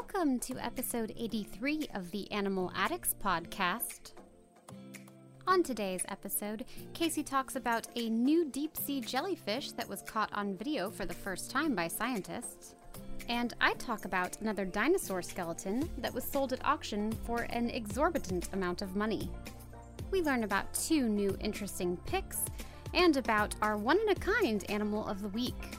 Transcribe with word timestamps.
welcome 0.00 0.38
to 0.38 0.56
episode 0.64 1.12
83 1.14 1.86
of 1.92 2.10
the 2.10 2.30
Animal 2.32 2.72
Addicts 2.74 3.14
podcast. 3.22 4.12
On 5.46 5.62
today's 5.62 6.00
episode, 6.08 6.64
Casey 6.94 7.22
talks 7.22 7.54
about 7.54 7.86
a 7.96 8.08
new 8.08 8.46
deep 8.46 8.78
sea 8.78 9.02
jellyfish 9.02 9.72
that 9.72 9.86
was 9.86 10.00
caught 10.00 10.30
on 10.32 10.56
video 10.56 10.90
for 10.90 11.04
the 11.04 11.12
first 11.12 11.50
time 11.50 11.74
by 11.74 11.86
scientists. 11.86 12.74
And 13.28 13.52
I 13.60 13.74
talk 13.74 14.06
about 14.06 14.40
another 14.40 14.64
dinosaur 14.64 15.20
skeleton 15.20 15.90
that 15.98 16.14
was 16.14 16.24
sold 16.24 16.54
at 16.54 16.64
auction 16.64 17.12
for 17.26 17.42
an 17.50 17.68
exorbitant 17.68 18.48
amount 18.54 18.80
of 18.80 18.96
money. 18.96 19.30
We 20.10 20.22
learn 20.22 20.44
about 20.44 20.72
two 20.72 21.10
new 21.10 21.36
interesting 21.40 21.98
picks 22.06 22.38
and 22.94 23.18
about 23.18 23.54
our 23.60 23.76
one 23.76 23.98
in 24.00 24.08
a 24.08 24.14
kind 24.14 24.64
animal 24.70 25.06
of 25.06 25.20
the 25.20 25.28
week. 25.28 25.76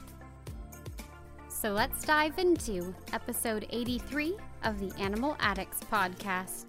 So 1.62 1.70
let's 1.70 2.04
dive 2.04 2.40
into 2.40 2.92
episode 3.12 3.68
83 3.70 4.36
of 4.64 4.80
the 4.80 4.90
Animal 5.00 5.36
Addicts 5.38 5.78
podcast. 5.84 6.64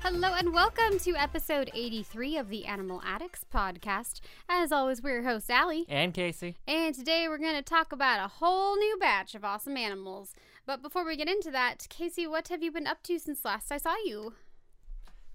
Hello 0.00 0.32
and 0.32 0.54
welcome 0.54 0.98
to 1.00 1.14
episode 1.14 1.70
83 1.74 2.38
of 2.38 2.48
the 2.48 2.64
Animal 2.64 3.02
Addicts 3.04 3.44
podcast. 3.52 4.22
As 4.48 4.72
always, 4.72 5.02
we're 5.02 5.20
your 5.20 5.24
host, 5.24 5.50
Allie. 5.50 5.84
And 5.90 6.14
Casey. 6.14 6.56
And 6.66 6.94
today 6.94 7.26
we're 7.28 7.36
going 7.36 7.56
to 7.56 7.62
talk 7.62 7.92
about 7.92 8.24
a 8.24 8.28
whole 8.28 8.76
new 8.76 8.96
batch 8.98 9.34
of 9.34 9.44
awesome 9.44 9.76
animals. 9.76 10.32
But 10.66 10.82
before 10.82 11.04
we 11.04 11.16
get 11.16 11.28
into 11.28 11.50
that, 11.50 11.86
Casey, 11.90 12.26
what 12.26 12.48
have 12.48 12.62
you 12.62 12.72
been 12.72 12.86
up 12.86 13.02
to 13.04 13.18
since 13.18 13.44
last 13.44 13.70
I 13.70 13.78
saw 13.78 13.94
you? 14.04 14.32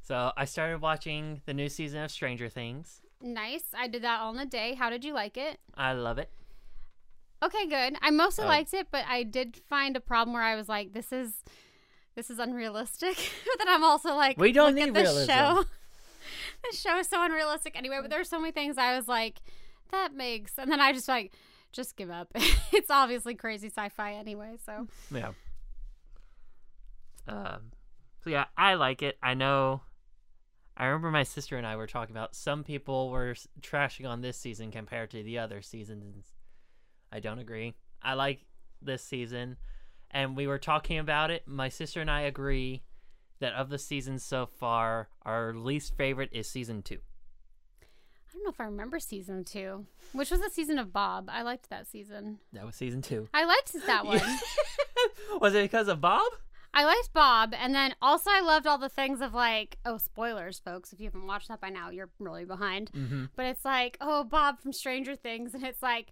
So 0.02 0.32
I 0.36 0.46
started 0.46 0.82
watching 0.82 1.42
the 1.46 1.54
new 1.54 1.70
season 1.70 2.02
of 2.02 2.10
Stranger 2.12 2.50
Things. 2.50 3.02
Nice. 3.22 3.66
I 3.78 3.88
did 3.88 4.02
that 4.04 4.22
all 4.22 4.34
in 4.34 4.40
a 4.40 4.46
day. 4.46 4.74
How 4.74 4.90
did 4.90 5.04
you 5.06 5.14
like 5.14 5.38
it? 5.38 5.60
I 5.76 5.94
love 5.94 6.18
it. 6.18 6.32
Okay, 7.44 7.68
good. 7.68 7.96
I 8.02 8.10
mostly 8.10 8.46
Uh, 8.46 8.48
liked 8.48 8.74
it, 8.74 8.88
but 8.92 9.06
I 9.08 9.24
did 9.24 9.58
find 9.70 9.96
a 9.96 10.00
problem 10.02 10.34
where 10.34 10.44
I 10.44 10.56
was 10.56 10.68
like, 10.68 10.94
this 10.94 11.12
is 11.12 11.44
this 12.16 12.30
is 12.30 12.40
unrealistic. 12.40 13.16
but 13.46 13.60
then 13.60 13.68
I'm 13.74 13.84
also 13.84 14.16
like, 14.16 14.38
We 14.38 14.52
don't 14.52 14.76
look 14.76 14.76
need 14.76 14.88
at 14.90 14.94
this 14.96 15.04
realism. 15.10 15.32
show. 15.32 15.64
this 16.64 16.82
show 16.82 16.98
is 16.98 17.08
so 17.08 17.24
unrealistic 17.24 17.78
anyway, 17.78 18.00
but 18.02 18.10
there 18.10 18.18
there's 18.20 18.30
so 18.30 18.40
many 18.40 18.52
things 18.52 18.78
I 18.78 18.96
was 18.96 19.08
like, 19.08 19.42
that 19.92 20.14
makes 20.14 20.58
and 20.58 20.72
then 20.72 20.80
I 20.82 20.92
just 20.92 21.08
like 21.08 21.32
just 21.72 21.96
give 21.96 22.10
up. 22.10 22.32
it's 22.72 22.90
obviously 22.90 23.36
crazy 23.36 23.68
sci-fi 23.68 24.14
anyway, 24.14 24.58
so 24.66 24.88
Yeah. 25.12 25.32
Um, 27.28 27.72
so 28.24 28.30
yeah, 28.30 28.46
I 28.58 28.74
like 28.74 29.02
it. 29.02 29.18
I 29.22 29.34
know. 29.34 29.82
I 30.76 30.86
remember 30.86 31.12
my 31.12 31.24
sister 31.24 31.58
and 31.58 31.68
I 31.68 31.76
were 31.76 31.88
talking 31.88 32.16
about 32.16 32.36
some 32.36 32.64
people 32.64 33.10
were 33.10 33.36
trashing 33.62 34.08
on 34.08 34.22
this 34.22 34.38
season 34.38 34.72
compared 34.72 35.12
to 35.12 35.22
the 35.22 35.38
other 35.38 35.62
seasons. 35.62 36.28
I 37.12 37.20
don't 37.20 37.40
agree. 37.40 37.76
I 38.02 38.14
like 38.14 38.46
this 38.82 39.04
season, 39.04 39.58
and 40.10 40.38
we 40.38 40.48
were 40.48 40.58
talking 40.58 40.98
about 40.98 41.32
it. 41.32 41.44
My 41.48 41.68
sister 41.70 42.00
and 42.00 42.10
I 42.10 42.22
agree 42.22 42.84
that 43.40 43.54
of 43.54 43.70
the 43.70 43.78
seasons 43.78 44.24
so 44.24 44.46
far, 44.46 45.10
our 45.24 45.54
least 45.54 45.96
favorite 45.98 46.30
is 46.32 46.48
season 46.48 46.82
two. 46.82 47.00
I 48.30 48.34
don't 48.34 48.44
know 48.44 48.52
if 48.52 48.62
I 48.62 48.66
remember 48.66 49.00
season 49.00 49.44
two, 49.44 49.86
which 50.14 50.30
was 50.30 50.40
the 50.40 50.50
season 50.52 50.78
of 50.78 50.94
Bob. 50.94 51.30
I 51.32 51.42
liked 51.42 51.70
that 51.72 51.88
season. 51.88 52.40
That 52.54 52.66
was 52.66 52.76
season 52.76 53.02
two. 53.02 53.28
I 53.34 53.46
liked 53.46 53.74
that 53.88 54.06
one. 54.06 54.22
was 55.42 55.56
it 55.56 55.64
because 55.64 55.88
of 55.88 56.00
Bob? 56.00 56.32
I 56.72 56.86
liked 56.86 57.12
Bob, 57.14 57.56
and 57.60 57.74
then 57.74 57.96
also 58.02 58.30
I 58.30 58.42
loved 58.42 58.68
all 58.68 58.78
the 58.78 58.90
things 58.90 59.22
of 59.22 59.34
like, 59.34 59.78
oh, 59.86 59.98
spoilers, 59.98 60.60
folks. 60.60 60.94
If 60.94 61.00
you 61.00 61.08
haven't 61.08 61.26
watched 61.26 61.48
that 61.48 61.60
by 61.60 61.70
now, 61.70 61.90
you're 61.90 62.10
really 62.20 62.46
behind. 62.46 62.92
Mm-hmm. 62.92 63.26
But 63.36 63.48
it's 63.48 63.66
like, 63.66 63.98
oh, 64.00 64.24
Bob 64.24 64.60
from 64.60 64.74
Stranger 64.74 65.16
Things, 65.16 65.56
and 65.56 65.64
it's 65.64 65.82
like, 65.82 66.12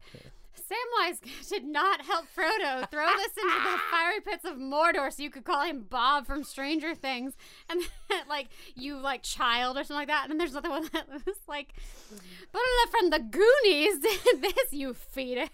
Samwise 0.58 1.20
did 1.50 1.64
not 1.66 2.02
help 2.02 2.26
Frodo 2.36 2.90
throw 2.90 3.06
this 3.18 3.32
into 3.38 3.56
the 3.64 3.78
fiery 3.92 4.22
pits 4.22 4.46
of 4.46 4.58
Mordor, 4.58 5.12
so 5.14 5.24
you 5.24 5.30
could 5.30 5.44
call 5.46 5.64
him 5.64 5.86
Bob 5.90 6.26
from 6.28 6.44
Stranger 6.44 6.94
Things, 6.96 7.34
and 7.70 7.82
then, 8.10 8.20
like 8.30 8.48
you 8.76 8.98
like 8.98 9.24
child 9.24 9.78
or 9.78 9.84
something 9.84 9.96
like 9.98 10.08
that. 10.08 10.24
And 10.24 10.32
then 10.32 10.38
there's 10.38 10.52
another 10.52 10.70
one 10.70 10.90
that 10.94 11.08
was 11.26 11.38
like, 11.48 11.74
but 12.52 12.62
from 12.92 13.10
the 13.10 13.20
Goonies 13.20 14.00
did 14.00 14.42
this, 14.42 14.72
you 14.74 14.94
fetus. 14.94 15.50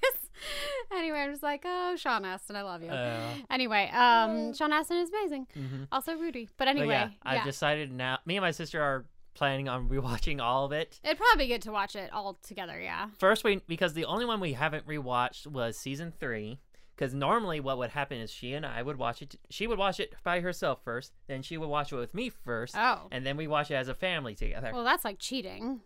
anyway, 0.91 1.19
I'm 1.19 1.31
just 1.31 1.43
like, 1.43 1.63
oh, 1.65 1.95
Sean 1.95 2.25
Astin, 2.25 2.55
I 2.55 2.61
love 2.63 2.81
you. 2.83 2.89
Uh, 2.89 3.19
Anyway, 3.49 3.89
um, 3.93 4.53
Sean 4.53 4.73
Astin 4.73 4.97
is 4.97 5.09
amazing. 5.09 5.47
mhm. 5.55 5.87
Also 5.91 6.15
Rudy. 6.15 6.49
But 6.57 6.63
But 6.65 6.67
anyway, 6.69 6.93
yeah, 6.93 7.09
yeah, 7.25 7.31
I've 7.39 7.43
decided 7.45 7.91
now. 7.91 8.19
Me 8.25 8.37
and 8.37 8.41
my 8.43 8.51
sister 8.51 8.81
are 8.81 9.05
planning 9.33 9.67
on 9.69 9.89
rewatching 9.89 10.41
all 10.41 10.65
of 10.65 10.71
it. 10.71 10.99
it'd 11.03 11.17
probably 11.17 11.45
be 11.45 11.53
good 11.53 11.61
to 11.63 11.71
watch 11.71 11.95
it 11.95 12.11
all 12.13 12.39
together. 12.43 12.79
Yeah. 12.79 13.07
First, 13.17 13.43
we 13.43 13.61
because 13.67 13.93
the 13.93 14.05
only 14.05 14.25
one 14.25 14.39
we 14.39 14.53
haven't 14.53 14.87
rewatched 14.87 15.47
was 15.47 15.77
season 15.77 16.13
three. 16.19 16.59
Because 16.95 17.15
normally, 17.15 17.59
what 17.59 17.79
would 17.79 17.89
happen 17.89 18.19
is 18.19 18.29
she 18.29 18.53
and 18.53 18.63
I 18.67 18.83
would 18.83 18.97
watch 18.99 19.23
it. 19.23 19.35
She 19.49 19.65
would 19.65 19.79
watch 19.79 19.99
it 19.99 20.13
by 20.23 20.41
herself 20.41 20.83
first, 20.83 21.11
then 21.25 21.41
she 21.41 21.57
would 21.57 21.67
watch 21.67 21.91
it 21.91 21.95
with 21.95 22.13
me 22.13 22.29
first, 22.29 22.75
Oh. 22.77 23.07
and 23.11 23.25
then 23.25 23.35
we 23.35 23.47
watch 23.47 23.71
it 23.71 23.73
as 23.73 23.87
a 23.87 23.95
family 23.95 24.35
together. 24.35 24.69
Well, 24.71 24.83
that's 24.83 25.03
like 25.03 25.17
cheating. 25.17 25.81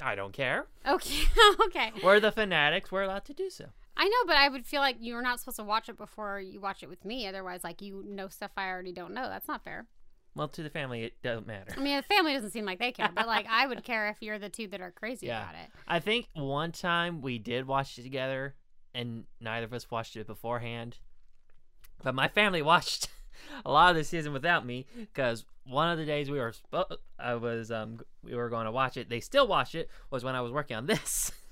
I 0.00 0.14
don't 0.14 0.32
care. 0.32 0.68
Okay. 0.88 1.24
okay. 1.66 1.92
We're 2.02 2.18
the 2.18 2.32
fanatics. 2.32 2.90
We're 2.90 3.02
allowed 3.02 3.26
to 3.26 3.34
do 3.34 3.50
so. 3.50 3.66
I 3.94 4.04
know, 4.08 4.16
but 4.26 4.36
I 4.36 4.48
would 4.48 4.64
feel 4.66 4.80
like 4.80 4.96
you're 5.00 5.20
not 5.20 5.38
supposed 5.38 5.58
to 5.58 5.64
watch 5.64 5.90
it 5.90 5.98
before 5.98 6.40
you 6.40 6.60
watch 6.60 6.82
it 6.82 6.88
with 6.88 7.04
me. 7.04 7.26
Otherwise, 7.26 7.62
like 7.62 7.82
you 7.82 8.02
know 8.08 8.28
stuff 8.28 8.52
I 8.56 8.68
already 8.70 8.92
don't 8.92 9.12
know. 9.12 9.28
That's 9.28 9.48
not 9.48 9.62
fair. 9.62 9.86
Well, 10.34 10.48
to 10.48 10.62
the 10.62 10.70
family, 10.70 11.04
it 11.04 11.20
doesn't 11.22 11.46
matter. 11.46 11.74
I 11.76 11.80
mean, 11.80 11.96
the 11.96 12.02
family 12.02 12.32
doesn't 12.32 12.50
seem 12.52 12.64
like 12.64 12.78
they 12.78 12.90
care, 12.92 13.10
but 13.14 13.26
like 13.26 13.46
I 13.50 13.66
would 13.66 13.84
care 13.84 14.08
if 14.08 14.16
you're 14.20 14.38
the 14.38 14.48
two 14.48 14.66
that 14.68 14.80
are 14.80 14.90
crazy 14.90 15.26
Yeah. 15.26 15.42
about 15.42 15.54
it. 15.56 15.70
I 15.86 15.98
think 16.00 16.28
one 16.34 16.72
time 16.72 17.20
we 17.20 17.38
did 17.38 17.66
watch 17.66 17.98
it 17.98 18.02
together, 18.02 18.54
and 18.94 19.24
neither 19.40 19.66
of 19.66 19.72
us 19.74 19.90
watched 19.90 20.16
it 20.16 20.26
beforehand. 20.26 20.98
But 22.02 22.14
my 22.14 22.28
family 22.28 22.62
watched 22.72 23.08
a 23.64 23.70
lot 23.70 23.90
of 23.90 23.96
the 23.96 24.04
season 24.04 24.32
without 24.32 24.64
me 24.64 24.86
because 24.96 25.44
one 25.64 25.90
of 25.90 25.98
the 25.98 26.04
days 26.06 26.30
we 26.30 26.38
were 26.38 26.52
spo- 26.52 26.96
I 27.18 27.34
was 27.34 27.70
um 27.70 28.00
we 28.24 28.34
were 28.34 28.48
going 28.48 28.64
to 28.66 28.72
watch 28.72 28.96
it. 28.96 29.08
They 29.08 29.20
still 29.20 29.46
watched 29.46 29.74
it 29.74 29.88
was 30.10 30.24
when 30.24 30.34
I 30.34 30.40
was 30.40 30.50
working 30.52 30.76
on 30.76 30.86
this. 30.86 31.30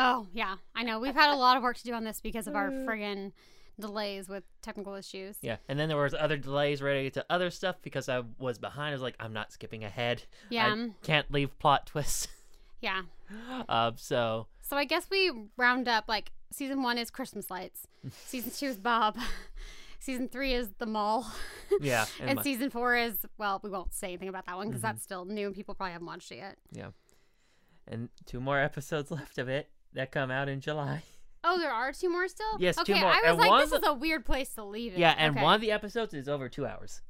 Oh 0.00 0.28
yeah, 0.32 0.58
I 0.76 0.84
know. 0.84 1.00
We've 1.00 1.12
had 1.14 1.28
a 1.28 1.34
lot 1.34 1.56
of 1.56 1.62
work 1.64 1.76
to 1.78 1.82
do 1.82 1.92
on 1.92 2.04
this 2.04 2.20
because 2.20 2.46
of 2.46 2.54
our 2.54 2.70
friggin' 2.70 3.32
delays 3.80 4.28
with 4.28 4.44
technical 4.62 4.94
issues. 4.94 5.36
yeah, 5.42 5.56
and 5.68 5.78
then 5.78 5.88
there 5.88 5.96
was 5.96 6.14
other 6.14 6.36
delays 6.36 6.82
related 6.82 7.14
to 7.14 7.26
other 7.30 7.50
stuff 7.50 7.76
because 7.82 8.08
I 8.08 8.22
was 8.38 8.58
behind. 8.58 8.90
I 8.90 8.92
was 8.94 9.02
like, 9.02 9.16
I'm 9.20 9.32
not 9.32 9.52
skipping 9.52 9.84
ahead. 9.84 10.22
Yeah. 10.50 10.74
I 10.74 10.90
can't 11.02 11.30
leave 11.30 11.58
plot 11.58 11.86
twists. 11.86 12.28
Yeah. 12.80 13.02
um, 13.68 13.94
so 13.96 14.46
So 14.62 14.76
I 14.76 14.84
guess 14.84 15.08
we 15.10 15.30
round 15.56 15.88
up 15.88 16.04
like 16.08 16.30
season 16.52 16.82
one 16.82 16.96
is 16.98 17.10
Christmas 17.10 17.50
lights, 17.50 17.86
season 18.26 18.50
two 18.50 18.66
is 18.66 18.78
Bob, 18.78 19.16
season 19.98 20.28
three 20.28 20.54
is 20.54 20.68
the 20.78 20.86
mall, 20.86 21.30
yeah, 21.80 22.06
and, 22.20 22.30
and 22.30 22.42
season 22.42 22.70
four 22.70 22.96
is 22.96 23.18
well, 23.36 23.60
we 23.62 23.68
won't 23.70 23.92
say 23.92 24.08
anything 24.08 24.28
about 24.28 24.46
that 24.46 24.56
one 24.56 24.68
because 24.68 24.80
Mm-hmm. 24.82 24.88
that's 24.92 25.02
still 25.02 25.24
new 25.24 25.46
and 25.48 25.54
people 25.56 25.74
probably 25.74 25.92
haven't 25.92 26.06
watched 26.06 26.30
it 26.32 26.36
yet. 26.36 26.56
yeah, 26.72 26.90
and 27.86 28.08
two 28.26 28.40
more 28.40 28.58
episodes 28.60 29.10
left 29.10 29.38
of 29.38 29.48
it 29.48 29.68
that 29.92 30.12
come 30.12 30.30
out 30.30 30.48
in 30.48 30.60
July. 30.60 31.02
Oh, 31.44 31.58
there 31.58 31.72
are 31.72 31.92
two 31.92 32.10
more 32.10 32.26
still. 32.28 32.46
Yes, 32.58 32.76
two 32.76 32.92
okay, 32.92 33.00
more. 33.00 33.10
I 33.10 33.20
was 33.22 33.30
And 33.30 33.38
like, 33.38 33.60
this 33.64 33.72
of 33.72 33.82
is 33.82 33.88
a 33.88 33.94
weird 33.94 34.24
place 34.24 34.50
to 34.54 34.64
leave 34.64 34.92
it. 34.94 34.98
Yeah, 34.98 35.14
and 35.16 35.34
Okay. 35.36 35.42
one 35.44 35.54
of 35.54 35.60
the 35.60 35.70
episodes 35.72 36.12
is 36.14 36.28
over 36.28 36.48
two 36.48 36.66
hours. 36.66 37.02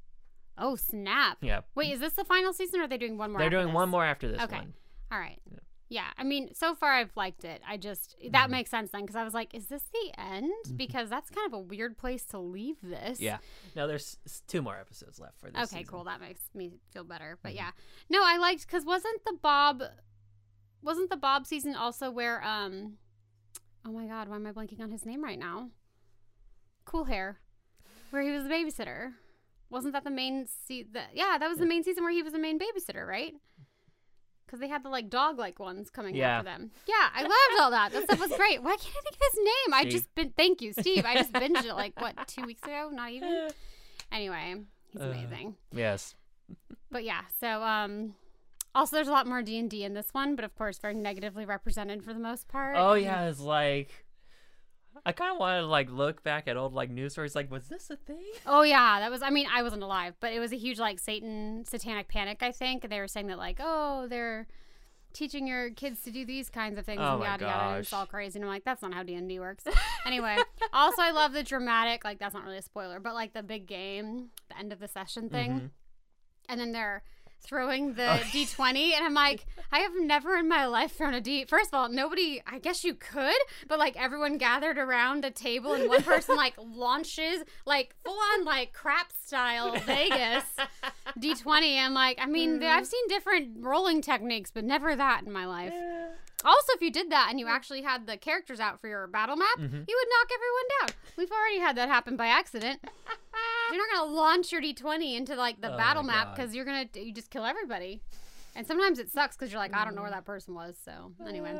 Oh 0.57 0.75
snap! 0.77 1.39
Yeah, 1.41 1.61
Wait, 1.75 1.93
is 1.93 2.01
this 2.01 2.15
the 2.15 2.25
final 2.25 2.53
season 2.53 2.81
or 2.81 2.85
are 2.85 2.89
they 2.89 2.99
doing 2.99 3.17
one 3.17 3.31
more? 3.31 3.39
they're 3.41 3.49
doing 3.51 3.73
one 3.73 3.89
more 3.89 4.05
after 4.05 4.29
this 4.31 4.41
Okay. 4.43 4.57
one. 4.57 4.75
All 5.13 5.19
right. 5.19 5.41
Yeah, 5.91 6.09
I 6.19 6.25
mean, 6.25 6.53
so 6.53 6.75
far 6.75 6.93
I've 6.93 7.17
liked 7.17 7.45
it. 7.45 7.63
I 7.67 7.79
just 7.79 8.17
that 8.21 8.33
Mm-hmm. 8.33 8.51
makes 8.51 8.69
sense 8.71 8.91
then 8.91 9.03
because 9.03 9.17
I 9.17 9.25
was 9.25 9.33
like, 9.33 9.55
is 9.55 9.69
this 9.69 9.85
the 9.91 10.21
end? 10.21 10.53
Because 10.77 11.09
that's 11.09 11.31
kind 11.31 11.47
of 11.47 11.55
a 11.55 11.59
weird 11.61 11.97
place 11.97 12.25
to 12.27 12.39
leave 12.39 12.77
this. 12.83 13.21
Yeah, 13.21 13.39
no, 13.75 13.87
there's 13.87 14.19
two 14.49 14.61
more 14.61 14.77
episodes 14.77 15.19
left 15.19 15.39
for 15.41 15.47
this. 15.51 15.55
Okay, 15.57 15.65
season. 15.67 15.79
Mm-hmm. 15.85 15.95
cool. 15.95 16.05
That 16.05 16.21
makes 16.21 16.41
me 16.55 16.73
feel 16.93 17.05
better. 17.05 17.39
But 17.43 17.55
yeah, 17.55 17.71
no, 18.11 18.21
I 18.23 18.37
liked 18.37 18.67
because 18.67 18.85
wasn't 18.85 19.25
the 19.25 19.39
Bob, 19.41 19.83
wasn't 20.83 21.09
the 21.09 21.17
Bob 21.17 21.47
season 21.47 21.75
also 21.75 22.11
where 22.11 22.43
um, 22.45 22.99
oh 23.87 23.93
my 23.93 24.07
god, 24.07 24.29
why 24.29 24.37
am 24.37 24.47
I 24.47 24.53
blanking 24.53 24.81
on 24.81 24.91
his 24.91 25.05
name 25.07 25.23
right 25.23 25.39
now? 25.39 25.69
Cool 26.85 27.05
hair, 27.05 27.39
where 28.11 28.23
he 28.23 28.31
was 28.31 28.45
the 28.45 28.51
babysitter. 28.51 29.13
Wasn't 29.71 29.93
that 29.93 30.05
the 30.05 30.11
main 30.11 30.47
se- 30.67 30.87
the, 30.93 31.03
Yeah, 31.13 31.37
that 31.39 31.49
was 31.49 31.59
the 31.59 31.67
main 31.67 31.85
season 31.85 32.03
where 32.03 32.13
he 32.13 32.23
was 32.23 32.33
the 32.33 32.39
main 32.39 32.59
babysitter, 32.59 33.07
right? 33.07 33.35
Because 34.47 34.61
they 34.61 34.69
had 34.69 34.83
the 34.83 34.89
like 34.89 35.11
dog 35.11 35.39
like 35.39 35.59
ones 35.59 35.91
coming 35.91 36.15
Yeah. 36.15 36.39
after 36.39 36.45
them. 36.45 36.71
Yeah, 36.87 37.09
I 37.15 37.21
loved 37.23 37.61
all 37.61 37.71
that. 37.73 37.93
That 37.93 38.05
stuff 38.05 38.19
was 38.21 38.33
great. 38.39 38.63
Why 38.63 38.77
can't 38.77 38.97
I 38.97 39.01
think 39.03 39.15
of 39.17 39.21
his 39.33 39.45
name? 39.45 39.75
I 39.75 39.81
Steve. 39.83 39.93
just 39.93 40.15
been 40.15 40.31
thank 40.39 40.63
you, 40.63 40.73
Steve. 40.73 41.05
I 41.05 41.17
just 41.17 41.33
binged 41.33 41.65
it 41.67 41.75
like 41.75 42.01
what 42.01 42.27
two 42.29 42.43
weeks 42.45 42.63
ago? 42.63 42.91
Not 42.93 43.11
even. 43.13 43.49
Anyway, 44.11 44.55
he's 44.91 45.03
Uh. 45.03 45.05
amazing. 45.05 45.55
Yes. 45.71 46.15
But 46.91 47.05
yeah, 47.05 47.21
so 47.39 47.63
um 47.63 48.15
also 48.75 48.97
there's 48.97 49.09
a 49.09 49.13
lot 49.13 49.27
more 49.27 49.43
D&D 49.43 49.83
in 49.85 49.95
this 49.95 50.09
one, 50.13 50.37
but 50.37 50.45
of 50.45 50.55
course 50.57 50.79
very 50.79 50.95
negatively 50.95 51.45
represented 51.45 52.03
for 52.05 52.13
the 52.13 52.21
most 52.21 52.49
part. 52.49 52.77
Oh 52.79 52.95
yeah, 52.95 53.29
it's 53.29 53.41
like 53.41 54.05
I 55.07 55.13
kind 55.13 55.33
of 55.33 55.39
want 55.39 55.61
to 55.63 55.67
like 55.67 55.91
look 55.91 56.23
back 56.23 56.49
at 56.49 56.57
old 56.57 56.75
like 56.75 56.91
news 56.91 57.13
stories. 57.13 57.35
Like, 57.37 57.51
was 57.51 57.69
this 57.69 57.89
a 57.91 57.97
thing? 57.97 58.23
Oh 58.47 58.63
yeah, 58.63 58.99
that 59.01 59.11
was. 59.11 59.23
I 59.23 59.31
mean, 59.31 59.47
I 59.53 59.63
wasn't 59.63 59.83
alive, 59.83 60.15
but 60.21 60.33
it 60.33 60.41
was 60.41 60.53
a 60.53 60.57
huge 60.57 60.79
like 60.79 60.99
Satan 60.99 61.65
satanic 61.67 62.09
panic. 62.09 62.39
I 62.43 62.51
think 62.53 62.85
and 62.85 62.93
they 62.93 62.99
were 63.01 63.09
saying 63.09 63.29
that 63.29 63.39
like, 63.39 63.59
oh, 63.61 64.07
they're 64.09 64.47
teaching 65.15 65.47
your 65.47 65.71
kids 65.71 66.03
to 66.03 66.11
do 66.11 66.25
these 66.27 66.51
kinds 66.51 66.79
of 66.79 66.85
things 66.85 67.01
Oh 67.03 67.15
and 67.15 67.23
yada 67.23 67.45
yada. 67.45 67.69
And 67.71 67.79
it's 67.79 67.93
all 67.93 68.07
crazy. 68.07 68.39
And 68.39 68.45
I'm 68.45 68.51
like, 68.51 68.65
that's 68.65 68.83
not 68.83 68.93
how 68.93 69.03
D 69.03 69.15
and 69.15 69.29
D 69.29 69.39
works. 69.41 69.65
anyway, 70.05 70.37
also 70.73 71.01
I 71.01 71.13
love 71.13 71.33
the 71.33 71.43
dramatic. 71.45 72.05
Like 72.05 72.19
that's 72.19 72.35
not 72.35 72.45
really 72.45 72.59
a 72.59 72.63
spoiler, 72.63 72.99
but 73.01 73.15
like 73.15 73.33
the 73.35 73.43
big 73.43 73.67
game, 73.67 74.31
the 74.49 74.59
end 74.59 74.73
of 74.73 74.81
the 74.81 74.89
session 74.89 75.29
thing, 75.31 75.51
Mhm. 75.53 75.71
and 76.49 76.61
then 76.61 76.73
they're 76.73 77.03
throwing 77.41 77.95
the 77.95 78.09
Oh. 78.09 78.17
d20 78.33 78.93
and 78.95 79.05
i'm 79.05 79.15
like 79.15 79.47
i 79.73 79.81
have 79.81 79.93
never 80.01 80.37
in 80.37 80.49
my 80.49 80.67
life 80.67 80.97
thrown 80.97 81.15
a 81.15 81.21
d. 81.21 81.45
First 81.45 81.69
of 81.69 81.75
all 81.75 81.89
nobody 81.89 82.43
i 82.47 82.59
guess 82.59 82.85
you 82.85 82.95
could 82.95 83.37
but 83.69 83.79
like 83.79 83.97
everyone 83.97 84.39
gathered 84.39 84.79
around 84.79 85.25
a 85.25 85.31
table 85.31 85.73
and 85.75 85.89
one 85.89 86.03
person 86.03 86.37
like 86.37 86.55
launches 86.59 87.43
like 87.67 87.95
full 88.05 88.19
on 88.35 88.45
like 88.45 88.73
crap 88.73 89.13
style 89.13 89.73
vegas 89.87 90.45
d20 91.19 91.79
i'm 91.79 91.95
like 91.95 92.19
i 92.21 92.27
mean 92.27 92.63
i've 92.63 92.85
mm. 92.85 92.87
seen 92.87 93.09
different 93.09 93.57
rolling 93.61 94.01
techniques 94.03 94.51
but 94.51 94.65
never 94.65 94.95
that 94.97 95.23
in 95.25 95.33
my 95.33 95.47
life 95.47 95.75
also 96.45 96.73
if 96.75 96.81
you 96.83 96.91
did 96.91 97.11
that 97.11 97.29
and 97.31 97.41
you 97.41 97.47
actually 97.49 97.83
had 97.83 98.07
the 98.07 98.17
characters 98.17 98.61
out 98.61 98.81
for 98.81 98.89
your 98.89 99.07
battle 99.07 99.37
map 99.37 99.59
Mhm. 99.59 99.85
you 99.89 99.97
would 99.97 100.09
knock 100.11 100.31
everyone 100.35 100.69
down. 100.81 100.89
We've 101.17 101.31
already 101.33 101.59
had 101.59 101.77
that 101.77 101.89
happen 101.89 102.17
by 102.17 102.27
accident. 102.29 102.81
You're 103.73 103.87
not 103.87 103.97
gonna 103.99 104.11
launch 104.13 104.51
your 104.53 104.63
d20 104.63 105.17
into 105.17 105.35
like 105.37 105.61
the 105.61 105.73
Oh 105.75 105.77
battle 105.77 106.03
map 106.03 106.35
because 106.35 106.55
you're 106.55 106.65
gonna 106.65 106.87
you 106.95 107.13
just 107.13 107.31
kill 107.31 107.45
everybody. 107.45 108.01
And 108.57 108.67
sometimes 108.67 108.99
it 108.99 109.11
sucks 109.11 109.37
because 109.37 109.53
you're 109.53 109.61
like 109.61 109.75
i 109.75 109.85
don't 109.85 109.95
know 109.95 110.03
where 110.03 110.11
that 110.11 110.25
person 110.25 110.55
was 110.55 110.77
so 110.83 111.13
anyway. 111.27 111.55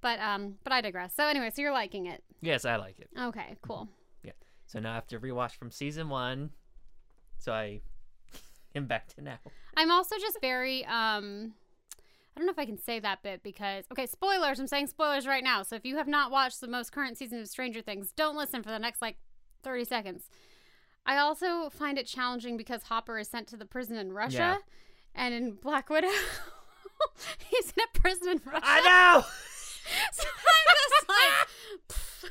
But 0.00 0.18
um 0.20 0.56
but 0.64 0.72
i 0.72 0.80
digress. 0.80 1.14
So 1.14 1.26
anyway 1.26 1.50
so 1.54 1.60
you're 1.62 1.72
liking 1.72 2.06
it. 2.06 2.24
Yes, 2.40 2.64
I 2.64 2.76
like 2.76 2.98
it. 2.98 3.08
okay 3.18 3.56
cool. 3.62 3.88
Yeah. 4.22 4.32
So 4.66 4.80
now 4.80 4.92
I 4.92 4.94
have 4.94 5.06
to 5.08 5.20
rewatch 5.20 5.56
from 5.56 5.70
season 5.70 6.08
one. 6.08 6.50
So 7.38 7.52
I 7.52 7.80
am 8.74 8.86
back 8.86 9.08
to 9.14 9.20
now. 9.22 9.38
i'm 9.76 9.90
also 9.90 10.16
just 10.18 10.40
very 10.40 10.84
um 10.86 11.52
I 12.36 12.40
don't 12.40 12.46
know 12.46 12.52
if 12.52 12.58
I 12.58 12.64
can 12.66 12.78
say 12.78 13.00
that 13.00 13.22
bit 13.22 13.42
because 13.42 13.84
okay, 13.92 14.06
spoilers. 14.06 14.58
I'm 14.60 14.66
saying 14.66 14.86
spoilers 14.86 15.26
right 15.26 15.44
now. 15.44 15.62
So 15.62 15.76
if 15.76 15.84
you 15.84 15.96
have 15.96 16.08
not 16.08 16.30
watched 16.30 16.60
the 16.60 16.68
most 16.68 16.92
current 16.92 17.18
season 17.18 17.40
of 17.40 17.48
Stranger 17.48 17.82
Things, 17.82 18.12
don't 18.12 18.36
listen 18.36 18.62
for 18.62 18.70
the 18.70 18.78
next 18.78 19.02
like 19.02 19.16
30 19.62 19.84
seconds. 19.84 20.28
I 21.06 21.16
also 21.18 21.70
find 21.70 21.98
it 21.98 22.06
challenging 22.06 22.56
because 22.56 22.84
Hopper 22.84 23.18
is 23.18 23.28
sent 23.28 23.46
to 23.48 23.56
the 23.56 23.64
prison 23.66 23.96
in 23.96 24.12
Russia, 24.12 24.36
Yeah. 24.36 24.56
and 25.14 25.34
in 25.34 25.52
Black 25.52 25.88
Widow, 25.90 26.08
he's 27.48 27.72
in 27.76 27.82
a 27.84 27.98
prison 27.98 28.28
in 28.28 28.40
Russia. 28.44 28.60
I 28.64 28.80
know. 29.16 29.24
So 30.12 30.22
I'm 30.22 30.76
just 30.90 31.08
like. 31.08 32.30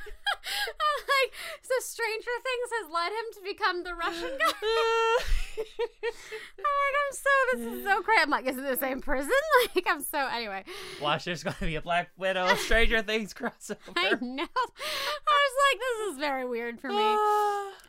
I'm 0.56 1.00
like, 1.04 1.32
so 1.62 1.74
Stranger 1.80 2.36
Things 2.42 2.70
has 2.72 2.90
led 2.90 3.10
him 3.12 3.24
to 3.34 3.40
become 3.42 3.82
the 3.82 3.94
Russian 3.94 4.38
guy. 4.38 5.24
I'm 5.60 6.64
like, 6.64 6.96
I'm 6.96 7.12
so, 7.12 7.30
this 7.58 7.78
is 7.78 7.84
so 7.84 8.02
crazy. 8.02 8.20
I'm 8.22 8.30
like, 8.30 8.46
is 8.46 8.56
it 8.56 8.62
the 8.66 8.76
same 8.76 9.00
prison? 9.00 9.30
Like, 9.74 9.86
I'm 9.88 10.00
so, 10.02 10.18
anyway. 10.32 10.64
Watch, 11.02 11.24
there's 11.26 11.42
going 11.42 11.54
to 11.58 11.66
be 11.66 11.74
a 11.76 11.82
Black 11.82 12.08
Widow, 12.16 12.54
Stranger 12.54 13.02
Things 13.02 13.34
crossover. 13.34 13.76
I 13.96 14.10
know. 14.20 14.42
I 14.42 15.38
was 15.46 15.54
like, 15.68 15.80
this 15.80 16.12
is 16.12 16.18
very 16.18 16.46
weird 16.48 16.80
for 16.80 16.88
me. 16.88 17.16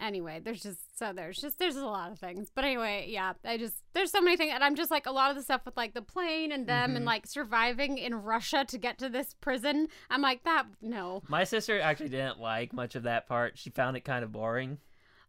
Anyway, 0.06 0.42
there's 0.44 0.62
just, 0.62 0.80
so 0.98 1.14
there's 1.16 1.38
just, 1.40 1.60
there's 1.60 1.78
a 1.78 1.86
lot 1.86 2.12
of 2.12 2.20
things. 2.20 2.50
But 2.54 2.66
anyway, 2.66 3.06
yeah, 3.10 3.34
I 3.46 3.58
just, 3.58 3.76
there's 3.94 4.12
so 4.12 4.20
many 4.22 4.36
things. 4.38 4.52
And 4.54 4.64
I'm 4.64 4.76
just 4.76 4.92
like, 4.92 5.06
a 5.06 5.12
lot 5.12 5.32
of 5.32 5.38
the 5.38 5.44
stuff 5.44 5.62
with 5.66 5.78
like 5.78 5.94
the 5.94 6.02
plane 6.02 6.52
and 6.52 6.68
them 6.68 6.96
and 6.96 7.04
Mhm. 7.06 7.08
like 7.08 7.26
surviving 7.26 7.98
in 7.98 8.14
Russia 8.16 8.66
to 8.68 8.78
get 8.78 8.98
to 9.00 9.08
this 9.10 9.34
prison. 9.40 9.88
I'm 10.10 10.22
like, 10.22 10.44
that, 10.44 10.66
no. 10.82 11.24
My 11.30 11.46
sister 11.46 11.80
actually 11.80 12.10
didn't 12.10 12.40
like 12.40 12.74
much 12.74 12.96
of 12.96 13.04
that 13.04 13.28
part. 13.28 13.58
She 13.58 13.70
found 13.70 13.96
it 13.96 14.02
kind 14.02 14.24
of 14.26 14.32
boring. 14.32 14.80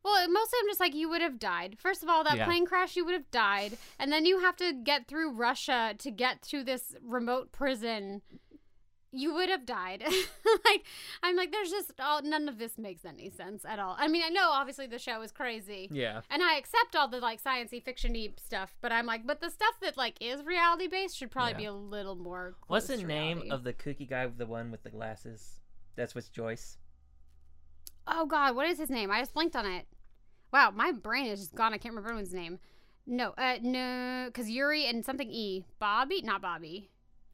Well, 0.05 0.29
mostly 0.29 0.59
I'm 0.61 0.69
just 0.69 0.81
like, 0.81 0.95
you 0.95 1.09
would 1.09 1.23
have 1.23 1.39
died. 1.39 1.77
First 1.79 2.03
of 2.03 2.09
all, 2.09 2.25
that 2.25 2.37
Yeah. 2.37 2.45
plane 2.47 2.67
crash, 2.67 2.97
you 2.97 3.05
would 3.05 3.15
have 3.15 3.31
died. 3.31 3.79
And 3.99 4.13
then 4.13 4.27
you 4.27 4.41
have 4.41 4.57
to 4.57 4.73
get 4.73 5.07
through 5.07 5.33
Russia 5.33 5.95
to 5.99 6.11
get 6.11 6.43
to 6.43 6.65
this 6.65 6.95
remote 7.03 7.53
prison. 7.53 8.23
You 9.15 9.35
would 9.35 9.51
have 9.51 9.67
died. 9.67 10.03
like, 10.65 10.85
I'm 11.23 11.37
like, 11.37 11.53
there's 11.53 11.71
just 11.71 11.93
all, 12.01 12.23
none 12.23 12.49
of 12.49 12.59
this 12.59 12.79
makes 12.79 13.05
any 13.05 13.29
sense 13.29 13.63
at 13.65 13.79
all. 13.79 13.95
I 13.99 14.09
mean, 14.09 14.23
I 14.25 14.31
know 14.31 14.49
obviously 14.51 14.87
the 14.87 14.99
show 14.99 15.21
is 15.21 15.31
crazy. 15.31 15.87
Yeah. 15.93 16.23
And 16.31 16.43
I 16.43 16.57
accept 16.57 16.97
all 16.97 17.09
the 17.09 17.19
like 17.19 17.43
sciencey 17.43 17.85
fictiony 17.85 18.33
stuff, 18.41 18.75
but 18.81 18.91
I'm 18.91 19.05
like, 19.07 19.27
but 19.27 19.41
the 19.43 19.51
stuff 19.51 19.75
that 19.83 19.97
like 19.99 20.17
is 20.21 20.43
reality 20.45 20.89
based 20.89 21.17
should 21.19 21.31
probably 21.31 21.53
Yeah. 21.53 21.59
be 21.59 21.65
a 21.67 21.73
little 21.75 22.17
more. 22.17 22.55
What's 22.69 22.87
the 22.87 22.97
name 22.97 23.37
reality. 23.37 23.51
of 23.51 23.65
the 23.65 23.75
cookie 23.75 24.07
guy 24.07 24.25
with 24.27 24.39
the 24.39 24.47
one 24.47 24.71
with 24.71 24.83
the 24.83 24.91
glasses? 24.91 25.61
That's 25.95 26.15
what's 26.15 26.29
Joyce. 26.31 26.79
Oh 28.07 28.27
God, 28.27 28.57
what 28.57 28.67
is 28.67 28.79
his 28.79 28.91
name? 28.91 29.11
I 29.11 29.21
just 29.21 29.35
blinked 29.35 29.57
on 29.57 29.67
it. 29.67 29.87
Wow, 30.53 30.73
my 30.75 30.93
brain 30.93 31.27
is 31.27 31.41
just 31.41 31.55
gone. 31.55 31.73
I 31.73 31.79
can't 31.79 31.95
remember 31.95 32.11
anyone's 32.11 32.35
name. 32.35 32.59
No, 33.07 33.31
uh, 33.37 33.57
no, 33.63 34.25
because 34.27 34.49
Yuri 34.49 34.87
and 34.87 35.05
something 35.05 35.29
E. 35.31 35.65
Bobby, 35.79 36.23
not 36.23 36.41
Bobby. 36.43 36.91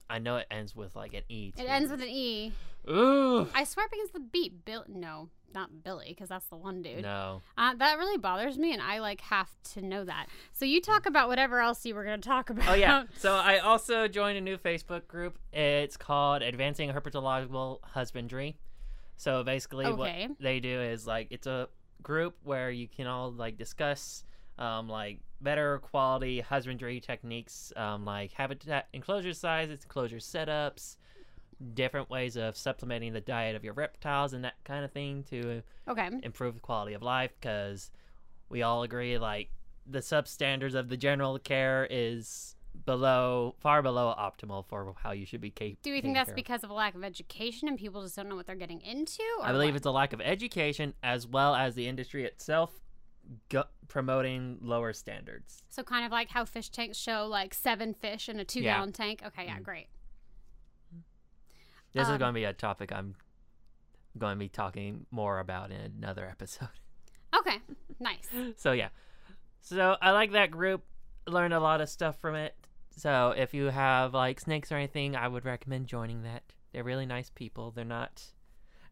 I 0.09 0.19
know 0.19 0.37
it 0.37 0.47
ends 0.50 0.75
with 0.75 0.97
like 0.97 1.15
an 1.15 1.23
E. 1.29 1.53
It 1.56 1.65
ends 1.65 1.91
with 1.91 2.00
an 2.00 2.09
E. 2.09 2.53
Ooh. 2.88 3.49
I 3.55 3.65
swear 3.65 3.87
against 3.87 4.15
the 4.15 4.20
beat. 4.20 4.65
Bill, 4.65 4.85
no, 4.88 5.29
not 5.55 5.82
Billy, 5.82 6.06
because 6.09 6.31
that's 6.31 6.47
the 6.47 6.56
one 6.56 6.81
dude. 6.81 7.03
No. 7.03 7.43
Uh, 7.59 7.75
that 7.75 7.99
really 7.99 8.17
bothers 8.17 8.56
me, 8.56 8.73
and 8.73 8.81
I 8.81 9.00
like 9.00 9.21
have 9.23 9.50
to 9.75 9.82
know 9.82 10.05
that. 10.05 10.26
So 10.53 10.64
you 10.64 10.81
talk 10.81 11.05
about 11.05 11.29
whatever 11.29 11.61
else 11.61 11.85
you 11.85 11.94
were 11.94 12.05
going 12.05 12.21
to 12.21 12.29
talk 12.29 12.49
about. 12.49 12.69
Oh 12.69 12.75
yeah. 12.75 13.05
So 13.19 13.35
I 13.35 13.59
also 13.59 14.09
joined 14.09 14.38
a 14.38 14.41
new 14.41 14.56
Facebook 14.56 15.06
group. 15.06 15.38
It's 15.53 15.97
called 15.97 16.41
Advancing 16.43 16.91
Herpetological 16.91 17.81
Husbandry. 17.82 18.56
So 19.19 19.43
basically, 19.44 19.87
Okay. 19.87 20.29
what 20.29 20.37
they 20.41 20.61
do 20.61 20.81
is 20.81 21.06
like 21.06 21.26
it's 21.31 21.47
a 21.47 21.69
group 22.03 22.37
where 22.44 22.70
you 22.70 22.88
can 22.88 23.06
all 23.06 23.32
like 23.32 23.59
discuss 23.59 24.25
um, 24.59 24.88
like 24.88 25.20
better 25.41 25.79
quality 25.81 26.41
husbandry 26.41 27.00
techniques, 27.00 27.73
um, 27.76 28.05
like 28.05 28.32
habitat 28.32 28.88
enclosure 28.93 29.35
sizes, 29.35 29.82
enclosure 29.82 30.17
setups, 30.19 30.97
different 31.75 32.09
ways 32.09 32.37
of 32.37 32.56
supplementing 32.56 33.12
the 33.12 33.20
diet 33.20 33.56
of 33.56 33.65
your 33.65 33.75
reptiles 33.75 34.32
and 34.32 34.44
that 34.44 34.55
kind 34.65 34.85
of 34.85 34.93
thing 34.93 35.25
to 35.25 35.62
okay. 35.88 36.09
improve 36.23 36.55
the 36.55 36.61
quality 36.61 36.94
of 36.94 37.03
life 37.03 37.32
because 37.41 37.91
we 38.49 38.62
all 38.62 38.82
agree 38.85 39.19
like 39.19 39.50
the 39.87 39.99
substandards 39.99 40.75
of 40.75 40.88
the 40.88 40.97
general 40.97 41.38
care 41.38 41.87
is 41.91 42.55
below 42.85 43.55
far 43.61 43.83
below 43.83 44.15
optimal 44.19 44.65
for 44.67 44.95
how 45.03 45.13
you 45.13 45.27
should 45.27 45.41
be 45.41 45.51
capable 45.51 45.81
Do 45.83 45.93
we 45.93 46.01
think 46.01 46.15
that's 46.15 46.33
because 46.33 46.65
of 46.65 46.71
a 46.71 46.73
lack 46.75 46.95
of 46.95 47.03
education 47.05 47.69
and 47.69 47.77
people 47.79 48.03
just 48.03 48.17
don't 48.17 48.29
know 48.29 48.37
what 48.37 48.47
they're 48.47 48.55
getting 48.57 48.81
into? 48.81 49.23
Or 49.41 49.47
i 49.47 49.52
believe 49.52 49.71
what? 49.71 49.76
it's 49.76 49.87
a 49.87 49.91
lack 49.91 50.12
of 50.12 50.21
education 50.21 50.95
as 51.02 51.26
well 51.26 51.55
as 51.55 51.75
the 51.75 51.87
industry 51.88 52.25
itself 52.25 52.73
go- 53.49 53.64
promoting 53.88 54.59
lower 54.62 54.93
standards 54.93 55.62
So 55.69 55.83
kind 55.83 56.05
of 56.07 56.12
like 56.12 56.29
how 56.31 56.45
fish 56.45 56.69
tanks 56.71 56.97
show 56.99 57.26
like 57.26 57.52
seven 57.55 57.95
fish 57.95 58.29
in 58.29 58.38
a 58.41 58.45
two 58.45 58.61
Yeah. 58.61 58.76
gallon 58.76 58.93
tank. 58.93 59.23
Okay, 59.26 59.45
yeah, 59.47 59.59
Mm. 59.59 59.62
great. 59.64 59.87
this 61.93 62.02
is 62.07 62.11
Um, 62.12 62.19
going 62.19 62.33
to 62.35 62.38
be 62.38 62.45
a 62.45 62.52
topic 62.52 62.93
i'm 62.93 63.14
going 64.19 64.35
to 64.37 64.38
be 64.38 64.49
talking 64.49 65.07
more 65.11 65.38
about 65.38 65.71
in 65.71 65.81
another 65.99 66.26
episode 66.26 66.69
Okay, 67.37 67.59
nice. 68.00 68.29
so 68.57 68.73
yeah 68.73 68.88
so 69.61 69.97
i 70.00 70.11
like 70.12 70.33
that 70.33 70.50
group 70.50 70.85
learned 71.26 71.52
a 71.52 71.61
lot 71.61 71.81
of 71.81 71.88
stuff 71.91 72.19
from 72.21 72.35
it 72.35 72.55
so 72.99 73.33
if 73.37 73.55
you 73.55 73.64
have 73.67 74.12
like 74.14 74.40
snakes 74.40 74.71
or 74.73 74.76
anything 74.76 75.14
i 75.17 75.26
would 75.28 75.45
recommend 75.45 75.87
joining 75.87 76.23
that 76.23 76.43
they're 76.73 76.85
really 76.85 77.07
nice 77.07 77.31
people 77.31 77.71
they're 77.71 77.85
not 77.85 78.23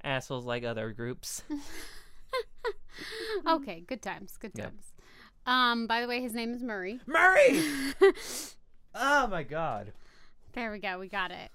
assholes 0.04 0.44
like 0.46 0.64
other 0.64 0.92
groups 0.92 1.42
okay, 3.46 3.80
good 3.86 4.02
times, 4.02 4.36
good 4.38 4.52
Yeah. 4.54 4.64
times. 4.66 4.92
Um, 5.46 5.86
by 5.86 6.00
the 6.00 6.08
way, 6.08 6.20
his 6.20 6.34
name 6.34 6.52
is 6.54 6.62
Murray. 6.62 6.98
murray 7.06 7.62
oh 8.94 9.26
my 9.28 9.42
god 9.42 9.92
there 10.54 10.72
we 10.72 10.78
go, 10.78 10.98
we 10.98 11.08
got 11.08 11.30
it. 11.30 11.50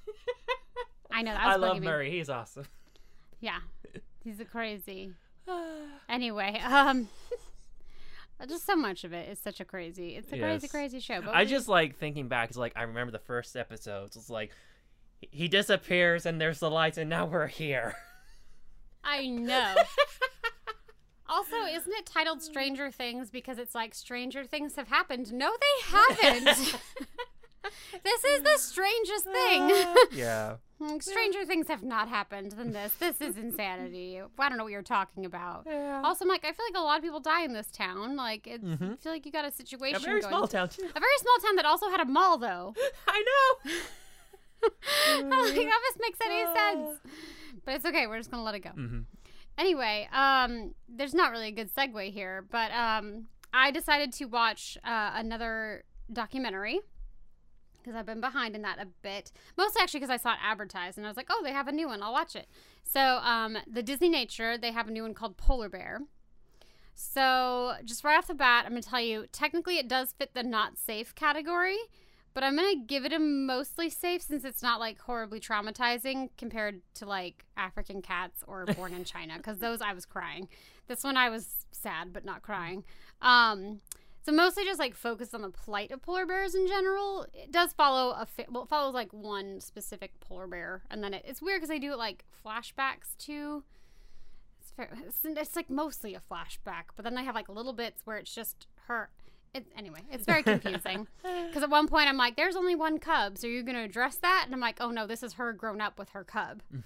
I 1.12 1.24
know 1.24 1.34
that 1.34 1.42
i 1.42 1.56
love 1.56 1.78
bugging 1.78 1.82
me. 1.82 1.88
murray 1.88 2.12
he's 2.12 2.30
awesome 2.30 2.66
Yeah, 3.40 3.60
he's 4.24 4.40
a 4.40 4.46
crazy. 4.46 5.12
Anyway, 6.10 6.62
um, 6.66 7.08
just 8.46 8.66
so 8.66 8.76
much 8.76 9.04
of 9.04 9.14
it 9.14 9.30
is 9.30 9.40
such 9.40 9.60
a 9.60 9.66
crazy. 9.66 10.16
It's 10.16 10.32
a 10.32 10.38
crazy, 10.38 10.64
Yes. 10.66 10.72
crazy 10.72 11.00
show. 11.00 11.22
But 11.22 11.36
i 11.36 11.46
just 11.46 11.68
like 11.68 11.98
thinking 11.98 12.28
back 12.28 12.50
it's 12.50 12.58
like 12.58 12.74
i 12.76 12.84
remember 12.84 13.12
the 13.12 13.20
first 13.20 13.56
episodes 13.56 14.16
it's 14.16 14.30
like 14.30 14.52
he 15.20 15.48
disappears 15.48 16.26
and 16.26 16.40
there's 16.42 16.60
the 16.60 16.70
lights 16.70 16.98
and 16.98 17.10
now 17.10 17.26
we're 17.26 17.48
here 17.48 17.94
I 19.04 19.26
know. 19.28 19.76
Also, 21.34 21.56
isn't 21.66 21.94
it 21.94 22.06
titled 22.06 22.42
Stranger 22.42 22.92
Things 22.92 23.30
because 23.32 23.58
it's 23.58 23.74
like 23.74 23.94
Stranger 23.96 24.44
Things 24.44 24.76
have 24.76 24.90
happened? 24.90 25.32
No, 25.32 25.50
they 25.50 25.98
haven't. 25.98 26.76
this 28.04 28.24
is 28.24 28.42
the 28.44 28.58
strangest 28.58 29.26
thing. 29.26 29.96
yeah 30.14 30.56
Mm, 30.82 31.00
Stranger 31.04 31.46
things 31.46 31.68
have 31.68 31.84
not 31.84 32.10
happened 32.10 32.54
than 32.54 32.72
this. 32.72 32.92
This 33.00 33.22
is 33.22 33.38
insanity. 33.38 34.20
I 34.40 34.50
don't 34.50 34.58
know 34.58 34.64
what 34.64 34.72
you're 34.74 34.82
talking 34.82 35.26
about. 35.26 35.68
yeah 35.68 36.02
Also, 36.04 36.26
I'm 36.26 36.32
I 36.32 36.40
feel 36.40 36.66
like 36.74 36.76
a 36.76 36.80
lot 36.82 36.98
of 36.98 37.04
people 37.04 37.20
die 37.20 37.44
in 37.44 37.54
this 37.54 37.70
town. 37.70 38.16
Like, 38.16 38.48
it's, 38.48 38.64
Mhm. 38.64 38.94
I 38.94 38.96
feel 38.96 39.12
like 39.12 39.24
you 39.28 39.32
got 39.32 39.46
a 39.46 39.52
situation 39.52 39.98
a 39.98 40.00
very 40.00 40.24
small 40.24 40.48
town 40.48 40.70
too 40.70 40.82
A 40.96 41.00
very 41.00 41.18
small 41.20 41.38
town 41.46 41.56
that 41.58 41.66
also 41.66 41.88
had 41.90 42.00
a 42.00 42.06
mall, 42.06 42.40
though. 42.40 42.74
i 43.08 43.24
know 43.64 43.72
I'm 44.64 45.30
like, 45.30 45.56
that 45.56 45.82
just 45.88 46.00
makes 46.00 46.18
any 46.26 46.46
sense. 46.46 47.00
But 47.64 47.76
it's 47.76 47.86
okay. 47.86 48.08
We're 48.08 48.18
just 48.18 48.32
gonna 48.32 48.44
let 48.44 48.56
it 48.56 48.60
go. 48.62 48.72
hmm 48.72 49.00
Anyway, 49.58 50.08
um, 50.14 50.74
there's 50.90 51.14
not 51.14 51.32
really 51.32 51.50
a 51.50 51.52
good 51.52 51.72
segue 51.72 52.12
here, 52.12 52.44
but 52.50 52.72
um, 52.72 53.26
I 53.54 53.70
decided 53.70 54.14
to 54.14 54.26
watch 54.26 54.78
uh, 54.84 55.12
another 55.14 55.84
documentary 56.12 56.80
because 57.82 57.96
I've 57.96 58.06
been 58.06 58.22
behind 58.22 58.56
in 58.56 58.62
that 58.62 58.80
a 58.80 58.88
bit. 59.02 59.32
Mostly 59.58 59.82
actually 59.82 60.00
because 60.02 60.14
I 60.14 60.18
saw 60.18 60.34
it 60.34 60.40
advertised 60.44 60.98
and 60.98 61.06
I 61.06 61.10
was 61.10 61.18
like, 61.18 61.30
oh, 61.30 61.42
they 61.44 61.52
have 61.52 61.68
a 61.68 61.72
new 61.72 61.88
one. 61.88 62.04
I'll 62.04 62.14
watch 62.14 62.36
it. 62.36 62.48
So, 62.84 63.00
um, 63.00 63.58
the 63.72 63.84
Disney 63.84 64.10
Nature, 64.10 64.58
they 64.58 64.72
have 64.72 64.88
a 64.88 64.92
new 64.92 65.04
one 65.04 65.14
called 65.14 65.38
Polar 65.38 65.70
Bear. 65.70 66.02
So, 66.94 67.74
just 67.84 68.04
right 68.04 68.18
off 68.18 68.28
the 68.28 68.34
bat, 68.34 68.66
I'm 68.66 68.72
going 68.72 68.82
to 68.82 68.90
tell 68.90 69.02
you 69.02 69.26
technically 69.32 69.78
it 69.78 69.88
does 69.88 70.14
fit 70.14 70.34
the 70.34 70.44
not 70.44 70.78
safe 70.78 71.16
category, 71.16 71.78
but 72.34 72.44
I'm 72.44 72.56
going 72.56 72.80
to 72.80 72.86
give 72.86 73.06
it 73.06 73.14
a 73.14 73.20
mostly 73.20 73.90
safe 73.90 74.22
since 74.22 74.46
it's 74.46 74.62
not 74.62 74.80
like 74.80 75.00
horribly 75.02 75.40
traumatizing 75.40 76.30
compared 76.38 76.82
to 76.96 77.06
like 77.06 77.46
African 77.58 78.02
cats 78.02 78.44
or 78.48 78.66
Born 78.66 78.94
in 78.94 79.04
China 79.06 79.38
because 79.38 79.58
those 79.58 79.82
I 79.82 79.94
was 79.94 80.06
crying. 80.06 80.48
This 80.88 81.04
one 81.04 81.18
I 81.18 81.30
was 81.30 81.66
sad 81.72 82.14
but 82.14 82.26
not 82.26 82.42
crying. 82.42 82.84
Um, 83.22 83.82
so 84.24 84.32
mostly 84.32 84.64
just 84.66 84.80
like 84.80 84.96
focused 84.96 85.34
on 85.34 85.42
the 85.42 85.50
plight 85.50 85.92
of 85.92 86.02
polar 86.02 86.26
bears 86.26 86.54
in 86.54 86.68
general. 86.68 87.26
It 87.34 87.52
does 87.52 87.74
follow 87.74 88.12
a 88.12 88.28
well, 88.50 88.64
it 88.64 88.70
follows 88.70 88.94
like 88.94 89.12
one 89.12 89.60
specific 89.60 90.20
polar 90.20 90.48
bear, 90.48 90.84
and 90.92 91.04
then 91.04 91.14
it, 91.14 91.24
it's 91.28 91.42
weird 91.42 91.58
because 91.58 91.70
they 91.70 91.80
do 91.80 91.92
it 91.94 91.98
like 91.98 92.24
flashbacks 92.46 93.18
too. 93.18 93.64
It's, 94.62 94.72
fair, 94.72 94.90
it's, 95.08 95.20
it's 95.24 95.56
like 95.56 95.70
mostly 95.70 96.14
a 96.14 96.22
flashback, 96.32 96.86
but 96.96 97.04
then 97.04 97.16
they 97.16 97.24
have 97.24 97.34
like 97.34 97.50
little 97.50 97.74
bits 97.74 98.02
where 98.06 98.18
it's 98.18 98.34
just 98.34 98.68
her. 98.88 99.10
It, 99.54 99.66
anyway, 99.78 100.02
it's 100.10 100.26
very 100.26 100.44
confusing 100.44 101.08
because 101.48 101.64
at 101.64 101.70
one 101.70 101.88
point 101.88 102.08
I'm 102.08 102.18
like, 102.18 102.36
"There's 102.36 102.56
only 102.56 102.76
one 102.76 103.00
cub, 103.00 103.40
so 103.40 103.48
you're 103.48 103.64
gonna 103.64 103.84
address 103.84 104.18
that?" 104.18 104.44
And 104.46 104.54
I'm 104.54 104.62
like, 104.62 104.78
"Oh 104.80 104.92
no, 104.92 105.08
this 105.08 105.24
is 105.24 105.34
her 105.34 105.52
grown 105.52 105.82
up 105.82 105.98
with 105.98 106.10
her 106.10 106.24
cub." 106.24 106.62
Mm. 106.74 106.84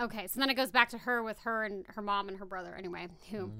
okay, 0.00 0.26
so 0.26 0.40
then 0.40 0.50
it 0.50 0.54
goes 0.54 0.72
back 0.72 0.88
to 0.88 0.98
her 0.98 1.22
with 1.22 1.38
her 1.40 1.62
and 1.62 1.84
her 1.94 2.02
mom 2.02 2.28
and 2.28 2.38
her 2.38 2.44
brother. 2.44 2.74
Anyway, 2.76 3.06
who 3.30 3.46
mm. 3.46 3.50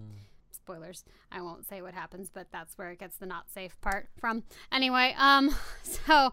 Spoilers. 0.64 1.04
I 1.30 1.42
won't 1.42 1.66
say 1.66 1.82
what 1.82 1.92
happens, 1.92 2.30
but 2.32 2.46
that's 2.50 2.76
where 2.78 2.90
it 2.90 2.98
gets 2.98 3.16
the 3.18 3.26
not 3.26 3.50
safe 3.50 3.78
part 3.82 4.08
from. 4.18 4.44
Anyway, 4.72 5.14
um, 5.18 5.54
so, 5.82 6.32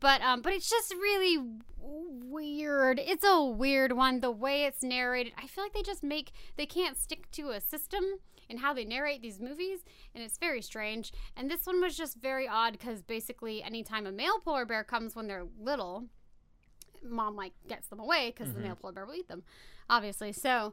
but 0.00 0.22
um, 0.22 0.40
but 0.40 0.54
it's 0.54 0.68
just 0.68 0.94
really 0.94 1.38
weird. 1.78 2.98
It's 2.98 3.24
a 3.24 3.44
weird 3.44 3.92
one. 3.92 4.20
The 4.20 4.30
way 4.30 4.64
it's 4.64 4.82
narrated, 4.82 5.34
I 5.36 5.46
feel 5.46 5.64
like 5.64 5.74
they 5.74 5.82
just 5.82 6.02
make 6.02 6.32
they 6.56 6.66
can't 6.66 6.96
stick 6.96 7.30
to 7.32 7.50
a 7.50 7.60
system 7.60 8.04
in 8.48 8.58
how 8.58 8.72
they 8.72 8.84
narrate 8.84 9.20
these 9.20 9.40
movies, 9.40 9.80
and 10.14 10.24
it's 10.24 10.38
very 10.38 10.62
strange. 10.62 11.12
And 11.36 11.50
this 11.50 11.66
one 11.66 11.80
was 11.82 11.96
just 11.96 12.16
very 12.20 12.48
odd 12.48 12.72
because 12.72 13.02
basically, 13.02 13.62
anytime 13.62 14.06
a 14.06 14.12
male 14.12 14.38
polar 14.42 14.64
bear 14.64 14.84
comes 14.84 15.14
when 15.14 15.26
they're 15.26 15.46
little, 15.60 16.04
mom 17.02 17.36
like 17.36 17.52
gets 17.68 17.88
them 17.88 18.00
away 18.00 18.32
because 18.34 18.54
the 18.54 18.60
male 18.60 18.76
polar 18.76 18.92
bear 18.92 19.06
will 19.06 19.14
eat 19.14 19.28
them, 19.28 19.42
obviously. 19.90 20.32
So 20.32 20.72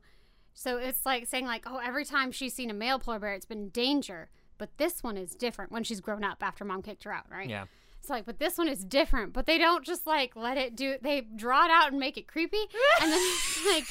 so 0.53 0.77
it's 0.77 1.05
like 1.05 1.27
saying 1.27 1.45
like, 1.45 1.63
oh, 1.65 1.79
every 1.83 2.05
time 2.05 2.31
she's 2.31 2.53
seen 2.53 2.69
a 2.69 2.73
male 2.73 2.99
polar 2.99 3.19
bear, 3.19 3.33
it's 3.33 3.45
been 3.45 3.69
danger. 3.69 4.29
But 4.57 4.77
this 4.77 5.03
one 5.03 5.17
is 5.17 5.35
different 5.35 5.71
when 5.71 5.83
she's 5.83 5.99
grown 5.99 6.23
up 6.23 6.37
after 6.41 6.63
mom 6.63 6.81
kicked 6.81 7.03
her 7.03 7.13
out, 7.13 7.25
right? 7.29 7.49
Yeah. 7.49 7.65
It's 7.99 8.09
like, 8.09 8.25
but 8.25 8.37
this 8.37 8.57
one 8.57 8.67
is 8.67 8.83
different. 8.83 9.33
But 9.33 9.45
they 9.45 9.57
don't 9.57 9.85
just 9.85 10.05
like 10.05 10.35
let 10.35 10.57
it 10.57 10.75
do. 10.75 10.97
They 11.01 11.21
draw 11.21 11.65
it 11.65 11.71
out 11.71 11.91
and 11.91 11.99
make 11.99 12.17
it 12.17 12.27
creepy, 12.27 12.57
and 13.01 13.11
then 13.11 13.21
like. 13.67 13.85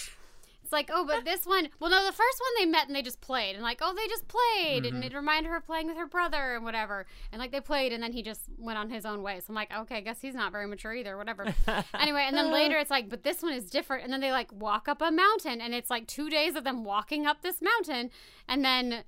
It's 0.72 0.88
like, 0.88 0.90
oh, 0.90 1.04
but 1.04 1.24
this 1.26 1.44
one, 1.44 1.68
well, 1.80 1.90
no, 1.90 2.04
the 2.04 2.12
first 2.12 2.40
one 2.40 2.50
they 2.58 2.70
met 2.70 2.86
and 2.86 2.96
they 2.96 3.02
just 3.02 3.20
played, 3.20 3.54
and 3.54 3.62
like, 3.62 3.80
oh, 3.82 3.94
they 3.94 4.08
just 4.08 4.26
played, 4.26 4.86
and 4.86 4.94
mm-hmm. 4.94 5.02
it 5.02 5.14
reminded 5.14 5.50
her 5.50 5.58
of 5.58 5.66
playing 5.66 5.86
with 5.86 5.98
her 5.98 6.06
brother 6.06 6.56
and 6.56 6.64
whatever, 6.64 7.04
and 7.30 7.38
like 7.38 7.52
they 7.52 7.60
played, 7.60 7.92
and 7.92 8.02
then 8.02 8.12
he 8.12 8.22
just 8.22 8.40
went 8.58 8.78
on 8.78 8.88
his 8.88 9.04
own 9.04 9.22
way. 9.22 9.38
So 9.40 9.46
I'm 9.50 9.54
like, 9.54 9.70
okay, 9.76 9.96
I 9.96 10.00
guess 10.00 10.22
he's 10.22 10.34
not 10.34 10.50
very 10.50 10.66
mature 10.66 10.94
either, 10.94 11.18
whatever. 11.18 11.54
anyway, 11.94 12.24
and 12.26 12.36
then 12.36 12.50
later 12.52 12.78
it's 12.78 12.90
like, 12.90 13.10
but 13.10 13.22
this 13.22 13.42
one 13.42 13.52
is 13.52 13.68
different, 13.68 14.04
and 14.04 14.12
then 14.12 14.22
they 14.22 14.32
like 14.32 14.50
walk 14.52 14.88
up 14.88 15.02
a 15.02 15.10
mountain, 15.10 15.60
and 15.60 15.74
it's 15.74 15.90
like 15.90 16.06
two 16.06 16.30
days 16.30 16.56
of 16.56 16.64
them 16.64 16.84
walking 16.84 17.26
up 17.26 17.42
this 17.42 17.60
mountain, 17.60 18.10
and 18.48 18.64
then 18.64 19.04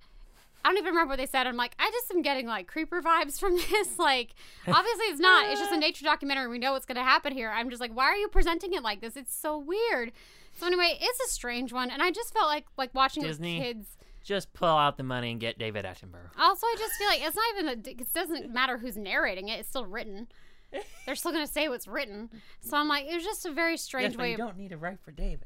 I 0.64 0.68
don't 0.68 0.78
even 0.78 0.92
remember 0.92 1.12
what 1.12 1.18
they 1.18 1.26
said. 1.26 1.47
I'm 1.47 1.56
like, 1.56 1.75
I 1.78 1.90
just 1.90 2.11
am 2.11 2.23
getting 2.23 2.47
like 2.47 2.66
creeper 2.66 3.02
vibes 3.02 3.38
from 3.38 3.56
this. 3.71 3.99
Like, 3.99 4.35
obviously 4.66 5.06
it's 5.06 5.21
not. 5.21 5.50
It's 5.50 5.61
just 5.61 5.73
a 5.73 5.78
nature 5.78 6.04
documentary. 6.04 6.49
We 6.49 6.59
know 6.59 6.73
what's 6.73 6.87
going 6.87 6.97
to 6.97 7.02
happen 7.02 7.33
here. 7.33 7.50
I'm 7.50 7.68
just 7.68 7.80
like, 7.80 7.94
why 7.94 8.04
are 8.04 8.16
you 8.16 8.28
presenting 8.28 8.73
it 8.73 8.83
like 8.83 9.00
this? 9.00 9.16
It's 9.16 9.35
so 9.35 9.59
weird. 9.59 10.12
So 10.55 10.67
anyway, 10.67 10.99
it's 11.01 11.21
a 11.21 11.33
strange 11.33 11.73
one, 11.73 11.91
and 11.91 12.03
I 12.03 12.11
just 12.11 12.33
felt 12.33 12.47
like 12.47 12.67
like 12.77 12.95
watching 12.95 13.23
Disney. 13.23 13.59
with 13.59 13.67
kids. 13.67 13.97
Just 14.23 14.55
pull 14.55 14.69
out 14.69 14.97
the 14.97 15.03
money 15.03 15.33
and 15.33 15.39
get 15.39 15.59
David 15.59 15.85
Attenborough. 15.85 16.31
Also, 16.39 16.67
I 16.67 16.77
just 16.79 16.95
feel 16.95 17.09
like 17.09 17.21
it's 17.23 17.37
not 17.37 17.45
even. 17.59 17.69
A, 17.69 17.91
it 17.91 18.13
doesn't 18.15 18.53
matter 18.53 18.79
who's 18.79 18.97
narrating 18.97 19.49
it. 19.49 19.61
It's 19.61 19.69
still 19.69 19.85
written. 19.85 20.29
They're 21.07 21.15
still 21.15 21.33
going 21.33 21.47
to 21.47 21.53
say 21.53 21.69
what's 21.69 21.87
written. 21.87 22.31
So 22.61 22.77
I'm 22.77 22.89
like, 22.89 23.07
it 23.07 23.15
was 23.15 23.25
just 23.25 23.47
a 23.47 23.53
very 23.53 23.77
strange 23.77 24.15
Yes, 24.15 24.19
way. 24.19 24.29
you 24.29 24.35
of, 24.35 24.39
don't 24.39 24.57
need 24.57 24.71
to 24.71 24.79
write 24.79 25.01
for 25.01 25.13
David. 25.13 25.45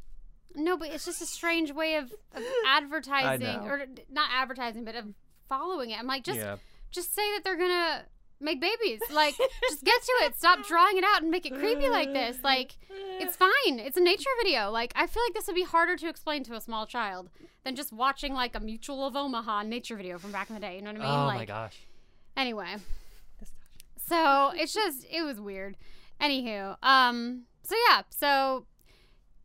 No, 0.55 0.77
but 0.77 0.89
it's 0.89 1.05
just 1.05 1.21
a 1.21 1.27
strange 1.27 1.73
way 1.73 1.97
of, 1.97 2.13
of 2.35 2.43
advertising, 2.67 3.61
or 3.69 3.87
not 4.11 4.31
advertising, 4.33 4.85
but 4.85 4.95
of 4.95 5.07
following 5.49 5.91
it. 5.91 5.99
I'm 5.99 6.07
like, 6.07 6.25
just 6.25 6.39
yeah. 6.39 6.57
just 6.91 7.15
say 7.15 7.23
that 7.35 7.45
they're 7.45 7.57
gonna 7.57 8.05
make 8.41 8.61
babies. 8.61 9.01
Like, 9.11 9.37
just 9.69 9.85
get 9.85 10.03
to 10.03 10.13
it. 10.23 10.37
Stop 10.37 10.67
drawing 10.67 10.97
it 10.97 11.05
out 11.05 11.23
and 11.23 11.31
make 11.31 11.47
it 11.47 11.55
creepy 11.55 11.89
like 11.89 12.13
this. 12.13 12.39
Like, 12.43 12.77
it's 12.91 13.37
fine. 13.37 13.79
It's 13.79 13.97
a 13.97 14.01
nature 14.01 14.31
video. 14.43 14.71
Like, 14.71 14.93
I 14.95 15.07
feel 15.07 15.23
like 15.25 15.35
this 15.35 15.47
would 15.47 15.57
be 15.57 15.65
harder 15.65 15.97
to 15.97 16.09
explain 16.09 16.45
to 16.45 16.55
a 16.55 16.61
small 16.61 16.87
child 16.87 17.31
than 17.65 17.77
just 17.77 17.93
watching 17.93 18.35
like 18.35 18.55
a 18.55 18.61
Mutual 18.61 19.07
of 19.07 19.17
Omaha 19.17 19.65
nature 19.65 19.97
video 19.97 20.19
from 20.19 20.33
back 20.33 20.49
in 20.49 20.55
the 20.55 20.61
day. 20.61 20.77
You 20.77 20.83
know 20.83 20.93
what 20.93 21.01
I 21.01 21.05
mean? 21.05 21.21
Oh 21.21 21.27
like, 21.27 21.39
my 21.39 21.45
gosh. 21.45 21.77
Anyway, 22.37 22.77
so 23.97 24.53
it's 24.55 24.73
just 24.73 25.05
it 25.11 25.23
was 25.23 25.41
weird. 25.41 25.77
Anywho, 26.21 26.77
um, 26.83 27.43
so 27.63 27.75
yeah, 27.89 28.03
so 28.11 28.67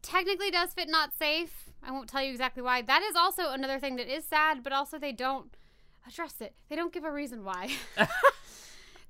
technically 0.01 0.51
does 0.51 0.73
fit 0.73 0.89
not 0.89 1.11
safe. 1.17 1.69
I 1.81 1.91
won't 1.91 2.07
tell 2.07 2.21
you 2.21 2.31
exactly 2.31 2.63
why. 2.63 2.81
That 2.81 3.01
is 3.01 3.15
also 3.15 3.49
another 3.49 3.79
thing 3.79 3.95
that 3.97 4.07
is 4.07 4.25
sad, 4.25 4.63
but 4.63 4.71
also 4.71 4.97
they 4.97 5.11
don't 5.11 5.55
address 6.07 6.35
it. 6.39 6.55
They 6.69 6.75
don't 6.75 6.93
give 6.93 7.03
a 7.03 7.11
reason 7.11 7.43
why. 7.43 7.69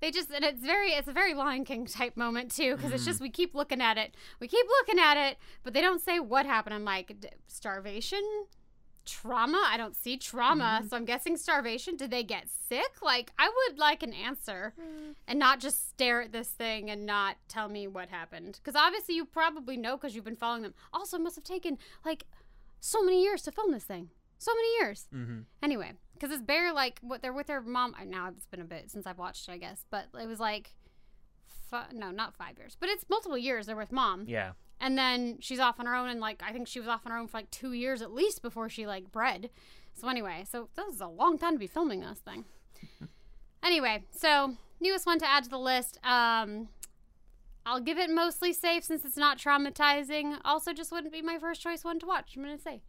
they 0.04 0.12
just 0.12 0.30
and 0.32 0.44
it's 0.44 0.62
very 0.62 0.90
it's 0.90 1.08
a 1.08 1.14
very 1.14 1.34
Lion 1.34 1.64
King 1.64 1.86
type 1.86 2.18
moment 2.18 2.54
too 2.54 2.76
because 2.76 2.92
it's 2.92 3.06
just 3.06 3.20
mm. 3.20 3.24
we 3.24 3.30
keep 3.30 3.56
looking 3.56 3.80
at 3.82 3.98
it, 3.98 4.16
we 4.42 4.50
keep 4.50 4.66
looking 4.68 5.02
at 5.02 5.16
it, 5.16 5.38
but 5.64 5.74
they 5.74 5.80
don't 5.80 6.02
say 6.02 6.20
what 6.20 6.46
happened. 6.46 6.76
I'm 6.76 6.84
like 6.84 7.22
d- 7.22 7.30
starvation, 7.48 8.22
trauma. 9.06 9.66
I 9.72 9.78
don't 9.78 9.96
see 9.96 10.18
trauma, 10.18 10.80
mm-hmm. 10.80 10.88
so 10.90 10.98
I'm 10.98 11.06
guessing 11.06 11.38
starvation. 11.38 11.96
Did 11.96 12.12
they 12.12 12.22
get 12.22 12.48
sick? 12.68 13.02
Like 13.02 13.32
I 13.40 13.50
would 13.50 13.80
like 13.80 14.04
an 14.04 14.12
answer, 14.12 14.74
mm. 14.78 15.16
and 15.26 15.40
not 15.40 15.62
just 15.62 15.88
stare 15.90 16.24
at 16.24 16.34
this 16.34 16.50
thing 16.50 16.90
and 16.90 17.06
not 17.06 17.38
tell 17.48 17.70
me 17.70 17.88
what 17.88 18.10
happened. 18.10 18.60
Because 18.62 18.76
obviously 18.76 19.16
you 19.16 19.24
probably 19.24 19.78
know 19.78 19.96
because 19.96 20.16
you've 20.16 20.26
been 20.26 20.36
following 20.36 20.64
them. 20.64 20.74
Also, 20.92 21.16
it 21.16 21.24
must 21.24 21.38
have 21.38 21.46
taken 21.46 21.78
like 22.04 22.26
so 22.82 23.02
many 23.02 23.24
years 23.24 23.42
to 23.44 23.54
film 23.54 23.72
this 23.72 23.86
thing. 23.86 24.10
So 24.44 24.54
many 24.56 24.68
years. 24.80 25.08
Mm-hmm. 25.14 25.40
Anyway, 25.62 25.94
because 26.14 26.32
it's 26.32 26.42
bear 26.42 26.74
like 26.74 27.00
what 27.02 27.22
they're 27.22 27.32
with 27.34 27.48
their 27.48 27.62
mom. 27.62 27.96
Now 28.06 28.28
it's 28.28 28.46
been 28.46 28.60
a 28.62 28.66
bit 28.66 28.92
since 28.92 29.08
I've 29.08 29.18
watched 29.18 29.48
it, 29.48 29.52
I 29.54 29.58
guess, 29.58 29.86
but 29.90 30.06
it 30.20 30.28
was 30.28 30.40
like, 30.40 30.72
fi- 31.70 31.88
no, 31.94 32.12
not 32.12 32.36
five 32.36 32.58
years, 32.58 32.76
but 32.80 32.90
it's 32.90 33.06
multiple 33.10 33.38
years. 33.38 33.66
They're 33.68 33.76
with 33.76 33.92
mom, 33.92 34.26
Yeah. 34.28 34.52
and 34.82 34.98
then 34.98 35.38
she's 35.40 35.60
off 35.60 35.80
on 35.80 35.86
her 35.86 35.96
own, 35.96 36.10
and 36.10 36.20
like 36.20 36.42
I 36.46 36.52
think 36.52 36.68
she 36.68 36.80
was 36.80 36.90
off 36.90 37.06
on 37.06 37.12
her 37.12 37.18
own 37.18 37.28
for 37.28 37.38
like 37.38 37.52
two 37.52 37.72
years 37.74 38.02
at 38.02 38.12
least 38.12 38.42
before 38.42 38.68
she 38.70 38.86
like 38.86 39.12
bred. 39.12 39.50
So 39.94 40.08
anyway, 40.10 40.44
so 40.50 40.70
this 40.76 40.94
is 40.96 41.02
a 41.02 41.08
long 41.08 41.38
time 41.38 41.54
to 41.54 41.60
be 41.60 41.68
filming 41.68 42.02
this 42.02 42.20
thing. 42.20 42.46
anyway, 43.64 44.04
so 44.12 44.56
newest 44.80 45.06
one 45.06 45.20
to 45.20 45.30
add 45.30 45.44
to 45.46 45.50
the 45.50 45.60
list. 45.60 45.98
Um, 46.04 46.68
I'll 47.66 47.80
give 47.80 47.98
it 47.98 48.10
mostly 48.10 48.52
safe 48.52 48.84
since 48.84 49.06
it's 49.06 49.16
not 49.16 49.38
traumatizing. 49.38 50.38
Also, 50.44 50.74
just 50.74 50.92
wouldn't 50.92 51.14
be 51.14 51.22
my 51.22 51.38
first 51.40 51.62
choice 51.62 51.84
one 51.84 51.98
to 52.00 52.06
watch. 52.06 52.34
I'm 52.36 52.44
gonna 52.44 52.58
say. 52.60 52.82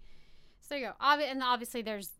So 0.64 0.68
there 0.70 0.78
you 0.78 0.86
go. 0.86 0.92
Obvi- 1.04 1.30
and 1.30 1.42
obviously, 1.42 1.82
there's 1.82 2.12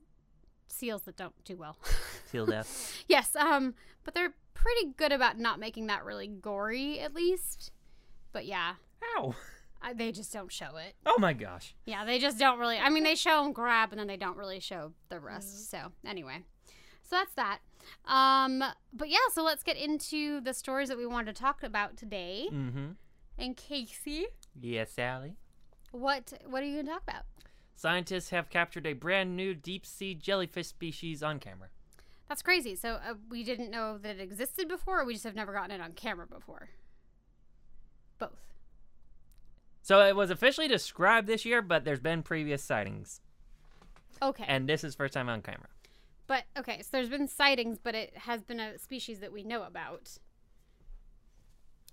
seals 0.69 1.03
that 1.03 1.17
don't 1.17 1.33
do 1.45 1.57
well. 1.57 1.77
Seal 2.31 2.47
death. 2.47 3.03
yes, 3.09 3.35
um, 3.37 3.75
but 4.05 4.15
they're 4.15 4.35
pretty 4.53 4.93
good 4.97 5.13
about 5.13 5.39
not 5.39 5.59
making 5.59 5.87
that 5.87 6.05
really 6.05 6.27
gory, 6.27 7.01
at 7.01 7.15
least. 7.15 7.71
But 8.33 8.45
yeah, 8.47 8.75
Ow. 9.17 9.35
I, 9.81 9.93
they 9.95 10.13
just 10.13 10.33
don't 10.33 10.51
show 10.53 10.77
it. 10.77 10.95
Oh 11.07 11.17
my 11.19 11.33
gosh. 11.33 11.75
Yeah, 11.87 12.05
they 12.05 12.19
just 12.19 12.39
don't 12.39 12.59
really. 12.59 12.79
I 12.79 12.89
mean, 12.91 13.05
they 13.05 13.15
show 13.15 13.43
them 13.43 13.53
grab, 13.53 13.93
and 13.93 13.99
then 14.01 14.07
they 14.09 14.17
don't 14.17 14.37
really 14.37 14.61
show 14.61 14.93
the 15.09 15.21
rest. 15.21 15.71
So 15.71 15.93
anyway, 16.07 16.39
so 17.03 17.17
that's 17.17 17.35
that. 17.35 17.59
Um, 18.07 18.63
but 18.93 19.09
yeah, 19.09 19.19
so 19.33 19.43
let's 19.43 19.63
get 19.63 19.77
into 19.77 20.41
the 20.41 20.53
stories 20.55 20.89
that 20.89 20.99
we 20.99 21.07
wanted 21.07 21.35
to 21.35 21.41
talk 21.41 21.63
about 21.63 21.97
today. 21.97 22.49
Mm-hmm. 22.53 22.87
And 23.39 23.57
Casey, 23.57 24.27
Yes, 24.61 24.93
Sally. 24.93 25.35
what 25.93 26.33
what 26.47 26.63
are 26.63 26.67
you 26.67 26.77
gonna 26.83 26.93
talk 26.93 27.03
about? 27.07 27.25
Scientists 27.77 28.31
have 28.31 28.49
captured 28.51 28.87
a 28.87 28.93
brand 28.93 29.37
new 29.37 29.55
deep 29.55 29.85
sea 29.85 30.15
jellyfish 30.15 30.69
species 30.69 31.23
on 31.23 31.39
camera. 31.41 31.69
That's 32.29 32.43
crazy. 32.43 32.75
So 32.77 32.95
uh, 32.95 33.15
we 33.29 33.43
didn't 33.45 33.71
know 33.71 33.99
that 33.99 34.17
it 34.17 34.21
existed 34.21 34.69
before, 34.69 35.01
or 35.01 35.05
we 35.05 35.13
just 35.13 35.25
have 35.25 35.35
never 35.35 35.53
gotten 35.53 35.71
it 35.73 35.81
on 35.81 35.93
camera 35.93 36.27
before. 36.27 36.71
Both. 38.19 38.39
So 39.83 40.01
it 40.07 40.17
was 40.17 40.31
officially 40.31 40.69
described 40.69 41.27
this 41.27 41.45
year, 41.45 41.61
but 41.61 41.85
there's 41.85 42.01
been 42.01 42.23
previous 42.23 42.63
sightings, 42.65 43.21
Okay. 44.23 44.45
and 44.49 44.67
this 44.69 44.83
is 44.85 44.95
first 44.95 45.13
time 45.13 45.29
on 45.29 45.43
camera. 45.43 45.69
but 46.27 46.45
okay, 46.57 46.81
so 46.81 46.89
there's 46.93 47.11
been 47.11 47.29
sightings, 47.29 47.79
but 47.83 47.95
it 47.95 48.17
has 48.17 48.43
been 48.43 48.61
a 48.61 48.79
species 48.79 49.21
that 49.21 49.31
we 49.33 49.43
know 49.43 49.63
about. 49.65 50.17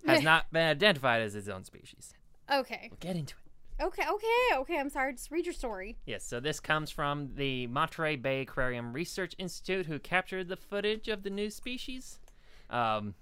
Has 0.06 0.22
not 0.24 0.50
been 0.52 0.66
identified 0.66 1.20
as 1.20 1.34
its 1.34 1.48
own 1.48 1.64
species. 1.64 2.14
Okay. 2.50 2.88
We'll 2.90 2.98
get 3.00 3.16
into 3.16 3.34
it. 3.34 3.41
Okay, 3.80 4.04
okay, 4.08 4.56
okay. 4.56 4.78
I'm 4.78 4.90
sorry. 4.90 5.12
Just 5.14 5.30
read 5.30 5.46
your 5.46 5.54
story. 5.54 5.96
Yes, 6.06 6.24
so 6.24 6.40
this 6.40 6.60
comes 6.60 6.90
from 6.90 7.30
the 7.34 7.66
Monterey 7.66 8.16
Bay 8.16 8.42
Aquarium 8.42 8.92
Research 8.92 9.34
Institute, 9.38 9.86
who 9.86 9.98
captured 9.98 10.48
the 10.48 10.56
footage 10.56 11.08
of 11.08 11.22
the 11.22 11.30
new 11.30 11.50
species. 11.50 12.20
Um, 12.70 13.14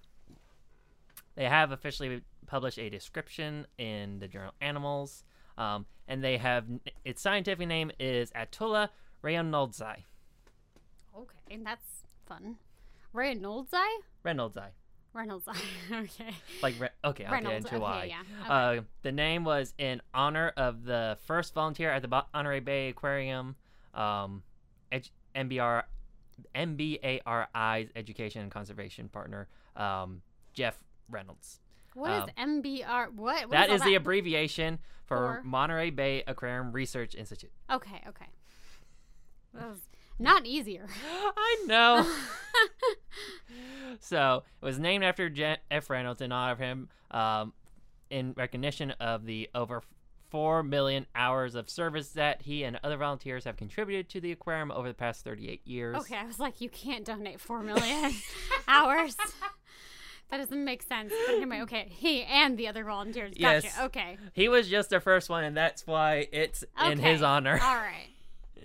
they 1.36 1.44
have 1.44 1.72
officially 1.72 2.22
published 2.46 2.78
a 2.78 2.90
description 2.90 3.66
in 3.78 4.18
the 4.18 4.28
journal 4.28 4.52
Animals, 4.60 5.24
um, 5.56 5.86
and 6.08 6.22
they 6.22 6.36
have 6.36 6.64
its 7.04 7.22
scientific 7.22 7.66
name 7.66 7.90
is 7.98 8.30
Atolla 8.32 8.90
reynoldsi. 9.22 10.04
Okay, 11.16 11.38
and 11.50 11.64
that's 11.64 12.06
fun. 12.26 12.56
Reynoldsi? 13.14 13.86
Reynoldsi. 14.24 14.68
Reynolds. 15.12 15.46
okay. 15.92 16.30
Like 16.62 16.78
re- 16.80 16.88
okay, 17.04 17.24
I'll 17.24 17.32
Reynolds, 17.32 17.64
get 17.64 17.72
into 17.74 17.76
okay, 17.76 17.82
why. 17.82 18.04
yeah, 18.04 18.52
Uh, 18.52 18.80
the 19.02 19.12
name 19.12 19.44
was 19.44 19.74
in 19.78 20.00
honor 20.14 20.52
of 20.56 20.84
the 20.84 21.18
first 21.26 21.52
volunteer 21.54 21.90
at 21.90 22.02
the 22.02 22.08
Bo- 22.08 22.22
Monterey 22.32 22.60
Bay 22.60 22.88
Aquarium, 22.88 23.56
um, 23.94 24.42
edu- 24.92 25.10
MBR, 25.34 25.82
MBARI's 26.54 27.90
education 27.96 28.42
and 28.42 28.50
conservation 28.50 29.08
partner, 29.08 29.48
um, 29.76 30.22
Jeff 30.52 30.82
Reynolds. 31.08 31.60
What 31.94 32.12
is 32.12 32.22
um, 32.38 32.62
MBR? 32.62 33.12
What? 33.14 33.42
what 33.42 33.50
that 33.50 33.68
all 33.68 33.76
is 33.76 33.82
the 33.82 33.96
abbreviation 33.96 34.78
for 35.06 35.40
For? 35.42 35.42
Monterey 35.44 35.90
Bay 35.90 36.22
Aquarium 36.26 36.70
Research 36.72 37.14
Institute. 37.16 37.50
Okay, 37.70 38.00
okay. 38.08 38.26
That 39.54 39.68
was 39.70 39.80
not 40.20 40.46
easier. 40.46 40.86
I 41.36 41.64
know. 41.66 42.10
so 44.00 44.44
it 44.62 44.64
was 44.64 44.78
named 44.78 45.04
after 45.04 45.28
Je- 45.28 45.56
F. 45.70 45.90
Reynolds 45.90 46.20
in 46.20 46.30
honor 46.32 46.52
of 46.52 46.58
him, 46.58 46.88
um, 47.10 47.52
in 48.10 48.34
recognition 48.36 48.92
of 48.92 49.24
the 49.24 49.48
over 49.54 49.82
four 50.30 50.62
million 50.62 51.06
hours 51.14 51.54
of 51.56 51.68
service 51.68 52.10
that 52.10 52.42
he 52.42 52.62
and 52.62 52.78
other 52.84 52.96
volunteers 52.96 53.44
have 53.44 53.56
contributed 53.56 54.08
to 54.10 54.20
the 54.20 54.30
aquarium 54.30 54.70
over 54.70 54.86
the 54.86 54.94
past 54.94 55.24
38 55.24 55.66
years. 55.66 55.96
Okay, 55.96 56.16
I 56.16 56.24
was 56.24 56.38
like, 56.38 56.60
you 56.60 56.68
can't 56.68 57.04
donate 57.04 57.40
four 57.40 57.62
million 57.62 58.12
hours. 58.68 59.16
That 60.30 60.36
doesn't 60.36 60.64
make 60.64 60.82
sense. 60.82 61.12
But 61.26 61.34
anyway, 61.34 61.62
okay, 61.62 61.88
he 61.90 62.22
and 62.22 62.56
the 62.56 62.68
other 62.68 62.84
volunteers. 62.84 63.32
Gotcha. 63.32 63.66
Yes. 63.66 63.78
Okay. 63.80 64.16
He 64.32 64.48
was 64.48 64.68
just 64.68 64.90
the 64.90 65.00
first 65.00 65.28
one, 65.28 65.42
and 65.42 65.56
that's 65.56 65.84
why 65.86 66.28
it's 66.30 66.62
in 66.86 66.98
his 66.98 67.22
honor. 67.22 67.58
All 67.60 67.74
right. 67.74 68.06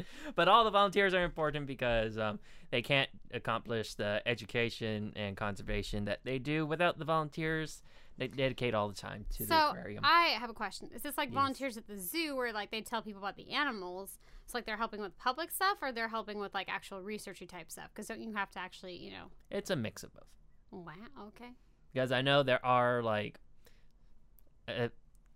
but 0.35 0.47
all 0.47 0.63
the 0.63 0.71
volunteers 0.71 1.13
are 1.13 1.23
important 1.23 1.67
because 1.67 2.17
um, 2.17 2.39
they 2.71 2.81
can't 2.81 3.09
accomplish 3.33 3.93
the 3.95 4.21
education 4.25 5.13
and 5.15 5.35
conservation 5.37 6.05
that 6.05 6.19
they 6.23 6.39
do 6.39 6.65
without 6.65 6.99
the 6.99 7.05
volunteers. 7.05 7.81
They 8.17 8.27
dedicate 8.27 8.73
all 8.73 8.87
the 8.87 8.95
time 8.95 9.25
to 9.35 9.45
the 9.45 9.47
So 9.47 9.69
aquarium. 9.69 10.03
I 10.05 10.35
have 10.39 10.49
a 10.49 10.53
question. 10.53 10.89
Is 10.95 11.01
this 11.01 11.17
like 11.17 11.29
Yes. 11.29 11.35
volunteers 11.35 11.77
at 11.77 11.87
the 11.87 11.97
zoo 11.97 12.35
where 12.35 12.53
like 12.53 12.71
they 12.71 12.81
tell 12.81 13.01
people 13.01 13.21
about 13.21 13.35
the 13.35 13.51
animals? 13.51 14.17
So 14.45 14.57
like 14.57 14.65
they're 14.65 14.77
helping 14.77 15.01
with 15.01 15.17
public 15.17 15.51
stuff, 15.51 15.79
or 15.81 15.91
they're 15.91 16.07
helping 16.07 16.39
with 16.39 16.53
like 16.53 16.69
actual 16.69 17.01
researchy 17.01 17.47
type 17.49 17.69
stuff? 17.71 17.89
Because 17.93 18.07
don't 18.07 18.21
you 18.21 18.33
have 18.33 18.51
to 18.51 18.59
actually, 18.59 18.95
you 18.95 19.11
know? 19.11 19.25
It's 19.51 19.69
a 19.69 19.75
mix 19.75 20.03
of 20.03 20.13
both. 20.13 20.23
Wow. 20.71 20.93
Okay. 21.27 21.51
Because 21.93 22.11
I 22.11 22.21
know 22.21 22.41
there 22.43 22.63
are 22.65 23.01
like 23.03 23.39
uh, 24.67 24.87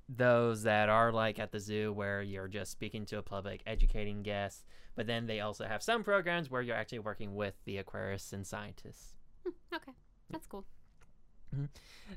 those 0.10 0.64
that 0.64 0.90
are 0.90 1.12
like 1.12 1.38
at 1.38 1.52
the 1.52 1.60
zoo 1.60 1.94
where 1.94 2.22
you're 2.22 2.48
just 2.48 2.72
speaking 2.72 3.06
to 3.06 3.20
a 3.20 3.22
public, 3.22 3.62
educating 3.68 4.24
guests, 4.24 4.64
but 4.96 5.06
then 5.06 5.28
they 5.28 5.40
also 5.40 5.66
have 5.66 5.84
some 5.84 6.04
programs 6.04 6.50
where 6.50 6.62
you're 6.62 6.76
actually 6.76 7.00
working 7.00 7.36
with 7.36 7.54
the 7.66 7.82
aquarists 7.82 8.34
and 8.34 8.46
scientists. 8.46 9.14
Hmm, 9.44 9.76
okay. 9.76 9.92
That's 10.32 10.48
cool. 10.48 10.66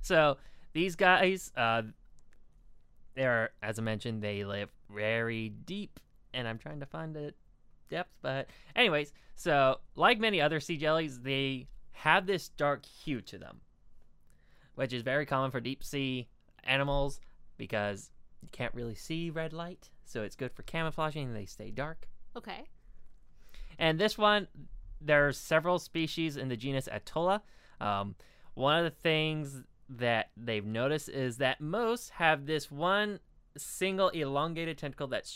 So 0.00 0.38
these 0.72 0.96
guys, 0.96 1.52
uh, 1.56 1.82
they're 3.14 3.50
as 3.62 3.78
I 3.78 3.82
mentioned, 3.82 4.22
they 4.22 4.44
live 4.44 4.70
very 4.90 5.50
deep, 5.50 6.00
and 6.32 6.48
I'm 6.48 6.58
trying 6.58 6.80
to 6.80 6.86
find 6.86 7.14
the 7.14 7.34
depth. 7.90 8.12
But 8.22 8.48
anyways, 8.74 9.12
so 9.36 9.80
like 9.96 10.18
many 10.18 10.40
other 10.40 10.60
sea 10.60 10.76
jellies, 10.76 11.20
they 11.20 11.68
have 11.92 12.26
this 12.26 12.48
dark 12.48 12.84
hue 12.86 13.20
to 13.22 13.38
them, 13.38 13.60
which 14.74 14.92
is 14.92 15.02
very 15.02 15.26
common 15.26 15.50
for 15.50 15.60
deep 15.60 15.84
sea 15.84 16.28
animals 16.64 17.20
because 17.62 18.10
you 18.42 18.48
can't 18.50 18.74
really 18.74 18.96
see 18.96 19.30
red 19.30 19.52
light, 19.52 19.88
so 20.04 20.24
it's 20.24 20.34
good 20.34 20.52
for 20.52 20.64
camouflaging. 20.64 21.32
They 21.32 21.46
stay 21.46 21.70
dark. 21.70 22.08
Okay. 22.36 22.64
And 23.78 24.00
this 24.00 24.18
one, 24.18 24.48
there's 25.00 25.38
several 25.38 25.78
species 25.78 26.36
in 26.36 26.48
the 26.48 26.56
genus 26.56 26.88
Atolla. 26.88 27.40
Um, 27.80 28.16
one 28.54 28.78
of 28.78 28.82
the 28.82 28.90
things 28.90 29.62
that 29.88 30.30
they've 30.36 30.66
noticed 30.66 31.08
is 31.08 31.36
that 31.36 31.60
most 31.60 32.10
have 32.10 32.46
this 32.46 32.68
one 32.68 33.20
single 33.56 34.08
elongated 34.08 34.76
tentacle 34.76 35.06
that 35.06 35.30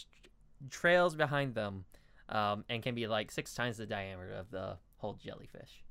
trails 0.69 1.15
behind 1.15 1.55
them 1.55 1.85
um, 2.29 2.65
and 2.69 2.83
can 2.83 2.97
be 2.97 3.07
like 3.07 3.31
six 3.31 3.55
times 3.55 3.77
the 3.77 3.87
diameter 3.87 4.33
of 4.33 4.51
the 4.51 4.79
whole 4.97 5.15
jellyfish. 5.15 5.85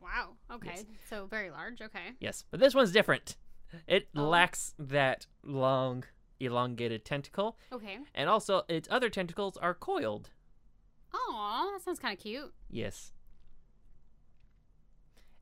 Wow. 0.00 0.30
Okay. 0.50 0.70
Yes. 0.74 0.84
So 1.10 1.26
very 1.26 1.50
large. 1.50 1.82
Okay. 1.82 2.14
Yes, 2.18 2.44
but 2.50 2.60
this 2.60 2.74
one's 2.74 2.92
different. 2.92 3.36
It 3.86 4.08
Oh. 4.16 4.28
lacks 4.28 4.74
that 4.78 5.26
long, 5.42 6.04
elongated 6.40 7.04
tentacle, 7.04 7.56
Okay. 7.72 7.98
and 8.14 8.28
also 8.30 8.62
its 8.68 8.88
other 8.90 9.10
tentacles 9.10 9.56
are 9.58 9.74
coiled. 9.74 10.30
Oh, 11.12 11.70
that 11.72 11.82
sounds 11.82 11.98
kind 11.98 12.16
of 12.16 12.22
cute. 12.22 12.52
Yes. 12.70 13.12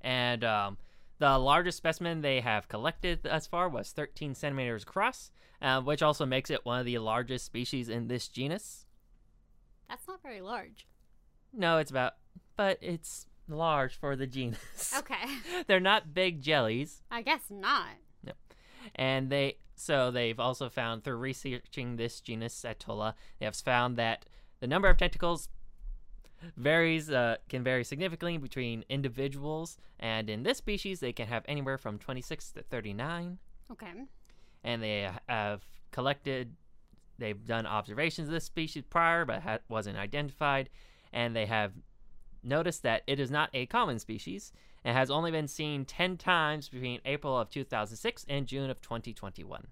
And 0.01 0.45
um, 0.45 0.79
the 1.19 1.39
largest 1.39 1.77
specimen 1.79 2.21
they 2.21 2.41
have 2.41 2.69
collected 2.69 3.23
thus 3.23 3.47
far 3.47 3.69
was 3.69 3.91
13 3.93 4.35
centimeters 4.35 4.83
across, 4.85 5.31
uh, 5.61 5.81
which 5.81 6.03
also 6.03 6.27
makes 6.27 6.51
it 6.51 6.65
one 6.65 6.79
of 6.81 6.87
the 6.87 6.99
largest 6.99 7.45
species 7.45 7.89
in 7.89 8.09
this 8.09 8.29
genus. 8.29 8.87
That's 9.89 10.07
not 10.07 10.23
very 10.23 10.41
large. 10.41 10.87
No, 11.53 11.79
it's 11.79 11.91
about, 11.91 12.15
but 12.57 12.79
it's 12.81 13.27
large 13.49 13.97
for 13.97 14.15
the 14.17 14.27
genus. 14.27 14.95
Okay. 14.97 15.39
They're 15.67 15.81
not 15.81 16.15
big 16.15 16.43
jellies, 16.43 17.03
I 17.11 17.23
guess 17.23 17.43
not. 17.51 17.89
And 18.95 19.31
they 19.31 19.57
so 19.77 20.11
they've 20.11 20.41
also 20.41 20.69
found 20.69 21.05
through 21.05 21.17
researching 21.17 21.97
this 21.97 22.21
genus 22.21 22.65
Atolla, 22.65 23.15
they 23.39 23.45
have 23.45 23.57
found 23.57 23.97
that 23.97 24.25
the 24.61 24.67
number 24.67 24.89
of 24.89 24.97
tentacles 24.97 25.49
varies 26.57 27.11
uh, 27.11 27.37
can 27.49 27.63
vary 27.63 27.85
significantly 27.85 28.39
between 28.39 28.85
individuals, 28.89 29.79
and 30.01 30.31
in 30.31 30.43
this 30.43 30.59
species 30.59 31.01
they 31.01 31.13
can 31.13 31.29
have 31.29 31.45
anywhere 31.47 31.79
from 31.79 31.99
26 31.99 32.53
to 32.53 32.63
39. 32.63 33.39
Okay. 33.73 33.93
And 34.65 34.83
they 34.83 35.11
have 35.29 35.63
collected, 35.93 36.55
they've 37.19 37.47
done 37.47 37.67
observations 37.67 38.29
of 38.29 38.35
this 38.35 38.45
species 38.45 38.85
prior, 38.89 39.25
but 39.25 39.43
ha- 39.43 39.59
wasn't 39.69 39.99
identified, 39.99 40.71
and 41.13 41.37
they 41.37 41.47
have 41.47 41.73
noticed 42.43 42.83
that 42.83 43.03
it 43.07 43.19
is 43.19 43.31
not 43.31 43.51
a 43.53 43.67
common 43.67 43.99
species 43.99 44.53
and 44.87 44.97
has 44.97 45.11
only 45.11 45.33
been 45.33 45.49
seen 45.49 45.85
10 45.85 46.17
times 46.17 46.69
between 46.69 47.01
April 47.05 47.37
of 47.37 47.51
2006 47.51 48.25
and 48.29 48.47
June 48.47 48.71
of 48.71 48.81
2021. 48.81 49.67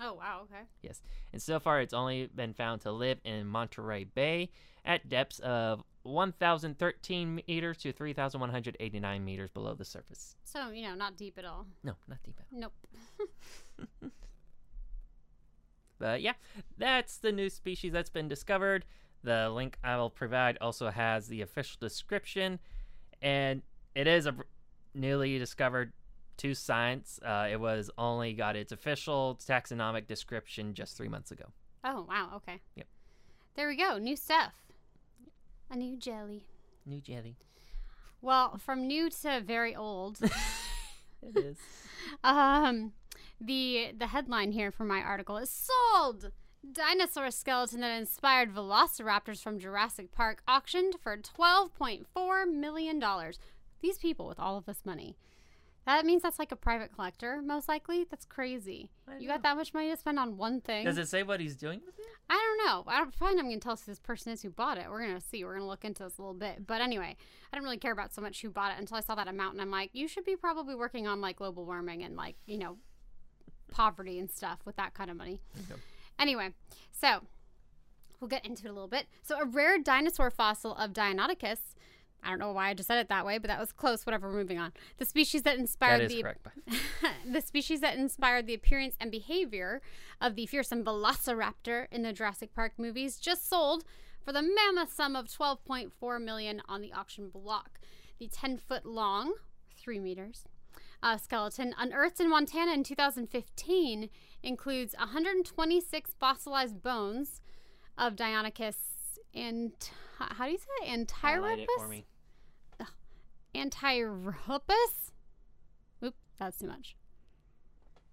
Oh 0.00 0.14
wow. 0.14 0.40
Okay. 0.42 0.64
Yes. 0.82 1.00
And 1.32 1.40
so 1.40 1.60
far, 1.60 1.80
it's 1.80 1.94
only 1.94 2.28
been 2.34 2.52
found 2.52 2.82
to 2.82 2.90
live 2.90 3.18
in 3.24 3.46
Monterey 3.46 4.04
Bay 4.04 4.50
at 4.84 5.08
depths 5.08 5.38
of 5.38 5.84
1,013 6.02 7.42
meters 7.48 7.78
to 7.78 7.92
3,189 7.92 9.24
meters 9.24 9.50
below 9.50 9.74
the 9.74 9.84
surface. 9.84 10.34
So 10.44 10.70
you 10.70 10.82
know, 10.82 10.96
not 10.96 11.16
deep 11.16 11.38
at 11.38 11.44
all. 11.44 11.66
No, 11.84 11.94
not 12.08 12.18
deep. 12.24 12.34
at 12.38 12.44
all. 12.52 12.70
Nope. 13.80 14.12
But 15.98 16.20
yeah, 16.20 16.34
that's 16.76 17.16
the 17.16 17.32
new 17.32 17.48
species 17.48 17.90
that's 17.90 18.10
been 18.10 18.28
discovered. 18.28 18.84
The 19.22 19.48
link 19.48 19.78
I 19.82 19.96
will 19.96 20.10
provide 20.10 20.58
also 20.60 20.90
has 20.90 21.28
the 21.28 21.40
official 21.40 21.78
description, 21.80 22.58
and 23.22 23.62
it 23.94 24.06
is 24.06 24.26
a 24.26 24.34
newly 24.96 25.38
discovered 25.38 25.92
to 26.38 26.54
science. 26.54 27.20
Uh, 27.24 27.48
it 27.50 27.60
was 27.60 27.90
only 27.96 28.32
got 28.32 28.56
its 28.56 28.72
official 28.72 29.38
taxonomic 29.46 30.06
description 30.06 30.74
just 30.74 30.96
three 30.96 31.08
months 31.08 31.30
ago. 31.30 31.44
Oh 31.84 32.06
wow. 32.08 32.30
Okay. 32.36 32.60
Yep. 32.74 32.86
There 33.54 33.68
we 33.68 33.76
go. 33.76 33.98
New 33.98 34.16
stuff. 34.16 34.52
A 35.70 35.76
new 35.76 35.96
jelly. 35.96 36.44
New 36.84 37.00
jelly. 37.00 37.36
Well, 38.20 38.58
from 38.58 38.86
new 38.86 39.10
to 39.10 39.40
very 39.44 39.74
old. 39.76 40.18
It 41.22 41.36
is. 41.38 41.56
um, 42.22 42.92
the 43.40 43.92
the 43.98 44.08
headline 44.08 44.52
here 44.52 44.70
for 44.70 44.84
my 44.84 45.00
article 45.00 45.38
is 45.38 45.50
sold. 45.50 46.30
Dinosaur 46.72 47.30
skeleton 47.30 47.80
that 47.80 47.96
inspired 47.98 48.54
velociraptors 48.54 49.42
from 49.42 49.58
Jurassic 49.58 50.12
Park 50.12 50.42
auctioned 50.46 50.96
for 51.00 51.16
$12.4 51.16 52.52
million. 52.52 53.02
These 53.80 53.98
people 53.98 54.26
with 54.26 54.38
all 54.38 54.56
of 54.56 54.66
this 54.66 54.84
money. 54.84 55.16
That 55.86 56.04
means 56.04 56.22
that's 56.22 56.40
like 56.40 56.50
a 56.50 56.56
private 56.56 56.92
collector, 56.92 57.40
most 57.40 57.68
likely. 57.68 58.04
That's 58.10 58.24
crazy. 58.24 58.90
You 59.20 59.28
got 59.28 59.44
that 59.44 59.56
much 59.56 59.72
money 59.72 59.88
to 59.90 59.96
spend 59.96 60.18
on 60.18 60.36
one 60.36 60.60
thing? 60.60 60.84
Does 60.84 60.98
it 60.98 61.08
say 61.08 61.22
what 61.22 61.38
he's 61.38 61.54
doing 61.54 61.80
with 61.86 61.96
it? 61.96 62.04
I 62.28 62.34
don't 62.34 62.66
know. 62.66 62.92
I 62.92 62.98
don't 62.98 63.14
find 63.14 63.38
I'm 63.38 63.46
going 63.46 63.60
to 63.60 63.62
tell 63.62 63.74
us 63.74 63.84
who 63.84 63.92
this 63.92 64.00
person 64.00 64.32
is 64.32 64.42
who 64.42 64.50
bought 64.50 64.78
it. 64.78 64.86
We're 64.90 65.06
going 65.06 65.14
to 65.14 65.24
see. 65.24 65.44
We're 65.44 65.52
going 65.52 65.62
to 65.62 65.68
look 65.68 65.84
into 65.84 66.02
this 66.02 66.18
a 66.18 66.22
little 66.22 66.34
bit. 66.34 66.66
But 66.66 66.80
anyway, 66.80 67.14
I 67.52 67.56
didn't 67.56 67.62
really 67.62 67.76
care 67.76 67.92
about 67.92 68.12
so 68.12 68.20
much 68.20 68.42
who 68.42 68.50
bought 68.50 68.72
it 68.72 68.80
until 68.80 68.96
I 68.96 69.00
saw 69.00 69.14
that 69.14 69.28
amount. 69.28 69.52
And 69.52 69.62
I'm 69.62 69.70
like, 69.70 69.90
you 69.92 70.08
should 70.08 70.24
be 70.24 70.34
probably 70.34 70.74
working 70.74 71.06
on 71.06 71.20
like 71.20 71.36
global 71.36 71.64
warming 71.64 72.02
and 72.02 72.16
like, 72.16 72.34
you 72.46 72.58
know, 72.58 72.78
poverty 73.70 74.18
and 74.18 74.28
stuff 74.28 74.58
with 74.64 74.74
that 74.74 74.92
kind 74.92 75.08
of 75.08 75.16
money. 75.16 75.40
Okay. 75.70 75.80
Anyway, 76.18 76.50
so 76.90 77.20
we'll 78.20 78.28
get 78.28 78.44
into 78.44 78.66
it 78.66 78.70
a 78.70 78.72
little 78.72 78.88
bit. 78.88 79.06
So, 79.22 79.38
a 79.38 79.44
rare 79.44 79.78
dinosaur 79.78 80.30
fossil 80.30 80.74
of 80.74 80.92
Deinonychus. 80.92 81.58
I 82.26 82.30
don't 82.30 82.40
know 82.40 82.52
why 82.52 82.70
I 82.70 82.74
just 82.74 82.88
said 82.88 82.98
it 82.98 83.08
that 83.08 83.24
way, 83.24 83.38
but 83.38 83.48
that 83.48 83.60
was 83.60 83.70
close. 83.70 84.04
Whatever, 84.04 84.28
we're 84.28 84.38
moving 84.38 84.58
on. 84.58 84.72
The 84.98 85.04
species 85.04 85.42
that 85.42 85.58
inspired 85.58 86.02
That 86.02 86.08
the 86.08 86.22
correct. 86.22 86.46
the 87.32 87.40
species 87.40 87.80
that 87.80 87.96
inspired 87.96 88.46
the 88.46 88.54
appearance 88.54 88.96
and 89.00 89.10
behavior 89.12 89.80
of 90.20 90.34
the 90.34 90.46
fearsome 90.46 90.84
velociraptor 90.84 91.86
in 91.92 92.02
the 92.02 92.12
Jurassic 92.12 92.52
Park 92.52 92.72
movies 92.78 93.18
just 93.18 93.48
sold 93.48 93.84
for 94.24 94.32
the 94.32 94.42
mammoth 94.42 94.92
sum 94.92 95.14
of 95.14 95.26
12.4 95.26 96.20
million 96.22 96.60
on 96.68 96.80
the 96.80 96.92
auction 96.92 97.28
block. 97.28 97.78
The 98.18 98.26
10 98.26 98.58
foot 98.58 98.84
long, 98.84 99.34
3 99.78 100.00
meters, 100.00 100.44
uh, 101.02 101.18
skeleton 101.18 101.74
unearthed 101.78 102.18
in 102.18 102.28
Montana 102.28 102.72
in 102.72 102.82
2015 102.82 104.10
includes 104.42 104.94
126 104.98 106.14
fossilized 106.18 106.82
bones 106.82 107.40
of 107.96 108.16
Deinonychus 108.16 108.74
and 109.32 109.72
how 110.18 110.46
do 110.46 110.52
you 110.52 110.58
say 110.58 110.92
it? 110.92 111.10
Highlight 111.10 111.60
it 111.60 111.68
for 111.76 111.84
Antyropus? 111.84 111.90
me. 111.90 112.06
Antiropus? 113.56 115.12
Oop, 116.04 116.14
that's 116.38 116.58
too 116.58 116.66
much. 116.66 116.96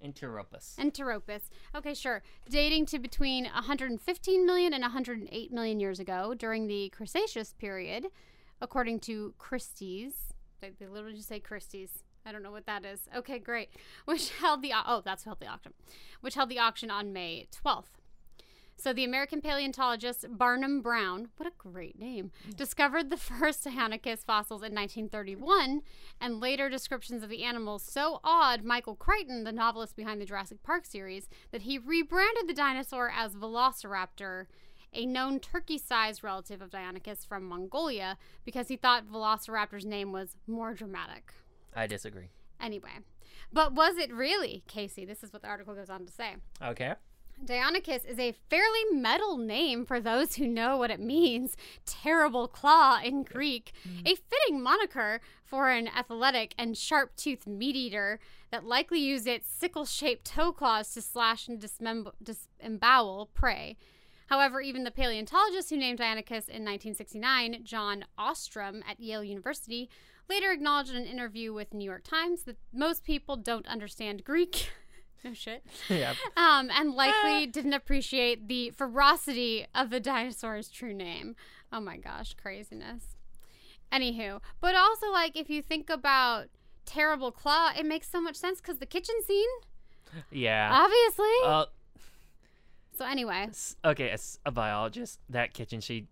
Interopus. 0.03 0.75
Enteropus. 0.75 1.43
Okay, 1.73 1.93
sure. 1.93 2.21
Dating 2.49 2.85
to 2.87 2.99
between 2.99 3.45
115 3.45 4.45
million 4.45 4.73
and 4.73 4.81
108 4.81 5.51
million 5.51 5.79
years 5.79 5.99
ago 5.99 6.33
during 6.33 6.67
the 6.67 6.89
Cretaceous 6.89 7.53
period, 7.53 8.07
according 8.61 8.99
to 9.01 9.33
Christie's. 9.37 10.33
They, 10.59 10.71
they 10.77 10.87
literally 10.87 11.15
just 11.15 11.29
say 11.29 11.39
Christie's. 11.39 12.03
I 12.25 12.31
don't 12.31 12.43
know 12.43 12.51
what 12.51 12.65
that 12.65 12.85
is. 12.85 13.07
Okay, 13.15 13.39
great. 13.39 13.69
Which 14.05 14.31
held 14.31 14.61
the 14.61 14.71
oh, 14.73 15.01
that's 15.03 15.23
who 15.23 15.29
held 15.29 15.39
the 15.39 15.47
auction. 15.47 15.73
Which 16.21 16.35
held 16.35 16.49
the 16.49 16.59
auction 16.59 16.91
on 16.91 17.13
May 17.13 17.47
12th. 17.65 18.02
So 18.83 18.91
the 18.91 19.05
American 19.05 19.39
paleontologist 19.39 20.25
Barnum 20.29 20.81
Brown, 20.81 21.29
what 21.37 21.47
a 21.47 21.53
great 21.57 21.97
name, 21.97 22.31
discovered 22.57 23.09
the 23.09 23.15
first 23.39 23.63
Deinonychus 23.63 24.25
fossils 24.25 24.61
in 24.61 24.75
1931, 24.75 25.83
and 26.19 26.41
later 26.41 26.67
descriptions 26.67 27.23
of 27.23 27.29
the 27.29 27.45
animals 27.45 27.81
so 27.81 28.19
awed 28.25 28.65
Michael 28.65 28.95
Crichton, 28.95 29.45
the 29.45 29.53
novelist 29.53 29.95
behind 29.95 30.19
the 30.19 30.25
Jurassic 30.25 30.63
Park 30.63 30.85
series, 30.85 31.29
that 31.51 31.61
he 31.61 31.77
rebranded 31.77 32.45
the 32.45 32.53
dinosaur 32.53 33.09
as 33.09 33.35
Velociraptor, 33.35 34.47
a 34.91 35.05
known 35.05 35.39
turkey-sized 35.39 36.21
relative 36.21 36.61
of 36.61 36.69
Deinonychus 36.69 37.25
from 37.25 37.47
Mongolia, 37.47 38.17
because 38.43 38.67
he 38.67 38.75
thought 38.75 39.09
Velociraptor's 39.09 39.85
name 39.85 40.11
was 40.11 40.35
more 40.45 40.73
dramatic. 40.73 41.31
I 41.73 41.87
disagree. 41.87 42.31
Anyway, 42.59 42.99
but 43.53 43.73
was 43.73 43.95
it 43.97 44.11
really, 44.11 44.61
Casey? 44.67 45.05
This 45.05 45.23
is 45.23 45.31
what 45.31 45.41
the 45.41 45.47
article 45.47 45.73
goes 45.73 45.89
on 45.89 46.05
to 46.05 46.11
say. 46.11 46.35
Okay. 46.61 46.95
Deinonychus 47.45 48.05
is 48.05 48.19
a 48.19 48.35
fairly 48.49 48.83
metal 48.91 49.37
name 49.37 49.85
for 49.85 49.99
those 49.99 50.35
who 50.35 50.47
know 50.47 50.77
what 50.77 50.91
it 50.91 50.99
means. 50.99 51.57
Terrible 51.85 52.47
claw 52.47 52.99
in 53.03 53.23
Greek. 53.23 53.73
Mm. 53.87 54.11
A 54.11 54.15
fitting 54.15 54.61
moniker 54.61 55.19
for 55.43 55.69
an 55.69 55.87
athletic 55.87 56.55
and 56.57 56.77
sharp 56.77 57.15
toothed 57.15 57.47
meat 57.47 57.75
eater 57.75 58.19
that 58.51 58.65
likely 58.65 58.99
used 58.99 59.27
its 59.27 59.47
sickle 59.47 59.85
shaped 59.85 60.25
toe 60.25 60.51
claws 60.51 60.93
to 60.93 61.01
slash 61.01 61.47
and 61.47 61.59
disembowel 61.59 63.29
prey. 63.33 63.77
However, 64.27 64.61
even 64.61 64.83
the 64.83 64.91
paleontologist 64.91 65.69
who 65.69 65.77
named 65.77 65.99
Deinonychus 65.99 66.47
in 66.47 66.63
1969, 66.63 67.59
John 67.63 68.05
Ostrom 68.17 68.81
at 68.89 68.99
Yale 68.99 69.23
University, 69.23 69.89
later 70.29 70.51
acknowledged 70.51 70.91
in 70.91 70.95
an 70.95 71.05
interview 71.05 71.53
with 71.53 71.73
New 71.73 71.85
York 71.85 72.03
Times 72.03 72.43
that 72.43 72.57
most 72.73 73.03
people 73.03 73.35
don't 73.35 73.67
understand 73.67 74.23
Greek. 74.23 74.69
no 75.23 75.33
shit 75.33 75.63
yeah. 75.89 76.13
um, 76.37 76.69
and 76.71 76.93
likely 76.93 77.45
didn't 77.47 77.73
appreciate 77.73 78.47
the 78.47 78.69
ferocity 78.71 79.65
of 79.73 79.89
the 79.89 79.99
dinosaur's 79.99 80.69
true 80.69 80.93
name. 80.93 81.35
Oh 81.71 81.79
my 81.79 81.97
gosh, 81.97 82.33
craziness. 82.35 83.15
Anywho, 83.91 84.41
but 84.59 84.75
also 84.75 85.11
like 85.11 85.35
if 85.37 85.49
you 85.49 85.61
think 85.61 85.89
about 85.89 86.45
terrible 86.85 87.31
claw, 87.31 87.71
it 87.77 87.85
makes 87.85 88.09
so 88.09 88.19
much 88.21 88.35
sense 88.35 88.59
because 88.59 88.77
the 88.79 88.85
kitchen 88.85 89.15
scene, 89.25 89.49
Yeah. 90.31 90.69
obviously. 90.71 91.33
Uh, 91.45 91.65
so 92.97 93.05
anyway, 93.05 93.47
okay, 93.83 94.09
as 94.11 94.39
a 94.45 94.51
biologist, 94.51 95.19
that 95.29 95.53
kitchen 95.53 95.79
sheet, 95.81 96.07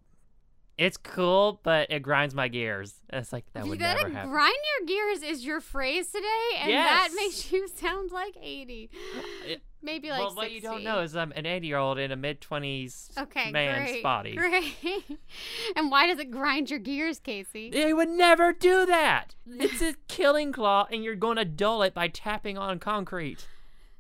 it's 0.81 0.97
cool, 0.97 1.59
but 1.61 1.91
it 1.91 1.99
grinds 2.01 2.33
my 2.33 2.47
gears. 2.47 2.95
It's 3.13 3.31
like 3.31 3.45
that 3.53 3.67
would 3.67 3.77
that 3.79 3.97
never 3.97 4.09
happen. 4.09 4.31
grind 4.31 4.55
your 4.79 4.87
gears 4.87 5.21
is 5.21 5.45
your 5.45 5.61
phrase 5.61 6.07
today, 6.11 6.57
and 6.59 6.71
that 6.71 7.09
makes 7.15 7.51
you 7.51 7.67
sound 7.67 8.11
like 8.11 8.35
eighty, 8.41 8.89
uh, 9.15 9.21
It- 9.45 9.61
maybe 9.83 10.09
like 10.09 10.19
well, 10.21 10.33
what 10.35 10.51
you 10.51 10.59
don't 10.59 10.83
know 10.83 11.01
is 11.01 11.15
I'm 11.15 11.31
an 11.35 11.45
80 11.45 11.67
year 11.67 11.77
old 11.77 11.99
in 11.99 12.11
a 12.11 12.15
mid 12.15 12.41
20s 12.41 13.17
Okay, 13.17 13.51
man's 13.51 13.91
great, 13.91 14.03
body. 14.03 14.35
Great. 14.35 14.73
and 15.75 15.91
why 15.91 16.07
does 16.07 16.17
it 16.17 16.31
grind 16.31 16.71
your 16.71 16.79
gears, 16.79 17.19
Casey? 17.19 17.67
It 17.67 17.95
would 17.95 18.09
never 18.09 18.51
do 18.51 18.85
that. 18.87 19.35
It's 19.47 19.81
a 19.81 19.93
killing 20.07 20.51
claw, 20.51 20.87
and 20.91 21.03
you're 21.03 21.15
going 21.15 21.37
to 21.37 21.45
dull 21.45 21.83
it 21.83 21.93
by 21.93 22.07
tapping 22.07 22.57
on 22.57 22.79
concrete. 22.79 23.45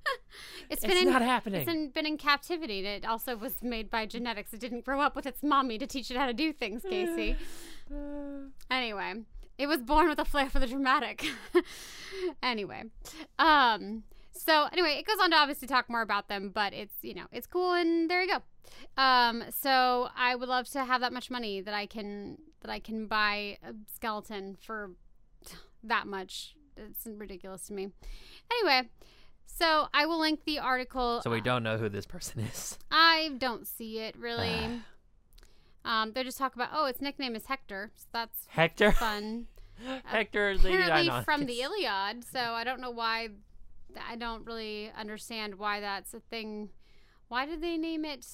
It's 0.05 0.19
It's 0.69 0.85
been 0.85 1.07
in, 1.07 1.11
not 1.11 1.21
happening. 1.21 1.67
It's 1.67 1.93
been 1.93 2.05
in 2.05 2.17
captivity. 2.17 2.79
and 2.79 3.03
It 3.03 3.05
also 3.07 3.35
was 3.35 3.61
made 3.61 3.89
by 3.89 4.05
genetics. 4.05 4.53
It 4.53 4.59
didn't 4.59 4.85
grow 4.85 5.01
up 5.01 5.15
with 5.15 5.25
its 5.25 5.43
mommy 5.43 5.77
to 5.77 5.87
teach 5.87 6.09
it 6.11 6.17
how 6.17 6.25
to 6.25 6.33
do 6.33 6.53
things, 6.53 6.83
Casey. 6.87 7.35
anyway, 8.71 9.15
it 9.57 9.67
was 9.67 9.81
born 9.81 10.09
with 10.09 10.19
a 10.19 10.25
flair 10.25 10.49
for 10.49 10.59
the 10.59 10.67
dramatic. 10.67 11.25
anyway, 12.43 12.83
um, 13.37 14.03
so 14.31 14.67
anyway, 14.71 14.95
it 14.97 15.05
goes 15.05 15.17
on 15.21 15.31
to 15.31 15.37
obviously 15.37 15.67
talk 15.67 15.89
more 15.89 16.01
about 16.01 16.27
them, 16.29 16.49
but 16.53 16.73
it's 16.73 16.95
you 17.01 17.13
know 17.13 17.25
it's 17.31 17.47
cool, 17.47 17.73
and 17.73 18.09
there 18.09 18.23
you 18.23 18.29
go. 18.29 18.41
Um, 19.01 19.43
so 19.49 20.09
I 20.15 20.35
would 20.35 20.49
love 20.49 20.67
to 20.69 20.85
have 20.85 21.01
that 21.01 21.13
much 21.13 21.29
money 21.29 21.61
that 21.61 21.73
I 21.73 21.85
can 21.85 22.37
that 22.61 22.71
I 22.71 22.79
can 22.79 23.07
buy 23.07 23.57
a 23.63 23.73
skeleton 23.93 24.57
for 24.59 24.91
that 25.83 26.07
much. 26.07 26.55
It's 26.77 27.05
ridiculous 27.05 27.67
to 27.67 27.73
me. 27.73 27.89
Anyway, 28.51 28.89
so 29.61 29.87
I 29.93 30.05
will 30.05 30.19
link 30.19 30.41
the 30.45 30.59
article. 30.59 31.21
so 31.23 31.29
we 31.29 31.41
don't 31.41 31.63
know 31.63 31.77
who 31.77 31.87
this 31.89 32.05
person 32.05 32.41
is. 32.41 32.77
I 32.91 33.31
don't 33.37 33.65
see 33.67 33.99
it 33.99 34.15
really. 34.17 34.81
um, 35.85 36.11
they 36.13 36.23
just 36.23 36.37
talk 36.37 36.55
about 36.55 36.69
oh, 36.73 36.85
its 36.85 37.01
nickname 37.01 37.35
is 37.35 37.45
Hector. 37.45 37.91
So 37.95 38.07
that's 38.11 38.45
Hector. 38.49 38.91
fun. 38.91 39.47
Hector 40.05 40.57
the 40.57 40.67
Apparently 40.69 41.09
Deinonychus. 41.09 41.25
from 41.25 41.45
the 41.45 41.61
Iliad. 41.61 42.23
So 42.23 42.39
I 42.39 42.63
don't 42.63 42.81
know 42.81 42.91
why. 42.91 43.29
I 44.09 44.15
don't 44.15 44.45
really 44.45 44.91
understand 44.97 45.55
why 45.55 45.79
that's 45.81 46.13
a 46.13 46.19
thing. 46.19 46.69
Why 47.27 47.45
did 47.45 47.61
they 47.61 47.77
name 47.77 48.05
it? 48.05 48.25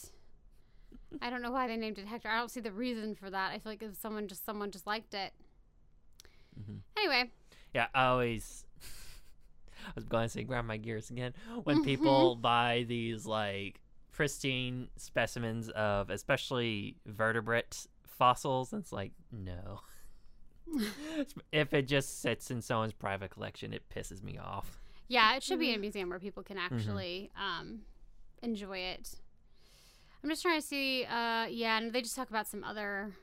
I 1.22 1.30
don't 1.30 1.42
know 1.42 1.52
why 1.52 1.68
they 1.68 1.78
named 1.78 1.98
it 2.00 2.06
Hector. 2.08 2.30
I 2.30 2.38
don't 2.38 2.52
see 2.52 2.60
the 2.60 2.72
reason 2.72 3.16
for 3.16 3.30
that. 3.30 3.52
I 3.52 3.60
feel 3.60 3.72
like 3.72 3.82
if 3.84 3.96
someone 3.96 4.28
just 4.28 4.46
someone 4.46 4.72
just 4.72 4.86
liked 4.86 5.14
it. 5.14 5.32
Mhm. 6.60 6.80
Anyway, 6.98 7.32
Yeah, 7.74 7.88
I 7.94 8.06
always. 8.08 8.66
I 9.88 9.92
was 9.96 10.04
going 10.06 10.26
to 10.26 10.30
say 10.30 10.44
grab 10.44 10.66
my 10.66 10.78
gears 10.78 11.10
again 11.10 11.34
Mm-hmm. 11.50 11.60
when 11.62 11.84
people 11.84 12.36
buy 12.36 12.86
these 12.88 13.26
like 13.26 13.80
pristine 14.12 14.88
specimens 14.98 15.70
of 15.70 16.10
especially 16.10 16.96
vertebrate 17.06 17.88
fossils. 18.06 18.74
It's 18.74 18.92
like 18.92 19.12
no. 19.32 19.82
if 21.52 21.74
it 21.74 21.88
just 21.88 22.22
sits 22.22 22.52
in 22.52 22.62
someone's 22.62 22.94
private 22.94 23.32
collection, 23.32 23.74
it 23.74 23.84
pisses 23.94 24.24
me 24.24 24.38
off. 24.38 24.80
Yeah, 25.08 25.36
it 25.36 25.44
should 25.44 25.60
be 25.60 25.70
in 25.70 25.76
a 25.76 25.80
museum 25.80 26.10
where 26.10 26.20
people 26.20 26.44
can 26.44 26.58
actually 26.58 27.32
um, 27.38 27.82
enjoy 28.44 28.80
it. 28.80 29.16
I'm 30.22 30.30
just 30.30 30.42
trying 30.42 30.60
to 30.60 30.66
see. 30.68 31.06
Uh, 31.06 31.46
yeah, 31.46 31.78
and 31.78 31.94
they 31.94 32.02
just 32.02 32.16
talk 32.16 32.30
about 32.30 32.48
some 32.48 32.64
other 32.64 33.14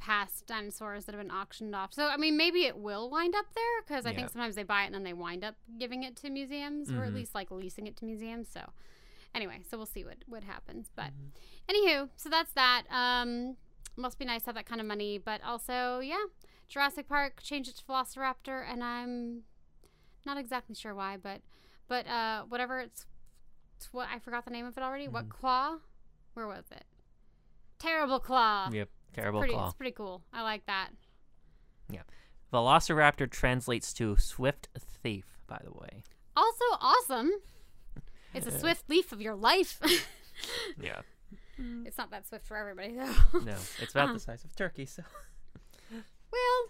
past 0.00 0.46
dinosaurs 0.46 1.04
that 1.04 1.14
have 1.14 1.22
been 1.22 1.30
auctioned 1.30 1.74
off. 1.74 1.92
So 1.92 2.08
I 2.08 2.16
mean, 2.16 2.36
maybe 2.36 2.64
it 2.64 2.76
will 2.76 3.08
wind 3.10 3.34
up 3.36 3.46
there 3.54 3.82
because 3.86 4.06
I 4.06 4.10
Yeah. 4.10 4.16
think 4.16 4.30
sometimes 4.30 4.54
they 4.56 4.62
buy 4.62 4.82
it 4.82 4.86
and 4.86 4.94
then 4.94 5.04
they 5.04 5.12
wind 5.12 5.44
up 5.44 5.56
giving 5.78 6.02
it 6.02 6.16
to 6.16 6.30
museums 6.30 6.90
or 6.90 7.04
at 7.04 7.12
Mhm. 7.12 7.16
least 7.16 7.34
like 7.34 7.50
leasing 7.50 7.86
it 7.86 7.96
to 7.98 8.04
museums. 8.06 8.48
So 8.48 8.72
anyway, 9.34 9.62
so 9.68 9.76
we'll 9.76 9.86
see 9.86 10.04
what 10.04 10.18
what 10.26 10.42
happens. 10.44 10.90
But 10.96 11.12
Mhm. 11.12 11.30
anywho, 11.68 12.10
so 12.16 12.28
that's 12.28 12.52
that. 12.54 12.84
Um, 12.90 13.56
must 13.96 14.18
be 14.18 14.24
nice 14.24 14.42
to 14.42 14.46
have 14.46 14.54
that 14.54 14.66
kind 14.66 14.80
of 14.80 14.86
money, 14.86 15.18
but 15.18 15.42
also 15.42 16.00
yeah, 16.00 16.24
Jurassic 16.68 17.06
Park 17.08 17.42
changed 17.42 17.68
it 17.68 17.76
to 17.76 17.84
Velociraptor, 17.84 18.64
and 18.66 18.82
I'm 18.82 19.44
not 20.24 20.38
exactly 20.38 20.74
sure 20.74 20.94
why, 20.94 21.16
but 21.16 21.42
but 21.88 22.06
uh, 22.06 22.44
whatever 22.44 22.78
it's, 22.80 23.04
it's 23.76 23.92
what 23.92 24.08
I 24.08 24.18
forgot 24.20 24.44
the 24.44 24.50
name 24.52 24.64
of 24.64 24.76
it 24.78 24.82
already. 24.82 25.08
What 25.08 25.26
Mhm. 25.26 25.30
claw? 25.30 25.78
Where 26.34 26.46
was 26.46 26.70
it? 26.70 26.84
Terrible 27.80 28.20
claw. 28.20 28.70
Yep, 28.70 28.88
terrible 29.12 29.40
pretty, 29.40 29.54
claw. 29.54 29.66
It's 29.68 29.74
pretty 29.76 29.92
cool. 29.92 30.22
I 30.32 30.42
like 30.42 30.66
that. 30.66 30.90
Yeah. 31.90 32.02
Velociraptor 32.52 33.30
translates 33.30 33.92
to 33.94 34.16
swift 34.16 34.68
thief. 35.02 35.26
By 35.46 35.60
the 35.64 35.72
way. 35.72 36.02
Also 36.36 36.64
awesome. 36.80 37.30
It's 38.34 38.46
a 38.46 38.56
swift 38.58 38.88
leaf 38.88 39.12
of 39.12 39.20
your 39.20 39.34
life. 39.34 39.80
Yeah. 40.80 41.00
it's 41.84 41.98
not 41.98 42.10
that 42.12 42.26
swift 42.26 42.46
for 42.46 42.56
everybody 42.56 42.94
though. 42.94 43.40
No, 43.40 43.56
it's 43.78 43.90
about 43.92 44.04
Uh-huh. 44.04 44.12
the 44.14 44.20
size 44.20 44.42
of 44.42 44.50
a 44.52 44.54
turkey. 44.54 44.86
So 44.86 45.02
well, 45.92 46.00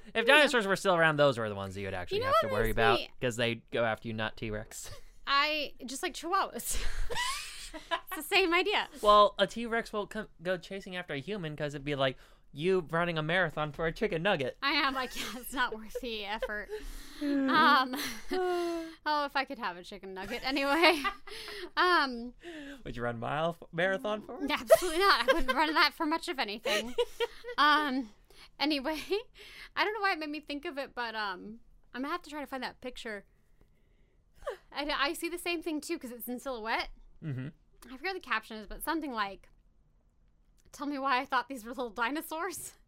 if 0.09 0.14
you 0.16 0.20
know, 0.22 0.26
dinosaurs 0.38 0.66
were 0.66 0.74
still 0.74 0.96
around, 0.96 1.18
those 1.18 1.38
were 1.38 1.48
the 1.48 1.55
ones 1.55 1.74
that 1.74 1.81
you 1.83 1.87
would 1.87 1.94
actually 1.94 2.18
know 2.20 2.26
have 2.26 2.48
to 2.48 2.48
worry 2.48 2.70
about 2.72 2.98
because 3.20 3.37
they 3.37 3.61
go 3.70 3.85
after 3.85 4.09
you, 4.09 4.14
not 4.14 4.37
T 4.37 4.50
Rex. 4.50 4.90
I 5.26 5.74
just 5.87 6.03
like 6.03 6.14
chihuahuas. 6.14 6.83
it's 7.74 8.16
the 8.16 8.22
same 8.35 8.52
idea. 8.54 8.88
Well, 9.02 9.35
a 9.38 9.46
T 9.46 9.66
Rex 9.66 9.92
won't 9.92 10.11
come, 10.11 10.28
go 10.42 10.56
chasing 10.56 10.96
after 10.96 11.14
a 11.14 11.20
human 11.20 11.52
because 11.52 11.74
it'd 11.74 11.85
be 11.85 11.94
like 11.94 12.16
you 12.52 12.85
running 12.90 13.16
a 13.16 13.22
marathon 13.22 13.72
for 13.72 13.87
a 13.87 13.92
chicken 13.92 14.22
nugget. 14.22 14.56
I 14.62 14.72
am 14.72 14.94
like, 14.94 15.14
yeah, 15.16 15.40
it's 15.40 15.52
not 15.54 15.74
worth 15.74 15.96
the 16.00 16.24
effort. 16.26 16.68
Um, 17.22 17.94
oh, 18.33 19.26
if 19.26 19.37
I 19.37 19.44
could 19.44 19.59
have 19.59 19.76
a 19.76 19.83
chicken 19.83 20.14
nugget. 20.14 20.40
Anyway, 20.42 21.02
um, 21.76 22.33
Would 22.83 22.96
you 22.96 23.02
run 23.02 23.16
a 23.16 23.18
mile 23.18 23.59
f- 23.61 23.68
marathon 23.74 24.22
for? 24.22 24.42
it? 24.42 24.50
absolutely 24.50 25.00
not. 25.00 25.28
I 25.28 25.35
wouldn't 25.35 25.52
run 25.54 25.74
that 25.74 25.92
for 25.94 26.06
much 26.06 26.28
of 26.28 26.38
anything. 26.38 26.94
Um, 27.59 28.09
anyway, 28.59 28.96
I 29.76 29.85
don't 29.85 29.92
know 29.92 30.00
why 30.00 30.12
it 30.14 30.18
made 30.18 30.30
me 30.30 30.40
think 30.40 30.64
of 30.64 30.78
it, 30.78 30.92
but 30.94 31.14
um, 31.14 31.59
I'm 31.92 32.00
gonna 32.00 32.09
have 32.11 32.22
to 32.22 32.30
try 32.30 32.40
to 32.40 32.46
find 32.46 32.62
that 32.62 32.80
picture. 32.80 33.24
I, 34.74 34.88
I 34.98 35.12
see 35.12 35.28
the 35.28 35.37
same 35.37 35.62
thing 35.62 35.83
too 35.83 35.96
because 35.98 36.12
it's 36.12 36.26
in 36.26 36.38
silhouette. 36.40 36.88
Mm-hmm. 37.22 37.48
I 37.92 37.96
forget 37.96 38.14
the 38.14 38.20
caption 38.20 38.56
is, 38.58 38.66
but 38.66 38.82
something 38.82 39.12
like, 39.12 39.48
"Tell 40.72 40.86
me 40.86 40.98
why 40.98 41.20
I 41.20 41.24
thought 41.24 41.48
these 41.48 41.64
were 41.64 41.70
little 41.70 41.90
dinosaurs." 41.90 42.72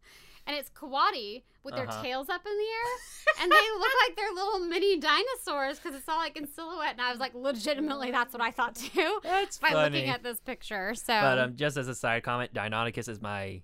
And 0.45 0.57
it's 0.57 0.69
coati 0.71 1.43
with 1.63 1.73
their 1.75 1.87
Uh-huh. 1.87 2.03
tails 2.03 2.27
up 2.27 2.45
in 2.45 2.51
the 2.51 2.63
air, 2.65 2.91
and 3.43 3.49
they 3.49 3.55
look 3.79 3.91
like 4.05 4.17
they're 4.17 4.33
little 4.33 4.59
mini 4.59 4.99
dinosaurs 4.99 5.79
because 5.79 5.95
it's 5.95 6.09
all 6.09 6.17
like 6.17 6.35
in 6.35 6.45
silhouette. 6.47 6.91
And 6.91 6.99
I 7.01 7.11
was 7.11 7.19
like, 7.21 7.33
legitimately, 7.33 8.11
that's 8.11 8.33
what 8.33 8.41
I 8.41 8.51
thought 8.51 8.75
too 8.75 9.21
That's 9.23 9.57
by 9.59 9.69
funny. 9.69 9.99
looking 9.99 10.09
at 10.09 10.21
this 10.21 10.41
picture. 10.41 10.95
So, 10.95 11.13
But 11.21 11.39
um, 11.39 11.55
just 11.55 11.77
as 11.77 11.87
a 11.87 11.95
side 11.95 12.23
comment, 12.23 12.53
Deinonychus 12.53 13.07
is 13.07 13.21
my 13.21 13.61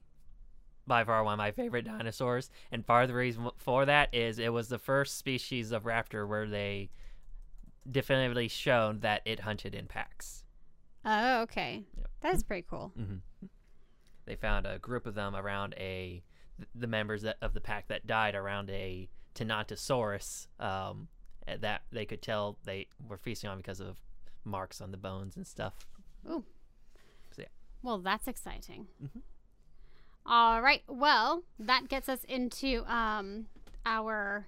by 0.87 1.03
far 1.03 1.21
one 1.25 1.33
of 1.33 1.37
my 1.37 1.51
favorite 1.51 1.83
dinosaurs, 1.83 2.49
and 2.71 2.87
part 2.87 3.03
of 3.03 3.09
the 3.09 3.15
reason 3.15 3.49
for 3.57 3.85
that 3.85 4.15
is 4.15 4.39
it 4.39 4.53
was 4.53 4.69
the 4.69 4.79
first 4.79 5.17
species 5.17 5.73
of 5.73 5.83
raptor 5.83 6.25
where 6.25 6.47
they 6.47 6.91
definitively 7.91 8.47
shown 8.47 9.01
that 9.01 9.21
it 9.25 9.41
hunted 9.41 9.75
in 9.75 9.85
packs. 9.87 10.45
Oh, 11.05 11.41
okay, 11.43 11.83
Yep. 11.97 12.07
that 12.21 12.33
is 12.35 12.43
pretty 12.43 12.65
cool. 12.69 12.91
hmm 12.95 13.17
They 14.25 14.35
found 14.35 14.65
a 14.65 14.77
group 14.79 15.05
of 15.05 15.15
them 15.15 15.35
around 15.35 15.73
a 15.77 16.23
the 16.75 16.87
members 16.87 17.21
that, 17.21 17.37
of 17.41 17.53
the 17.53 17.61
pack 17.61 17.87
that 17.87 18.05
died 18.05 18.35
around 18.35 18.69
a 18.69 19.09
Tenontosaurus 19.33 20.47
um, 20.59 21.07
that 21.59 21.83
they 21.91 22.05
could 22.05 22.21
tell 22.21 22.57
they 22.65 22.87
were 23.07 23.17
feasting 23.17 23.49
on 23.49 23.57
because 23.57 23.79
of 23.79 23.97
marks 24.43 24.81
on 24.81 24.91
the 24.91 24.97
bones 24.97 25.37
and 25.37 25.47
stuff. 25.47 25.73
Ooh. 26.29 26.43
So, 27.31 27.43
yeah. 27.43 27.47
Well, 27.81 27.99
that's 27.99 28.27
exciting. 28.27 28.87
Mhm. 29.01 29.21
All 30.25 30.61
right. 30.61 30.83
Well, 30.87 31.43
that 31.57 31.87
gets 31.87 32.09
us 32.09 32.23
into 32.25 32.83
um 32.91 33.45
our 33.85 34.47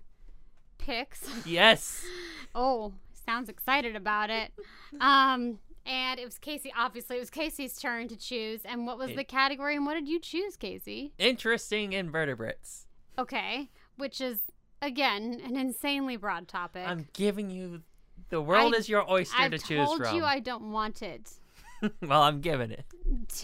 picks. 0.77 1.29
Yes. 1.45 2.03
oh, 2.55 2.93
sounds 3.25 3.47
excited 3.49 3.95
about 3.95 4.29
it. 4.29 4.51
Um, 4.99 5.59
and 5.85 6.19
it 6.19 6.25
was 6.25 6.37
Casey. 6.37 6.71
Obviously, 6.77 7.17
it 7.17 7.19
was 7.19 7.29
Casey's 7.29 7.77
turn 7.79 8.07
to 8.07 8.15
choose. 8.15 8.61
And 8.65 8.85
what 8.85 8.97
was 8.97 9.11
It- 9.11 9.15
the 9.15 9.23
category? 9.23 9.75
And 9.75 9.85
what 9.85 9.95
did 9.95 10.07
you 10.07 10.19
choose, 10.19 10.55
Casey? 10.57 11.13
Interesting 11.17 11.93
invertebrates. 11.93 12.87
Okay, 13.17 13.69
which 13.97 14.21
is 14.21 14.39
again 14.81 15.41
an 15.45 15.55
insanely 15.57 16.15
broad 16.17 16.47
topic. 16.47 16.87
I'm 16.87 17.07
giving 17.13 17.49
you 17.49 17.83
the 18.29 18.41
world 18.41 18.73
I- 18.73 18.77
is 18.77 18.89
your 18.89 19.09
oyster 19.09 19.35
I've 19.37 19.51
to 19.51 19.57
choose 19.57 19.89
from. 19.91 20.01
I 20.01 20.05
told 20.05 20.15
you 20.15 20.25
I 20.25 20.39
don't 20.39 20.71
want 20.71 21.01
it. 21.01 21.31
well, 22.01 22.21
I'm 22.21 22.41
giving 22.41 22.71
it. 22.71 22.85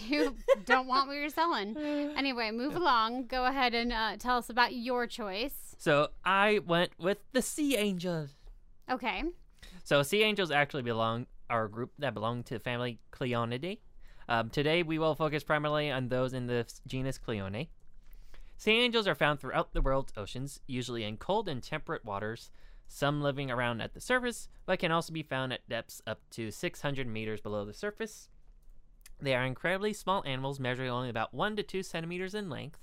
To 0.06 0.34
don't 0.64 0.86
want 0.86 1.08
what 1.08 1.14
you're 1.14 1.28
selling. 1.28 1.76
Anyway, 2.16 2.50
move 2.50 2.74
along. 2.74 3.26
Go 3.26 3.44
ahead 3.46 3.74
and 3.74 3.92
uh, 3.92 4.16
tell 4.16 4.38
us 4.38 4.48
about 4.50 4.74
your 4.74 5.06
choice. 5.06 5.74
So 5.78 6.08
I 6.24 6.60
went 6.66 6.90
with 6.98 7.18
the 7.32 7.42
sea 7.42 7.76
angels. 7.76 8.30
Okay. 8.90 9.22
So 9.84 10.02
sea 10.02 10.22
angels 10.22 10.50
actually 10.50 10.82
belong 10.82 11.26
a 11.50 11.68
group 11.68 11.92
that 11.98 12.14
belong 12.14 12.42
to 12.44 12.54
the 12.54 12.60
family 12.60 13.00
Clionidae. 13.12 13.78
Um, 14.28 14.50
today 14.50 14.82
we 14.82 14.98
will 14.98 15.14
focus 15.14 15.42
primarily 15.42 15.90
on 15.90 16.08
those 16.08 16.32
in 16.32 16.46
the 16.46 16.66
genus 16.86 17.18
Clione. 17.18 17.68
Sea 18.58 18.80
angels 18.80 19.06
are 19.06 19.14
found 19.14 19.40
throughout 19.40 19.72
the 19.72 19.80
world's 19.80 20.12
oceans, 20.16 20.60
usually 20.66 21.04
in 21.04 21.16
cold 21.16 21.48
and 21.48 21.62
temperate 21.62 22.04
waters. 22.04 22.50
Some 22.88 23.22
living 23.22 23.50
around 23.50 23.80
at 23.80 23.94
the 23.94 24.00
surface, 24.00 24.48
but 24.66 24.78
can 24.78 24.90
also 24.90 25.12
be 25.12 25.22
found 25.22 25.52
at 25.52 25.68
depths 25.68 26.02
up 26.06 26.20
to 26.30 26.50
600 26.50 27.06
meters 27.06 27.40
below 27.40 27.64
the 27.64 27.74
surface. 27.74 28.28
They 29.20 29.34
are 29.34 29.44
incredibly 29.44 29.92
small 29.92 30.24
animals, 30.24 30.58
measuring 30.58 30.90
only 30.90 31.08
about 31.08 31.34
1 31.34 31.56
to 31.56 31.62
2 31.62 31.82
centimeters 31.82 32.34
in 32.34 32.48
length. 32.48 32.80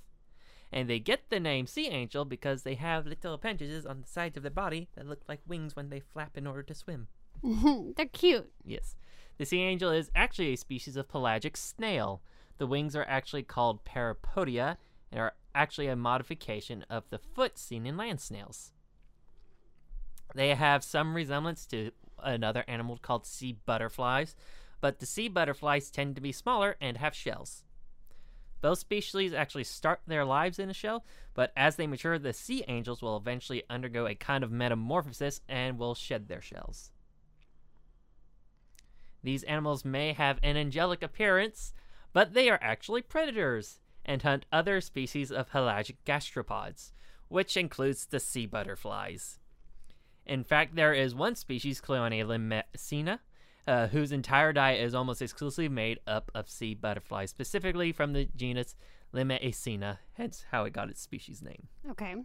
And 0.71 0.89
they 0.89 0.99
get 0.99 1.29
the 1.29 1.39
name 1.39 1.67
sea 1.67 1.87
angel 1.87 2.25
because 2.25 2.63
they 2.63 2.75
have 2.75 3.05
little 3.05 3.33
appendages 3.33 3.85
on 3.85 4.01
the 4.01 4.07
sides 4.07 4.37
of 4.37 4.43
their 4.43 4.51
body 4.51 4.89
that 4.95 5.07
look 5.07 5.21
like 5.27 5.41
wings 5.47 5.75
when 5.75 5.89
they 5.89 5.99
flap 5.99 6.37
in 6.37 6.47
order 6.47 6.63
to 6.63 6.75
swim. 6.75 7.07
They're 7.95 8.07
cute. 8.07 8.51
Yes. 8.63 8.95
The 9.37 9.45
sea 9.45 9.61
angel 9.61 9.91
is 9.91 10.09
actually 10.15 10.53
a 10.53 10.57
species 10.57 10.95
of 10.95 11.07
pelagic 11.07 11.57
snail. 11.57 12.21
The 12.57 12.67
wings 12.67 12.95
are 12.95 13.05
actually 13.07 13.43
called 13.43 13.85
parapodia 13.85 14.77
and 15.11 15.19
are 15.19 15.33
actually 15.53 15.87
a 15.87 15.95
modification 15.95 16.85
of 16.89 17.03
the 17.09 17.19
foot 17.19 17.57
seen 17.57 17.85
in 17.85 17.97
land 17.97 18.21
snails. 18.21 18.71
They 20.33 20.55
have 20.55 20.83
some 20.83 21.15
resemblance 21.15 21.65
to 21.67 21.91
another 22.21 22.63
animal 22.67 22.97
called 22.97 23.25
sea 23.25 23.57
butterflies, 23.65 24.35
but 24.81 24.99
the 24.99 25.05
sea 25.05 25.27
butterflies 25.27 25.91
tend 25.91 26.15
to 26.15 26.21
be 26.21 26.31
smaller 26.31 26.75
and 26.81 26.97
have 26.97 27.13
shells. 27.13 27.63
Both 28.61 28.79
species 28.79 29.33
actually 29.33 29.65
start 29.65 30.01
their 30.07 30.25
lives 30.25 30.57
in 30.57 30.69
a 30.69 30.73
shell, 30.73 31.05
but 31.35 31.51
as 31.55 31.75
they 31.75 31.85
mature, 31.87 32.17
the 32.17 32.33
sea 32.33 32.63
angels 32.67 33.01
will 33.01 33.15
eventually 33.15 33.63
undergo 33.69 34.07
a 34.07 34.15
kind 34.15 34.43
of 34.43 34.51
metamorphosis 34.51 35.41
and 35.47 35.77
will 35.77 35.93
shed 35.93 36.27
their 36.27 36.41
shells. 36.41 36.91
These 39.25 39.43
animals 39.43 39.83
may 39.83 40.13
have 40.13 40.39
an 40.43 40.55
angelic 40.55 41.01
appearance, 41.01 41.73
but 42.13 42.35
they 42.35 42.47
are 42.47 42.59
actually 42.61 43.01
predators 43.01 43.79
and 44.05 44.21
hunt 44.21 44.45
other 44.51 44.79
species 44.79 45.31
of 45.31 45.49
pelagic 45.49 45.97
gastropods, 46.05 46.91
which 47.27 47.57
includes 47.57 48.05
the 48.05 48.19
sea 48.19 48.45
butterflies. 48.45 49.39
In 50.27 50.43
fact, 50.43 50.75
there 50.75 50.93
is 50.93 51.15
one 51.15 51.33
species, 51.33 51.81
Clione 51.81 52.23
limacina, 52.23 53.17
uh, 53.67 53.87
whose 53.87 54.11
entire 54.11 54.53
diet 54.53 54.81
is 54.81 54.93
almost 54.93 55.23
exclusively 55.23 55.69
made 55.69 55.99
up 56.05 56.29
of 56.35 56.47
sea 56.47 56.75
butterflies, 56.75 57.31
specifically 57.31 57.91
from 57.91 58.13
the 58.13 58.29
genus 58.35 58.75
Limacina, 59.11 59.97
hence 60.13 60.45
how 60.51 60.65
it 60.65 60.73
got 60.73 60.89
its 60.89 61.01
species 61.01 61.41
name. 61.41 61.67
Okay. 61.89 62.15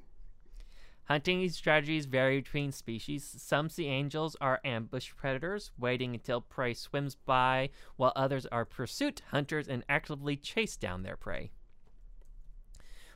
Hunting 1.10 1.48
strategies 1.48 2.06
vary 2.06 2.40
between 2.40 2.70
species. 2.70 3.24
Some 3.36 3.68
sea 3.68 3.86
angels 3.86 4.36
are 4.40 4.60
ambush 4.64 5.10
predators, 5.16 5.72
waiting 5.76 6.14
until 6.14 6.40
prey 6.40 6.72
swims 6.72 7.16
by, 7.16 7.70
while 7.96 8.12
others 8.14 8.46
are 8.46 8.64
pursuit 8.64 9.22
hunters 9.32 9.66
and 9.66 9.82
actively 9.88 10.36
chase 10.36 10.76
down 10.76 11.02
their 11.02 11.16
prey. 11.16 11.50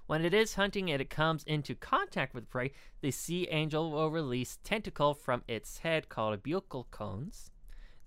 When 0.09 0.25
it 0.25 0.35
is 0.35 0.55
hunting 0.55 0.91
and 0.91 1.01
it 1.01 1.09
comes 1.09 1.45
into 1.45 1.77
contact 1.77 2.35
with 2.35 2.51
prey, 2.51 2.73
the 3.01 3.13
sea 3.13 3.47
angel 3.53 3.93
will 3.93 4.11
release 4.11 4.59
tentacle 4.65 5.15
from 5.15 5.45
its 5.47 5.79
head 5.79 6.09
called 6.09 6.43
buccal 6.43 6.91
cones. 6.91 7.53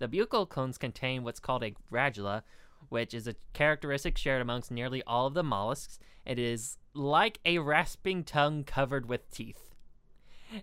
The 0.00 0.06
buccal 0.06 0.46
cones 0.46 0.76
contain 0.76 1.24
what's 1.24 1.40
called 1.40 1.64
a 1.64 1.72
radula, 1.90 2.42
which 2.90 3.14
is 3.14 3.26
a 3.26 3.36
characteristic 3.54 4.18
shared 4.18 4.42
amongst 4.42 4.70
nearly 4.70 5.02
all 5.04 5.28
of 5.28 5.32
the 5.32 5.42
mollusks. 5.42 5.98
It 6.26 6.38
is 6.38 6.76
like 6.92 7.40
a 7.46 7.56
rasping 7.56 8.22
tongue 8.22 8.64
covered 8.64 9.08
with 9.08 9.30
teeth 9.30 9.67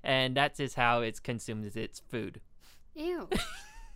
and 0.04 0.36
that 0.36 0.54
is 0.54 0.58
just 0.58 0.76
how 0.76 1.02
it 1.02 1.22
consumes 1.24 1.76
its 1.76 2.00
food. 2.00 2.42
Ew. 2.94 3.30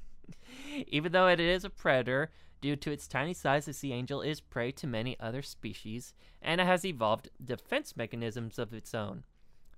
Even 0.87 1.11
though 1.11 1.27
it 1.27 1.39
is 1.39 1.63
a 1.63 1.69
predator, 1.69 2.31
due 2.61 2.75
to 2.75 2.91
its 2.91 3.07
tiny 3.07 3.33
size, 3.33 3.65
the 3.65 3.73
sea 3.73 3.93
angel 3.93 4.21
is 4.21 4.41
prey 4.41 4.71
to 4.71 4.87
many 4.87 5.19
other 5.19 5.41
species, 5.41 6.13
and 6.41 6.61
it 6.61 6.67
has 6.67 6.85
evolved 6.85 7.29
defense 7.43 7.95
mechanisms 7.95 8.59
of 8.59 8.73
its 8.73 8.93
own. 8.93 9.23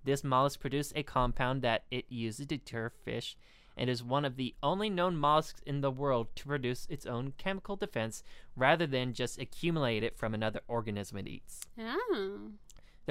This 0.03 0.23
mollusk 0.23 0.59
produces 0.59 0.93
a 0.95 1.03
compound 1.03 1.61
that 1.61 1.83
it 1.91 2.05
uses 2.09 2.47
to 2.47 2.57
deter 2.57 2.89
fish, 2.89 3.37
and 3.77 3.89
is 3.89 4.03
one 4.03 4.25
of 4.25 4.35
the 4.35 4.55
only 4.61 4.89
known 4.89 5.15
mollusks 5.15 5.61
in 5.65 5.81
the 5.81 5.91
world 5.91 6.27
to 6.35 6.45
produce 6.45 6.87
its 6.89 7.05
own 7.05 7.33
chemical 7.37 7.75
defense 7.75 8.23
rather 8.55 8.85
than 8.85 9.13
just 9.13 9.39
accumulate 9.39 10.03
it 10.03 10.17
from 10.17 10.33
another 10.33 10.61
organism 10.67 11.17
it 11.19 11.27
eats. 11.27 11.61
oh. 11.79 12.51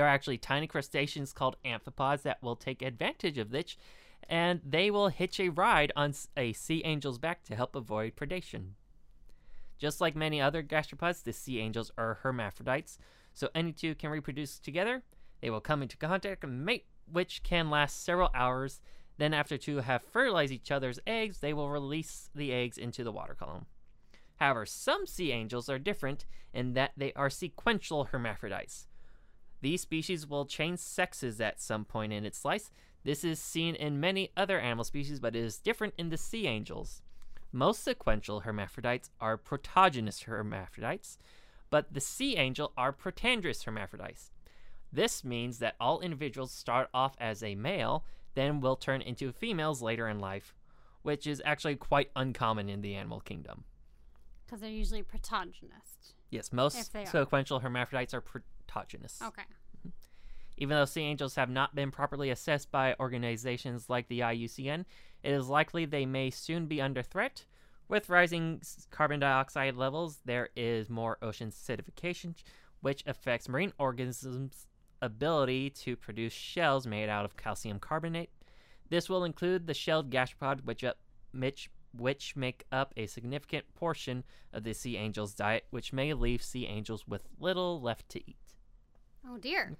There 0.01 0.07
are 0.07 0.15
actually 0.15 0.39
tiny 0.39 0.67
crustaceans 0.67 1.35
called 1.35 1.59
amphipods 1.63 2.23
that 2.23 2.43
will 2.43 2.57
take 2.57 2.81
advantage 2.81 3.37
of 3.37 3.51
this, 3.51 3.77
and 4.31 4.63
they 4.65 4.91
will 4.91 5.09
hitch 5.09 5.39
a 5.39 5.51
ride 5.51 5.93
on 5.95 6.15
a 6.39 6.55
sea 6.55 6.83
angel's 6.85 7.19
back 7.19 7.45
to 7.45 7.55
help 7.55 7.77
avoid 7.77 8.17
predation. 8.17 8.77
Just 9.77 10.01
like 10.01 10.17
many 10.17 10.41
other 10.41 10.63
gastropods, 10.63 11.23
the 11.23 11.35
sea 11.35 11.59
angels 11.59 11.93
are 11.99 12.21
hermaphrodites, 12.23 12.97
so 13.35 13.51
any 13.55 13.73
two 13.73 13.95
can 13.95 14.09
reproduce 14.09 14.59
together. 14.59 15.03
They 15.43 15.51
will 15.51 15.61
come 15.61 15.83
into 15.83 15.99
contact 15.99 16.45
and 16.45 16.65
mate, 16.65 16.87
which 17.05 17.43
can 17.43 17.69
last 17.69 18.03
several 18.03 18.31
hours. 18.35 18.81
Then, 19.19 19.35
after 19.35 19.59
two 19.59 19.81
have 19.81 20.03
fertilized 20.03 20.51
each 20.51 20.71
other's 20.71 20.99
eggs, 21.07 21.41
they 21.41 21.53
will 21.53 21.69
release 21.69 22.31
the 22.35 22.55
eggs 22.55 22.79
into 22.79 23.05
the 23.05 23.13
water 23.13 23.35
column. 23.35 23.67
However, 24.37 24.65
some 24.65 25.07
sea 25.07 25.31
angels 25.31 25.69
are 25.69 25.79
different 25.79 26.25
in 26.55 26.73
that 26.73 26.93
they 26.97 27.13
are 27.13 27.29
sequential 27.29 28.05
hermaphrodites. 28.05 28.87
These 29.61 29.83
species 29.83 30.27
will 30.27 30.47
change 30.47 30.79
sexes 30.79 31.41
at 31.41 31.61
some 31.61 31.85
point 31.85 32.13
in 32.13 32.25
its 32.25 32.45
life. 32.45 32.71
This 33.05 33.25
is 33.25 33.39
seen 33.39 33.75
in 33.75 34.01
many 34.01 34.31
other 34.37 34.59
animal 34.59 34.85
species, 34.85 35.21
but 35.21 35.37
it 35.37 35.45
is 35.45 35.59
different 35.59 35.95
in 35.97 36.09
the 36.11 36.17
sea 36.17 36.47
angels. 36.47 37.03
Most 37.53 37.83
sequential 37.83 38.41
hermaphrodites 38.41 39.11
are 39.21 39.37
protogynous 39.37 40.23
hermaphrodites, 40.23 41.19
but 41.69 41.93
the 41.93 42.01
sea 42.01 42.37
angel 42.37 42.73
are 42.77 42.93
protandrous 42.93 43.65
hermaphrodites. 43.65 44.31
This 44.93 45.25
means 45.25 45.59
that 45.59 45.77
all 45.81 46.01
individuals 46.01 46.53
start 46.53 46.89
off 46.93 47.17
as 47.21 47.43
a 47.43 47.55
male, 47.55 48.05
then 48.35 48.61
will 48.61 48.77
turn 48.77 49.03
into 49.03 49.33
females 49.33 49.83
later 49.83 50.09
in 50.09 50.21
life, 50.21 50.55
which 51.03 51.27
is 51.27 51.43
actually 51.45 51.77
quite 51.77 52.11
uncommon 52.15 52.69
in 52.69 52.83
the 52.83 52.95
animal 52.95 53.21
kingdom. 53.21 53.65
Because 54.47 54.61
they're 54.61 54.71
usually 54.71 55.03
protogynous. 55.03 56.15
Yes, 56.31 56.53
most 56.53 56.93
sequential 57.07 57.61
hermaphrodites 57.61 58.15
are 58.15 58.21
protogynous. 58.71 59.21
Okay. 59.23 59.43
Mm-hmm. 59.43 59.89
Even 60.59 60.77
though 60.77 60.85
sea 60.85 61.03
angels 61.03 61.35
have 61.37 61.51
not 61.51 61.75
been 61.75 61.91
properly 61.91 62.31
assessed 62.31 62.71
by 62.71 62.95
organizations 63.01 63.89
like 63.89 64.09
the 64.09 64.21
IUCN, 64.21 64.85
it 65.23 65.33
is 65.33 65.49
likely 65.49 65.85
they 65.85 66.07
may 66.07 66.31
soon 66.31 66.67
be 66.67 66.81
under 66.81 67.03
threat. 67.03 67.45
With 67.89 68.09
rising 68.09 68.63
carbon 68.91 69.21
dioxide 69.21 69.75
levels, 69.75 70.21
there 70.25 70.51
is 70.55 70.89
more 70.89 71.19
ocean 71.23 71.51
acidification, 71.51 72.35
which 72.83 73.03
affects 73.07 73.49
marine 73.49 73.73
organisms' 73.79 74.67
ability 75.03 75.71
to 75.71 75.97
produce 75.97 76.33
shells 76.33 76.87
made 76.87 77.09
out 77.09 77.25
of 77.25 77.37
calcium 77.37 77.79
carbonate. 77.81 78.31
This 78.91 79.09
will 79.09 79.25
include 79.25 79.67
the 79.67 79.75
shelled 79.75 80.11
gastropod, 80.11 80.65
which, 80.65 80.85
up, 80.85 80.99
which, 81.33 81.71
which 81.97 82.37
make 82.37 82.65
up 82.71 82.93
a 82.97 83.07
significant 83.07 83.65
portion 83.75 84.25
of 84.53 84.63
the 84.63 84.75
sea 84.75 84.97
angel's 84.97 85.35
diet, 85.35 85.65
which 85.71 85.93
may 85.93 86.13
leave 86.13 86.43
sea 86.43 86.67
angels 86.67 87.09
with 87.09 87.29
little 87.39 87.81
left 87.81 88.09
to 88.11 88.21
eat. 88.31 88.50
Oh 89.27 89.39
dear. 89.39 89.77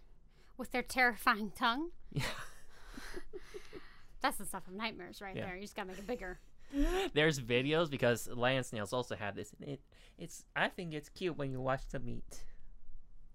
With 0.57 0.73
their 0.73 0.83
terrifying 0.83 1.53
tongue. 1.57 1.91
Yeah. 2.13 2.23
That's 4.23 4.37
the 4.37 4.45
stuff 4.45 4.67
of 4.69 4.75
nightmares 4.75 5.21
right 5.21 5.35
Yeah. 5.35 5.47
there. 5.47 5.57
You 5.57 5.63
just 5.63 5.75
gotta 5.75 5.89
make 5.89 5.99
it 5.99 6.07
bigger. 6.07 6.39
There's 7.15 7.41
videos 7.41 7.91
because 7.91 8.29
land 8.29 8.67
snails 8.67 8.93
also 8.93 9.17
have 9.17 9.35
this. 9.35 9.53
And 9.61 9.71
it, 9.71 9.81
it's 10.19 10.45
I 10.55 10.69
think 10.69 10.93
it's 10.95 11.09
cute 11.09 11.37
when 11.37 11.51
you 11.51 11.61
watch 11.61 11.89
them 11.89 12.09
eat, 12.09 12.45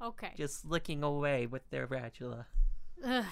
Okay. 0.02 0.32
just 0.38 0.65
looking 0.65 1.04
away 1.04 1.48
with 1.48 1.70
their 1.70 1.88
radula. 1.88 2.46
Ugh. 3.04 3.26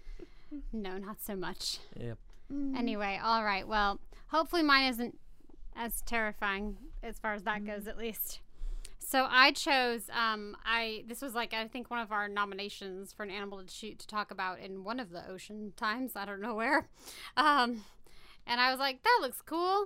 no, 0.72 0.98
not 0.98 1.20
so 1.20 1.36
much. 1.36 1.78
Yep. 1.96 2.18
Mm. 2.52 2.76
Anyway, 2.76 3.20
all 3.22 3.44
right. 3.44 3.66
Well, 3.66 4.00
hopefully 4.28 4.62
mine 4.62 4.88
isn't 4.90 5.18
as 5.74 6.00
terrifying 6.02 6.76
as 7.02 7.18
far 7.18 7.34
as 7.34 7.42
that 7.42 7.62
mm. 7.62 7.66
goes, 7.66 7.86
at 7.86 7.98
least. 7.98 8.40
So 9.08 9.28
I 9.30 9.52
chose. 9.52 10.10
Um, 10.10 10.56
I 10.64 11.04
this 11.06 11.22
was 11.22 11.32
like 11.32 11.54
I 11.54 11.68
think 11.68 11.92
one 11.92 12.00
of 12.00 12.10
our 12.10 12.26
nominations 12.26 13.12
for 13.12 13.22
an 13.22 13.30
animal 13.30 13.62
to 13.62 13.72
shoot 13.72 14.00
to 14.00 14.06
talk 14.08 14.32
about 14.32 14.58
in 14.58 14.82
one 14.82 14.98
of 14.98 15.10
the 15.10 15.30
ocean 15.30 15.74
times. 15.76 16.16
I 16.16 16.24
don't 16.24 16.40
know 16.40 16.56
where. 16.56 16.88
Um, 17.36 17.84
and 18.48 18.60
I 18.60 18.70
was 18.70 18.80
like, 18.80 19.02
that 19.02 19.18
looks 19.20 19.42
cool. 19.42 19.84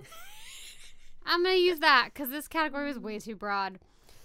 I'm 1.25 1.43
gonna 1.43 1.55
use 1.55 1.79
that 1.79 2.09
because 2.11 2.29
this 2.29 2.47
category 2.47 2.87
was 2.87 2.97
way 2.97 3.19
too 3.19 3.35
broad. 3.35 3.77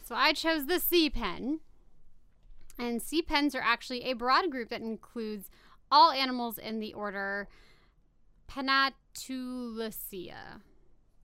So 0.03 0.15
I 0.15 0.33
chose 0.33 0.65
the 0.65 0.81
sea 0.81 1.11
pen. 1.11 1.61
And 2.79 3.03
sea 3.03 3.21
pens 3.21 3.55
are 3.55 3.63
actually 3.63 4.05
a 4.05 4.15
broad 4.15 4.51
group 4.51 4.71
that 4.71 4.81
includes 4.81 5.51
all 5.91 6.11
animals 6.11 6.57
in 6.57 6.81
the 6.81 6.95
order 6.95 7.49
Pennatulacea. 8.49 10.63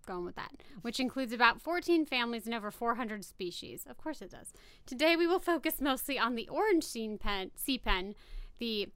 Going 0.06 0.24
with 0.24 0.36
that, 0.36 0.50
which 0.82 0.98
includes 0.98 1.32
about 1.32 1.60
14 1.60 2.06
families 2.06 2.46
and 2.46 2.54
over 2.54 2.70
400 2.70 3.24
species. 3.24 3.86
Of 3.88 3.98
course 3.98 4.20
it 4.20 4.30
does. 4.30 4.52
Today 4.84 5.14
we 5.14 5.26
will 5.26 5.38
focus 5.38 5.80
mostly 5.80 6.18
on 6.18 6.34
the 6.34 6.48
orange 6.48 6.84
sea 6.84 7.16
pen. 7.20 7.52
Sea 7.54 7.78
pen. 7.78 8.14
The 8.58 8.88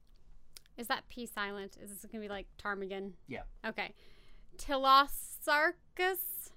is 0.76 0.88
that 0.88 1.08
P 1.08 1.26
silent? 1.26 1.76
Is 1.82 1.90
this 1.90 2.02
going 2.02 2.22
to 2.22 2.28
be 2.28 2.32
like 2.32 2.46
ptarmigan? 2.58 3.12
Yeah. 3.28 3.42
Okay. 3.66 3.94
Ptilosarcus 4.58 6.50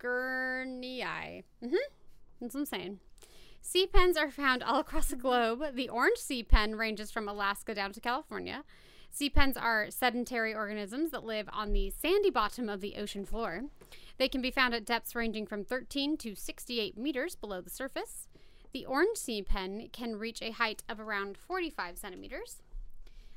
gurneyi. 0.00 1.42
Mm-hmm. 1.62 1.74
That's 2.40 2.54
what 2.54 2.60
I'm 2.60 2.66
saying. 2.66 2.98
Sea 3.60 3.86
pens 3.86 4.16
are 4.16 4.30
found 4.30 4.62
all 4.62 4.80
across 4.80 5.06
the 5.06 5.16
globe. 5.16 5.62
The 5.74 5.88
orange 5.88 6.18
sea 6.18 6.42
pen 6.42 6.76
ranges 6.76 7.10
from 7.10 7.28
Alaska 7.28 7.74
down 7.74 7.92
to 7.92 8.00
California. 8.00 8.64
Sea 9.14 9.28
pens 9.28 9.58
are 9.58 9.90
sedentary 9.90 10.54
organisms 10.54 11.10
that 11.10 11.22
live 11.22 11.46
on 11.52 11.74
the 11.74 11.90
sandy 11.90 12.30
bottom 12.30 12.70
of 12.70 12.80
the 12.80 12.96
ocean 12.96 13.26
floor. 13.26 13.64
They 14.16 14.26
can 14.26 14.40
be 14.40 14.50
found 14.50 14.72
at 14.72 14.86
depths 14.86 15.14
ranging 15.14 15.46
from 15.46 15.64
13 15.64 16.16
to 16.16 16.34
68 16.34 16.96
meters 16.96 17.34
below 17.34 17.60
the 17.60 17.68
surface. 17.68 18.26
The 18.72 18.86
orange 18.86 19.18
sea 19.18 19.42
pen 19.42 19.90
can 19.92 20.18
reach 20.18 20.40
a 20.40 20.52
height 20.52 20.82
of 20.88 20.98
around 20.98 21.36
45 21.36 21.98
centimeters. 21.98 22.62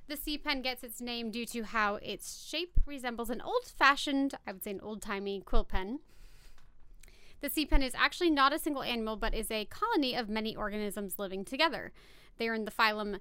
The 0.07 0.15
sea 0.15 0.37
pen 0.37 0.61
gets 0.61 0.81
its 0.81 1.01
name 1.01 1.29
due 1.29 1.45
to 1.47 1.63
how 1.63 1.95
its 1.95 2.47
shape 2.47 2.79
resembles 2.85 3.29
an 3.29 3.41
old 3.41 3.65
fashioned, 3.65 4.35
I 4.47 4.53
would 4.53 4.63
say 4.63 4.71
an 4.71 4.79
old 4.81 5.01
timey 5.01 5.41
quill 5.41 5.65
pen. 5.65 5.99
The 7.41 7.49
sea 7.49 7.65
pen 7.65 7.83
is 7.83 7.93
actually 7.95 8.29
not 8.29 8.53
a 8.53 8.59
single 8.59 8.83
animal, 8.83 9.17
but 9.17 9.33
is 9.33 9.51
a 9.51 9.65
colony 9.65 10.15
of 10.15 10.29
many 10.29 10.55
organisms 10.55 11.19
living 11.19 11.43
together. 11.43 11.91
They 12.37 12.47
are 12.47 12.53
in 12.53 12.63
the 12.63 12.71
phylum 12.71 13.19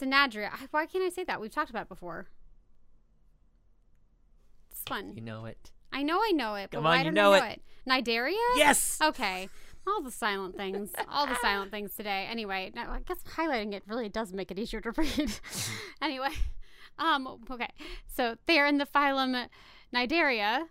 Synadria. 0.00 0.50
Why 0.70 0.86
can't 0.86 1.04
I 1.04 1.08
say 1.10 1.24
that? 1.24 1.40
We've 1.40 1.50
talked 1.50 1.70
about 1.70 1.82
it 1.82 1.88
before. 1.88 2.26
It's 4.70 4.82
fun. 4.82 5.12
You 5.14 5.22
know 5.22 5.44
it. 5.46 5.70
I 5.92 6.02
know 6.02 6.18
I 6.22 6.32
know 6.32 6.54
it, 6.54 6.70
but 6.70 6.78
Come 6.78 6.84
why 6.84 6.92
on, 6.92 6.98
you 6.98 7.04
don't 7.06 7.14
know 7.14 7.32
I 7.32 7.38
know 7.40 7.46
it. 7.46 7.52
it? 7.52 7.62
Cnidaria? 8.06 8.34
Yes. 8.56 8.98
Okay. 9.02 9.48
All 9.86 10.02
the 10.02 10.10
silent 10.10 10.56
things. 10.56 10.92
All 11.08 11.26
the 11.26 11.36
silent 11.40 11.70
things 11.70 11.94
today. 11.94 12.26
Anyway, 12.30 12.70
I 12.76 12.98
guess 13.06 13.22
highlighting 13.36 13.72
it 13.74 13.82
really 13.86 14.08
does 14.08 14.32
make 14.32 14.50
it 14.50 14.58
easier 14.58 14.80
to 14.80 14.90
read. 14.96 15.32
anyway. 16.02 16.28
Um, 16.98 17.38
okay. 17.50 17.70
So 18.06 18.36
they 18.46 18.58
are 18.58 18.66
in 18.66 18.78
the 18.78 18.86
phylum 18.86 19.48
Cnidaria, 19.92 20.66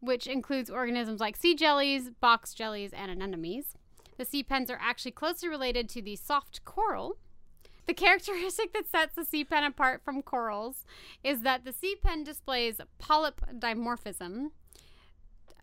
which 0.00 0.26
includes 0.26 0.68
organisms 0.68 1.20
like 1.20 1.36
sea 1.36 1.54
jellies, 1.54 2.10
box 2.20 2.52
jellies, 2.54 2.92
and 2.92 3.10
anemones. 3.10 3.76
The 4.18 4.24
sea 4.24 4.42
pens 4.42 4.70
are 4.70 4.78
actually 4.80 5.12
closely 5.12 5.48
related 5.48 5.88
to 5.90 6.02
the 6.02 6.16
soft 6.16 6.64
coral. 6.64 7.16
The 7.90 7.94
characteristic 7.94 8.72
that 8.74 8.88
sets 8.88 9.16
the 9.16 9.24
sea 9.24 9.42
pen 9.42 9.64
apart 9.64 10.02
from 10.04 10.22
corals 10.22 10.86
is 11.24 11.40
that 11.40 11.64
the 11.64 11.72
sea 11.72 11.96
pen 12.00 12.22
displays 12.22 12.80
polyp 13.00 13.40
dimorphism. 13.58 14.52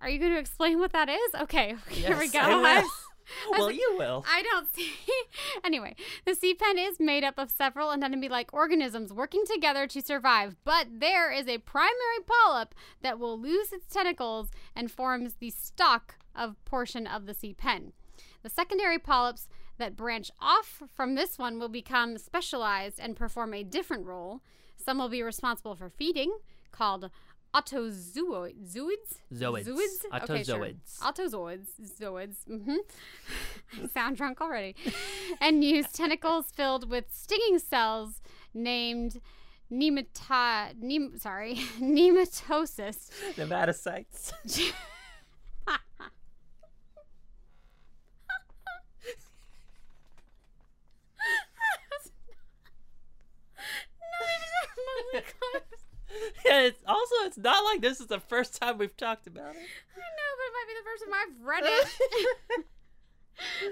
Are 0.02 0.10
you 0.10 0.20
going 0.20 0.34
to 0.34 0.38
explain 0.38 0.78
what 0.78 0.92
that 0.92 1.08
is? 1.08 1.36
Okay, 1.40 1.78
here 1.88 2.18
we 2.18 2.26
Yes, 2.26 2.34
go. 2.34 2.40
I 2.40 2.56
will. 2.56 2.64
I 2.66 3.50
well, 3.52 3.72
you 3.72 3.96
will. 3.98 4.26
I 4.28 4.42
don't 4.44 4.68
see. 4.76 4.92
anyway, 5.64 5.96
the 6.26 6.36
sea 6.36 6.54
pen 6.54 6.78
is 6.78 7.00
made 7.00 7.24
up 7.24 7.36
of 7.38 7.50
several 7.50 7.92
anemone 7.92 8.28
like 8.28 8.54
organisms 8.54 9.14
working 9.14 9.44
together 9.50 9.88
to 9.88 10.02
survive, 10.02 10.58
but 10.66 10.88
there 11.00 11.32
is 11.32 11.48
a 11.48 11.60
primary 11.60 12.20
polyp 12.28 12.76
that 13.04 13.20
will 13.20 13.40
lose 13.40 13.72
its 13.72 13.88
tentacles 13.88 14.50
and 14.76 14.92
forms 14.92 15.36
the 15.36 15.52
stalk 15.52 16.16
of 16.36 16.62
portion 16.66 17.08
of 17.08 17.26
the 17.26 17.34
sea 17.34 17.54
pen. 17.54 17.94
The 18.44 18.50
secondary 18.50 19.00
polyps 19.00 19.48
that 19.78 19.96
branch 19.96 20.32
off 20.40 20.84
from 20.96 21.16
this 21.16 21.38
one 21.38 21.60
will 21.60 21.70
become 21.70 22.18
specialized 22.18 23.00
and 23.00 23.16
perform 23.16 23.54
a 23.54 23.64
different 23.64 24.06
role. 24.06 24.42
Some 24.78 24.98
will 25.00 25.10
be 25.10 25.22
responsible 25.24 25.76
for 25.76 25.90
feeding, 25.90 26.38
called 26.72 27.10
autozooids. 27.54 28.76
Zooids? 28.76 29.20
Zoids. 29.34 29.68
Zooids? 29.68 30.24
Okay, 30.24 30.44
sure. 30.44 30.60
Autozoids. 30.60 31.00
Autozoids. 31.00 31.68
Zoids. 32.00 32.36
Mm-hmm. 32.50 33.84
I 33.84 33.88
sound 33.94 34.18
drunk 34.18 34.42
already. 34.42 34.76
and 35.42 35.64
use 35.64 35.92
tentacles 35.92 36.46
filled 36.56 36.90
with 36.90 37.06
stinging 37.12 37.60
cells 37.60 38.22
named 38.54 39.20
nemata, 39.72 40.74
nem, 40.80 41.18
sorry, 41.18 41.56
nematocysts. 41.80 43.10
Nematocytes. 43.36 44.34
Not 54.20 54.30
even 54.30 54.64
remotely 54.78 54.86
close. 54.86 54.97
yeah, 56.46 56.62
it's 56.62 56.84
also 56.88 57.16
it's 57.26 57.38
not 57.38 57.64
like 57.64 57.82
this 57.82 58.00
is 58.00 58.08
the 58.08 58.20
first 58.20 58.60
time 58.62 58.78
we've 58.78 58.96
talked 58.98 59.28
about 59.28 59.56
it. 59.56 59.58
I 59.96 60.00
know, 60.00 60.32
but 60.38 60.46
it 60.46 60.54
might 60.54 60.68
be 60.68 60.74
the 60.80 60.86
first 60.86 61.04
time 61.04 61.14
I've 61.14 61.46
read 61.46 61.64
it. 61.66 62.66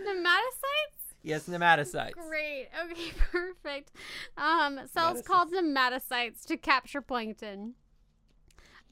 Nematocytes? 0.07 1.15
yes, 1.23 1.47
nematocytes. 1.47 2.11
Great. 2.11 2.67
Okay, 2.91 3.11
perfect. 3.31 3.91
Um, 4.37 4.81
cells 4.91 5.21
Nematocytes. 5.21 5.25
called 5.25 5.51
nematocytes 5.51 6.45
to 6.45 6.57
capture 6.57 7.01
plankton. 7.01 7.73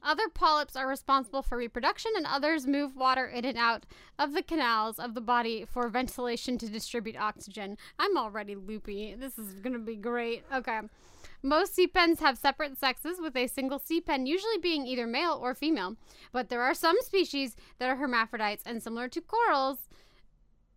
Other 0.02 0.28
polyps 0.28 0.76
are 0.76 0.86
responsible 0.86 1.40
for 1.42 1.56
reproduction, 1.56 2.12
and 2.14 2.26
others 2.26 2.66
move 2.66 2.94
water 2.94 3.24
in 3.26 3.46
and 3.46 3.56
out 3.56 3.86
of 4.18 4.34
the 4.34 4.42
canals 4.42 4.98
of 4.98 5.14
the 5.14 5.20
body 5.22 5.64
for 5.64 5.88
ventilation 5.88 6.58
to 6.58 6.68
distribute 6.68 7.16
oxygen. 7.16 7.78
I'm 7.98 8.18
already 8.18 8.54
loopy. 8.54 9.14
This 9.18 9.38
is 9.38 9.54
going 9.54 9.72
to 9.72 9.78
be 9.78 9.96
great. 9.96 10.44
Okay. 10.52 10.80
Most 11.44 11.74
sea 11.74 11.86
pens 11.86 12.20
have 12.20 12.38
separate 12.38 12.78
sexes, 12.78 13.20
with 13.20 13.36
a 13.36 13.46
single 13.48 13.78
sea 13.78 14.00
pen 14.00 14.24
usually 14.24 14.56
being 14.56 14.86
either 14.86 15.06
male 15.06 15.38
or 15.40 15.54
female. 15.54 15.96
But 16.32 16.48
there 16.48 16.62
are 16.62 16.72
some 16.72 16.96
species 17.02 17.54
that 17.78 17.90
are 17.90 17.96
hermaphrodites, 17.96 18.62
and 18.64 18.82
similar 18.82 19.08
to 19.08 19.20
corals, 19.20 19.86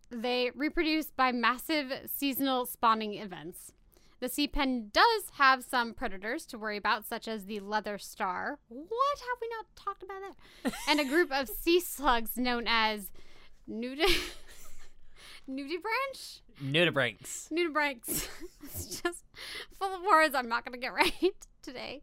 they 0.09 0.51
reproduce 0.53 1.05
by 1.05 1.31
massive 1.31 1.93
seasonal 2.05 2.65
spawning 2.65 3.13
events. 3.13 3.71
The 4.19 4.27
sea 4.27 4.47
pen 4.47 4.89
does 4.91 5.31
have 5.37 5.63
some 5.63 5.93
predators 5.93 6.45
to 6.47 6.57
worry 6.57 6.75
about, 6.75 7.05
such 7.05 7.29
as 7.29 7.45
the 7.45 7.61
leather 7.61 7.97
star. 7.97 8.59
What 8.67 9.19
have 9.19 9.37
we 9.39 9.47
not 9.47 9.67
talked 9.77 10.03
about 10.03 10.21
that? 10.63 10.73
and 10.89 10.99
a 10.99 11.05
group 11.05 11.31
of 11.31 11.47
sea 11.47 11.79
slugs 11.79 12.35
known 12.35 12.65
as 12.67 13.09
nudibranch. 13.69 14.33
Nudibranch. 15.49 16.41
Nudibranchs. 16.63 17.51
Nudibranchs. 17.51 18.27
it's 18.63 19.01
just 19.01 19.23
full 19.79 19.95
of 19.95 20.01
words 20.03 20.35
I'm 20.35 20.49
not 20.49 20.65
going 20.65 20.73
to 20.73 20.79
get 20.79 20.93
right 20.93 21.35
today. 21.61 22.01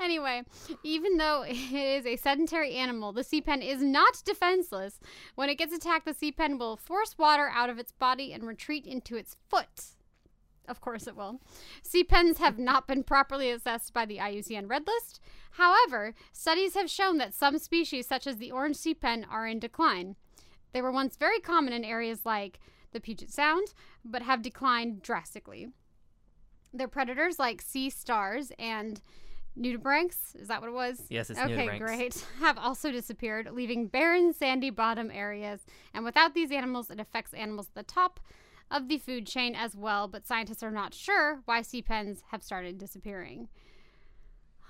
Anyway, 0.00 0.42
even 0.82 1.16
though 1.16 1.42
it 1.42 1.56
is 1.72 2.06
a 2.06 2.16
sedentary 2.16 2.74
animal, 2.74 3.12
the 3.12 3.24
sea 3.24 3.40
pen 3.40 3.62
is 3.62 3.82
not 3.82 4.22
defenseless. 4.24 5.00
When 5.34 5.48
it 5.48 5.56
gets 5.58 5.74
attacked, 5.74 6.06
the 6.06 6.14
sea 6.14 6.32
pen 6.32 6.58
will 6.58 6.76
force 6.76 7.16
water 7.18 7.50
out 7.52 7.70
of 7.70 7.78
its 7.78 7.92
body 7.92 8.32
and 8.32 8.44
retreat 8.44 8.86
into 8.86 9.16
its 9.16 9.36
foot. 9.48 9.96
Of 10.68 10.80
course 10.80 11.08
it 11.08 11.16
will. 11.16 11.40
Sea 11.82 12.04
pens 12.04 12.38
have 12.38 12.58
not 12.58 12.86
been 12.86 13.02
properly 13.02 13.50
assessed 13.50 13.92
by 13.92 14.06
the 14.06 14.18
IUCN 14.18 14.70
Red 14.70 14.86
List. 14.86 15.20
However, 15.52 16.14
studies 16.32 16.74
have 16.74 16.88
shown 16.88 17.18
that 17.18 17.34
some 17.34 17.58
species, 17.58 18.06
such 18.06 18.26
as 18.26 18.36
the 18.36 18.52
orange 18.52 18.76
sea 18.76 18.94
pen, 18.94 19.26
are 19.28 19.48
in 19.48 19.58
decline. 19.58 20.14
They 20.72 20.80
were 20.80 20.92
once 20.92 21.16
very 21.16 21.40
common 21.40 21.72
in 21.72 21.84
areas 21.84 22.24
like 22.24 22.60
the 22.92 23.00
Puget 23.00 23.30
Sound, 23.30 23.74
but 24.04 24.22
have 24.22 24.42
declined 24.42 25.02
drastically. 25.02 25.68
Their 26.72 26.88
predators, 26.88 27.38
like 27.38 27.60
sea 27.62 27.90
stars 27.90 28.52
and 28.58 29.00
nudibranchs, 29.58 30.36
is 30.40 30.48
that 30.48 30.60
what 30.60 30.68
it 30.68 30.74
was? 30.74 31.02
Yes, 31.08 31.30
it's 31.30 31.40
okay, 31.40 31.66
nudibranchs. 31.66 31.78
great. 31.78 32.26
Have 32.40 32.56
also 32.58 32.92
disappeared, 32.92 33.48
leaving 33.52 33.88
barren, 33.88 34.32
sandy 34.32 34.70
bottom 34.70 35.10
areas. 35.10 35.60
And 35.92 36.04
without 36.04 36.34
these 36.34 36.52
animals, 36.52 36.90
it 36.90 37.00
affects 37.00 37.34
animals 37.34 37.66
at 37.68 37.74
the 37.74 37.92
top 37.92 38.20
of 38.70 38.86
the 38.86 38.98
food 38.98 39.26
chain 39.26 39.56
as 39.56 39.74
well. 39.74 40.06
But 40.06 40.26
scientists 40.26 40.62
are 40.62 40.70
not 40.70 40.94
sure 40.94 41.40
why 41.44 41.62
sea 41.62 41.82
pens 41.82 42.22
have 42.30 42.42
started 42.42 42.78
disappearing. 42.78 43.48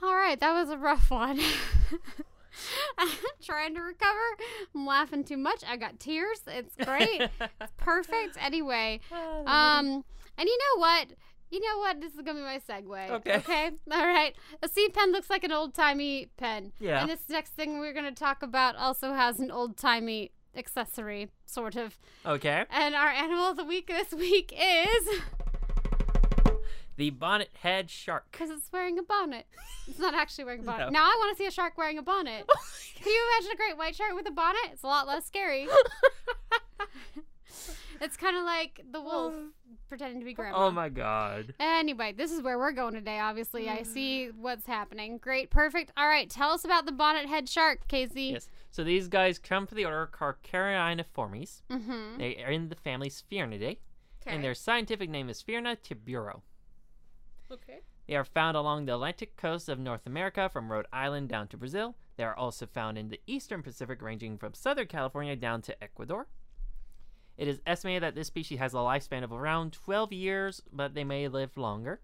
All 0.03 0.15
right, 0.15 0.41
that 0.41 0.53
was 0.53 0.71
a 0.71 0.79
rough 0.79 1.11
one. 1.11 1.41
I'm 2.99 3.09
trying 3.43 3.75
to 3.75 3.81
recover. 3.81 4.19
I'm 4.75 4.87
laughing 4.87 5.25
too 5.25 5.37
much. 5.37 5.63
I 5.67 5.77
got 5.77 6.01
tears. 6.01 6.41
It's 6.47 6.75
great. 6.77 7.23
it's 7.61 7.73
perfect. 7.77 8.37
Anyway, 8.41 9.01
um, 9.13 10.05
and 10.39 10.49
you 10.49 10.59
know 10.59 10.81
what? 10.81 11.09
You 11.51 11.61
know 11.61 11.79
what? 11.79 12.01
This 12.01 12.15
is 12.15 12.21
gonna 12.21 12.39
be 12.39 12.45
my 12.45 12.61
segue. 12.61 13.11
Okay. 13.11 13.37
Okay. 13.37 13.71
All 13.91 14.07
right. 14.07 14.35
A 14.63 14.69
sea 14.69 14.89
pen 14.89 15.11
looks 15.11 15.29
like 15.29 15.43
an 15.43 15.51
old 15.51 15.75
timey 15.75 16.29
pen. 16.37 16.73
Yeah. 16.79 17.01
And 17.01 17.11
this 17.11 17.29
next 17.29 17.51
thing 17.51 17.81
we're 17.81 17.93
gonna 17.93 18.13
talk 18.13 18.43
about 18.43 18.77
also 18.77 19.13
has 19.15 19.41
an 19.41 19.51
old 19.51 19.77
timey 19.77 20.31
accessory, 20.57 21.29
sort 21.47 21.77
of. 21.77 21.99
Okay. 22.25 22.65
And 22.71 22.95
our 22.95 23.09
animal 23.09 23.47
of 23.47 23.57
the 23.57 23.65
week 23.65 23.89
this 23.89 24.13
week 24.13 24.53
is 24.57 25.21
The 27.01 27.09
bonnet 27.09 27.49
head 27.63 27.89
shark. 27.89 28.27
because 28.31 28.51
it's 28.51 28.71
wearing 28.71 28.99
a 28.99 29.03
bonnet. 29.03 29.47
It's 29.89 29.99
not 29.99 30.13
actually 30.13 30.45
wearing 30.45 30.61
a 30.61 30.65
bonnet. 30.67 30.93
No. 30.93 31.01
Now 31.01 31.05
I 31.05 31.17
want 31.19 31.35
to 31.35 31.43
see 31.43 31.47
a 31.47 31.51
shark 31.51 31.79
wearing 31.79 31.97
a 31.97 32.03
bonnet. 32.03 32.47
Can 32.95 33.11
you 33.11 33.29
imagine 33.33 33.53
a 33.53 33.57
great 33.57 33.79
white 33.79 33.97
shark 33.97 34.15
with 34.15 34.29
a 34.29 34.31
bonnet? 34.31 34.61
It's 34.71 34.83
a 34.83 34.87
lot 34.87 35.07
less 35.07 35.25
scary. 35.25 35.67
it's 38.03 38.19
kind 38.19 38.37
of 38.37 38.45
like 38.45 38.83
the 38.93 39.01
wolf 39.01 39.33
pretending 39.89 40.21
to 40.21 40.27
be 40.27 40.35
grandma. 40.35 40.67
Oh 40.67 40.71
my 40.71 40.91
god. 40.91 41.55
Anyway, 41.59 42.13
this 42.13 42.33
is 42.33 42.43
where 42.43 42.59
we're 42.59 42.73
going 42.73 42.93
today, 42.93 43.19
obviously. 43.19 43.71
I 43.71 43.83
see 43.83 44.27
what's 44.39 44.67
happening. 44.67 45.17
Great, 45.17 45.49
perfect. 45.49 45.93
All 45.97 46.07
right, 46.07 46.29
tell 46.29 46.51
us 46.51 46.67
about 46.67 46.85
the 46.85 46.93
bonnet 46.93 47.25
head 47.25 47.49
shark, 47.49 47.89
Casey. 47.89 48.33
Yes. 48.35 48.51
So 48.71 48.85
these 48.85 49.09
guys 49.09 49.39
come 49.39 49.67
from 49.67 49.77
the 49.77 49.87
order 49.87 50.11
Carcharhiniformes. 50.13 51.63
Mm-hmm. 51.71 52.19
They 52.19 52.45
are 52.45 52.51
in 52.51 52.69
the 52.69 52.77
family 52.77 53.09
Sphyrnidae, 53.09 53.79
and 54.27 54.45
their 54.45 54.55
scientific 54.55 55.09
name 55.09 55.31
is 55.31 55.43
Sphyrna 55.43 55.79
tiburo. 55.79 56.43
Okay. 57.53 57.81
They 58.07 58.15
are 58.15 58.25
found 58.25 58.57
along 58.57 58.87
the 58.87 58.95
Atlantic 58.95 59.37
coast 59.37 59.69
of 59.69 59.79
North 59.79 60.07
America 60.07 60.49
from 60.49 60.71
Rhode 60.71 60.87
Island 60.93 61.29
down 61.29 61.49
to 61.49 61.57
Brazil. 61.57 61.97
They 62.17 62.25
are 62.25 62.37
also 62.37 62.67
found 62.67 62.99
in 62.99 63.09
the 63.09 63.21
eastern 63.27 63.63
Pacific, 63.63 64.03
ranging 64.03 64.39
from 64.39 64.55
southern 64.55 64.87
California 64.87 65.37
down 65.37 65.63
to 65.63 65.83
Ecuador. 65.83 66.27
It 67.37 67.49
is 67.49 67.61
estimated 67.67 68.03
that 68.03 68.15
this 68.15 68.27
species 68.27 68.59
has 68.59 68.75
a 68.75 68.79
lifespan 68.79 69.25
of 69.25 69.33
around 69.33 69.73
12 69.73 70.13
years, 70.13 70.63
but 70.73 70.95
they 70.95 71.05
may 71.05 71.27
live 71.29 71.57
longer. 71.57 72.01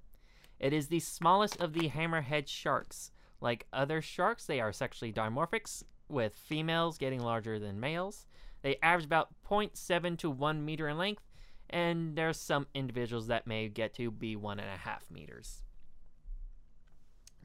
It 0.59 0.73
is 0.73 0.89
the 0.89 1.01
smallest 1.01 1.61
of 1.61 1.75
the 1.75 1.91
hammerhead 1.91 2.49
sharks. 2.49 3.13
Like 3.41 3.67
other 3.73 4.01
sharks, 4.01 4.47
they 4.47 4.61
are 4.61 4.73
sexually 4.73 5.13
dimorphic, 5.13 5.85
with 6.09 6.35
females 6.35 6.97
getting 6.99 7.21
larger 7.21 7.59
than 7.59 7.79
males. 7.79 8.27
They 8.63 8.79
average 8.83 9.05
about 9.05 9.29
0.7 9.49 10.19
to 10.19 10.31
1 10.31 10.65
meter 10.65 10.89
in 10.89 10.97
length, 10.97 11.23
and 11.71 12.17
there's 12.17 12.39
some 12.39 12.67
individuals 12.75 13.27
that 13.27 13.47
may 13.47 13.69
get 13.69 13.95
to 13.95 14.11
be 14.11 14.37
1.5 14.37 14.63
meters. 15.11 15.63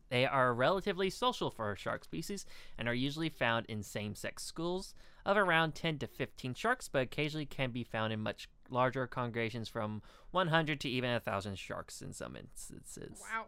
They 0.09 0.25
are 0.25 0.53
relatively 0.53 1.09
social 1.09 1.49
for 1.49 1.71
a 1.71 1.77
shark 1.77 2.03
species 2.03 2.45
and 2.77 2.89
are 2.89 2.93
usually 2.93 3.29
found 3.29 3.65
in 3.67 3.81
same 3.81 4.13
sex 4.13 4.43
schools 4.43 4.93
of 5.25 5.37
around 5.37 5.73
10 5.73 5.99
to 5.99 6.07
15 6.07 6.53
sharks, 6.53 6.89
but 6.89 7.03
occasionally 7.03 7.45
can 7.45 7.71
be 7.71 7.85
found 7.85 8.11
in 8.11 8.19
much 8.19 8.49
larger 8.69 9.07
congregations 9.07 9.69
from 9.69 10.01
100 10.31 10.81
to 10.81 10.89
even 10.89 11.11
1,000 11.11 11.57
sharks 11.57 12.01
in 12.01 12.11
some 12.11 12.35
instances. 12.35 13.21
Wow. 13.21 13.45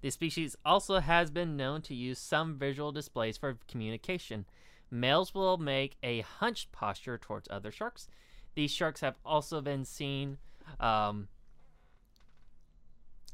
The 0.00 0.10
species 0.10 0.56
also 0.64 0.98
has 0.98 1.30
been 1.30 1.56
known 1.56 1.82
to 1.82 1.94
use 1.94 2.18
some 2.18 2.56
visual 2.56 2.90
displays 2.90 3.36
for 3.36 3.58
communication. 3.68 4.46
Males 4.90 5.34
will 5.34 5.56
make 5.56 5.96
a 6.02 6.22
hunched 6.22 6.72
posture 6.72 7.18
towards 7.18 7.48
other 7.48 7.70
sharks. 7.70 8.08
These 8.54 8.70
sharks 8.70 9.00
have 9.00 9.16
also 9.24 9.60
been 9.60 9.84
seen 9.84 10.38
um, 10.78 11.28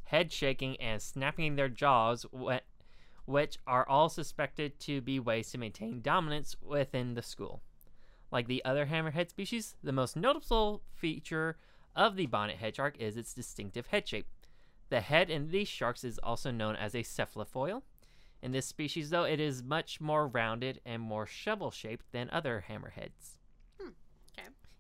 head 0.05 0.33
shaking 0.33 0.77
and 0.81 1.01
snapping 1.01 1.57
their 1.57 1.69
jaws, 1.69 2.27
which 3.25 3.59
are 3.67 3.89
all 3.89 4.09
suspected 4.09 4.79
to 4.81 5.01
be 5.01 5.19
ways 5.19 5.51
to 5.51 5.59
maintain 5.59 6.01
dominance 6.01 6.57
within 6.61 7.15
the 7.15 7.23
school. 7.23 7.63
Like 8.31 8.47
the 8.47 8.65
other 8.65 8.87
hammerhead 8.87 9.31
species, 9.31 9.75
the 9.83 9.93
most 9.93 10.17
noticeable 10.17 10.83
feature 10.95 11.57
of 11.95 12.17
the 12.17 12.27
bonnet 12.27 12.57
head 12.57 12.77
shark 12.77 12.97
is 12.99 13.17
its 13.17 13.33
distinctive 13.33 13.87
head 13.89 14.07
shape. 14.07 14.27
The 14.91 15.01
head 15.01 15.31
in 15.31 15.49
these 15.51 15.69
sharks 15.69 16.05
is 16.05 16.19
also 16.19 16.51
known 16.51 16.77
as 16.77 16.95
a 16.95 17.03
cephalofoil. 17.03 17.83
In 18.43 18.53
this 18.53 18.67
species, 18.67 19.11
though, 19.11 19.25
it 19.25 19.41
is 19.41 19.63
much 19.63 20.01
more 20.01 20.29
rounded 20.29 20.81
and 20.85 21.03
more 21.03 21.27
shovel 21.27 21.71
shaped 21.71 22.13
than 22.13 22.31
other 22.31 22.67
hammerheads. 22.69 23.36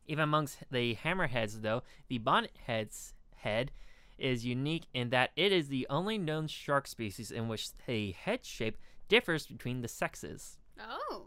Even 0.07 0.22
amongst 0.22 0.59
the 0.70 0.94
hammerheads, 0.94 1.62
though, 1.62 1.82
the 2.09 2.18
bonnethead's 2.18 3.14
head 3.36 3.72
is 4.18 4.46
unique 4.46 4.86
in 4.94 5.11
that 5.11 5.30
it 5.36 5.52
is 5.52 5.68
the 5.68 5.86
only 5.90 6.16
known 6.16 6.46
shark 6.46 6.86
species 6.86 7.30
in 7.30 7.48
which 7.48 7.70
the 7.86 8.12
head 8.12 8.44
shape 8.44 8.78
differs 9.09 9.46
between 9.46 9.82
the 9.82 9.88
sexes. 9.88 10.59
Oh. 10.78 11.26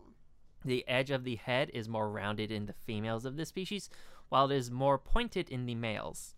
The 0.65 0.87
edge 0.87 1.11
of 1.11 1.23
the 1.23 1.35
head 1.35 1.69
is 1.73 1.87
more 1.87 2.09
rounded 2.09 2.51
in 2.51 2.65
the 2.65 2.73
females 2.73 3.25
of 3.25 3.37
this 3.37 3.49
species, 3.49 3.89
while 4.29 4.51
it 4.51 4.55
is 4.55 4.71
more 4.71 4.97
pointed 4.97 5.49
in 5.49 5.65
the 5.65 5.75
males. 5.75 6.35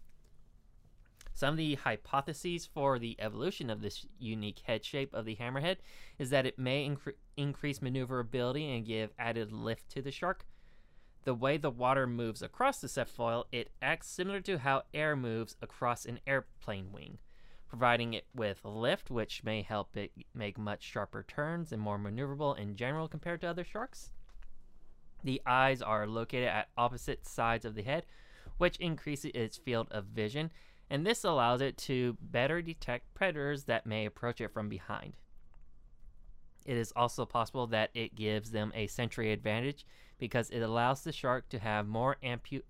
Some 1.33 1.53
of 1.53 1.57
the 1.57 1.75
hypotheses 1.75 2.65
for 2.65 2.99
the 2.99 3.15
evolution 3.19 3.69
of 3.69 3.81
this 3.81 4.05
unique 4.19 4.59
head 4.59 4.83
shape 4.83 5.13
of 5.13 5.25
the 5.25 5.37
hammerhead 5.37 5.77
is 6.19 6.29
that 6.29 6.45
it 6.45 6.59
may 6.59 6.87
incre- 6.87 7.15
increase 7.37 7.81
maneuverability 7.81 8.69
and 8.75 8.85
give 8.85 9.11
added 9.17 9.51
lift 9.51 9.89
to 9.89 10.01
the 10.01 10.11
shark. 10.11 10.45
The 11.23 11.35
way 11.35 11.57
the 11.57 11.69
water 11.69 12.07
moves 12.07 12.41
across 12.41 12.81
the 12.81 12.87
cephalofoil, 12.87 13.45
it 13.51 13.69
acts 13.81 14.07
similar 14.07 14.41
to 14.41 14.57
how 14.57 14.83
air 14.93 15.15
moves 15.15 15.55
across 15.61 16.05
an 16.05 16.19
airplane 16.25 16.91
wing, 16.91 17.19
providing 17.67 18.13
it 18.13 18.25
with 18.33 18.65
lift, 18.65 19.11
which 19.11 19.43
may 19.43 19.61
help 19.61 19.95
it 19.95 20.11
make 20.33 20.57
much 20.57 20.81
sharper 20.81 21.23
turns 21.23 21.71
and 21.71 21.81
more 21.81 21.99
maneuverable 21.99 22.57
in 22.57 22.75
general 22.75 23.07
compared 23.07 23.41
to 23.41 23.47
other 23.47 23.63
sharks. 23.63 24.11
The 25.23 25.41
eyes 25.45 25.83
are 25.83 26.07
located 26.07 26.47
at 26.47 26.69
opposite 26.75 27.27
sides 27.27 27.65
of 27.65 27.75
the 27.75 27.83
head, 27.83 28.07
which 28.57 28.77
increases 28.77 29.31
its 29.35 29.57
field 29.57 29.87
of 29.91 30.05
vision, 30.05 30.51
and 30.89 31.05
this 31.05 31.23
allows 31.23 31.61
it 31.61 31.77
to 31.77 32.17
better 32.19 32.63
detect 32.63 33.13
predators 33.13 33.65
that 33.65 33.85
may 33.85 34.07
approach 34.07 34.41
it 34.41 34.51
from 34.51 34.69
behind. 34.69 35.17
It 36.65 36.77
is 36.77 36.91
also 36.95 37.25
possible 37.25 37.67
that 37.67 37.91
it 37.93 38.15
gives 38.15 38.51
them 38.51 38.71
a 38.75 38.87
sensory 38.87 39.31
advantage 39.31 39.85
because 40.21 40.51
it 40.51 40.61
allows 40.61 41.01
the 41.01 41.11
shark 41.11 41.49
to 41.49 41.57
have 41.57 41.87
more 41.87 42.15
ampu- 42.23 42.61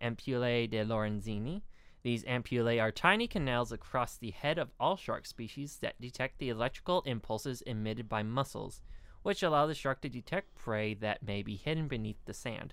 ampullae 0.00 0.68
de 0.68 0.82
Lorenzini. 0.82 1.60
These 2.02 2.24
ampullae 2.24 2.80
are 2.80 2.90
tiny 2.90 3.28
canals 3.28 3.70
across 3.70 4.16
the 4.16 4.30
head 4.30 4.56
of 4.58 4.70
all 4.80 4.96
shark 4.96 5.26
species 5.26 5.76
that 5.82 6.00
detect 6.00 6.38
the 6.38 6.48
electrical 6.48 7.02
impulses 7.02 7.60
emitted 7.60 8.08
by 8.08 8.22
muscles, 8.22 8.80
which 9.22 9.42
allow 9.42 9.66
the 9.66 9.74
shark 9.74 10.00
to 10.00 10.08
detect 10.08 10.54
prey 10.54 10.94
that 10.94 11.22
may 11.22 11.42
be 11.42 11.56
hidden 11.56 11.88
beneath 11.88 12.24
the 12.24 12.32
sand. 12.32 12.72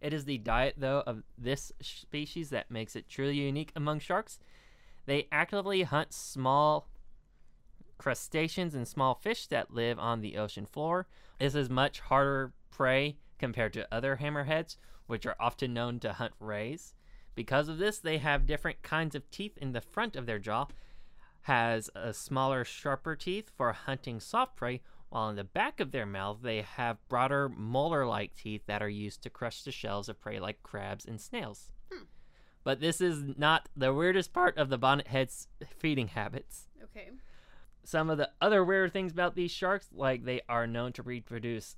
It 0.00 0.12
is 0.12 0.24
the 0.24 0.38
diet, 0.38 0.74
though, 0.78 1.02
of 1.04 1.24
this 1.36 1.72
species 1.80 2.50
that 2.50 2.70
makes 2.70 2.94
it 2.94 3.08
truly 3.08 3.34
unique 3.34 3.72
among 3.74 3.98
sharks. 3.98 4.38
They 5.06 5.26
actively 5.32 5.82
hunt 5.82 6.12
small 6.12 6.86
crustaceans 7.98 8.74
and 8.76 8.86
small 8.86 9.16
fish 9.16 9.48
that 9.48 9.74
live 9.74 9.98
on 9.98 10.20
the 10.20 10.36
ocean 10.36 10.66
floor. 10.66 11.08
This 11.38 11.54
is 11.54 11.68
much 11.68 12.00
harder 12.00 12.52
prey 12.70 13.16
compared 13.38 13.72
to 13.74 13.88
other 13.92 14.16
hammerheads, 14.16 14.76
which 15.06 15.26
are 15.26 15.36
often 15.38 15.74
known 15.74 16.00
to 16.00 16.14
hunt 16.14 16.32
rays. 16.40 16.94
Because 17.34 17.68
of 17.68 17.78
this, 17.78 17.98
they 17.98 18.18
have 18.18 18.46
different 18.46 18.82
kinds 18.82 19.14
of 19.14 19.30
teeth 19.30 19.58
in 19.58 19.72
the 19.72 19.80
front 19.80 20.16
of 20.16 20.26
their 20.26 20.38
jaw, 20.38 20.66
has 21.42 21.90
a 21.94 22.12
smaller, 22.12 22.64
sharper 22.64 23.14
teeth 23.14 23.50
for 23.56 23.72
hunting 23.72 24.18
soft 24.18 24.56
prey, 24.56 24.80
while 25.10 25.28
in 25.28 25.36
the 25.36 25.44
back 25.44 25.78
of 25.78 25.92
their 25.92 26.06
mouth 26.06 26.38
they 26.42 26.62
have 26.62 27.06
broader 27.08 27.48
molar-like 27.48 28.34
teeth 28.34 28.62
that 28.66 28.82
are 28.82 28.88
used 28.88 29.22
to 29.22 29.30
crush 29.30 29.62
the 29.62 29.70
shells 29.70 30.08
of 30.08 30.20
prey 30.20 30.40
like 30.40 30.62
crabs 30.62 31.04
and 31.04 31.20
snails. 31.20 31.70
Hmm. 31.92 32.04
But 32.64 32.80
this 32.80 33.00
is 33.00 33.22
not 33.36 33.68
the 33.76 33.94
weirdest 33.94 34.32
part 34.32 34.58
of 34.58 34.70
the 34.70 34.78
bonnethead's 34.78 35.46
feeding 35.78 36.08
habits. 36.08 36.66
Okay. 36.82 37.10
Some 37.86 38.10
of 38.10 38.18
the 38.18 38.30
other 38.40 38.64
weird 38.64 38.92
things 38.92 39.12
about 39.12 39.36
these 39.36 39.52
sharks, 39.52 39.88
like 39.92 40.24
they 40.24 40.40
are 40.48 40.66
known 40.66 40.92
to 40.94 41.04
reproduce 41.04 41.76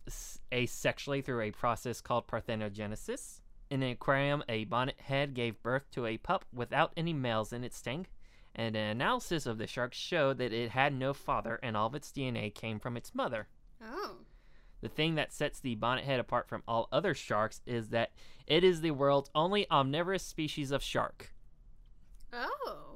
asexually 0.50 1.22
through 1.22 1.42
a 1.42 1.50
process 1.50 2.00
called 2.00 2.26
parthenogenesis. 2.26 3.42
In 3.68 3.82
an 3.82 3.90
aquarium, 3.90 4.42
a 4.48 4.64
bonnethead 4.64 5.34
gave 5.34 5.62
birth 5.62 5.90
to 5.90 6.06
a 6.06 6.16
pup 6.16 6.46
without 6.50 6.94
any 6.96 7.12
males 7.12 7.52
in 7.52 7.62
its 7.62 7.82
tank, 7.82 8.11
and 8.54 8.74
an 8.74 8.88
analysis 8.88 9.44
of 9.44 9.59
the 9.59 9.66
shark 9.66 9.92
showed 9.92 10.38
that 10.38 10.50
it 10.50 10.70
had 10.70 10.94
no 10.94 11.12
father 11.12 11.61
and 11.62 11.76
all 11.76 11.88
of 11.88 11.94
its 11.94 12.11
DNA 12.11 12.54
came 12.54 12.80
from 12.80 12.96
its 12.96 13.14
mother. 13.14 13.48
Oh. 13.82 14.16
The 14.80 14.88
thing 14.88 15.14
that 15.16 15.34
sets 15.34 15.61
the 15.61 15.76
bonnethead 15.76 16.20
apart 16.20 16.48
from 16.48 16.62
all 16.66 16.88
other 16.90 17.12
sharks 17.12 17.61
is 17.66 17.90
that 17.90 18.12
it 18.46 18.64
is 18.64 18.80
the 18.80 18.92
world's 18.92 19.30
only 19.34 19.70
omnivorous 19.70 20.22
species 20.22 20.70
of 20.70 20.82
shark. 20.82 21.34
Oh. 22.32 22.88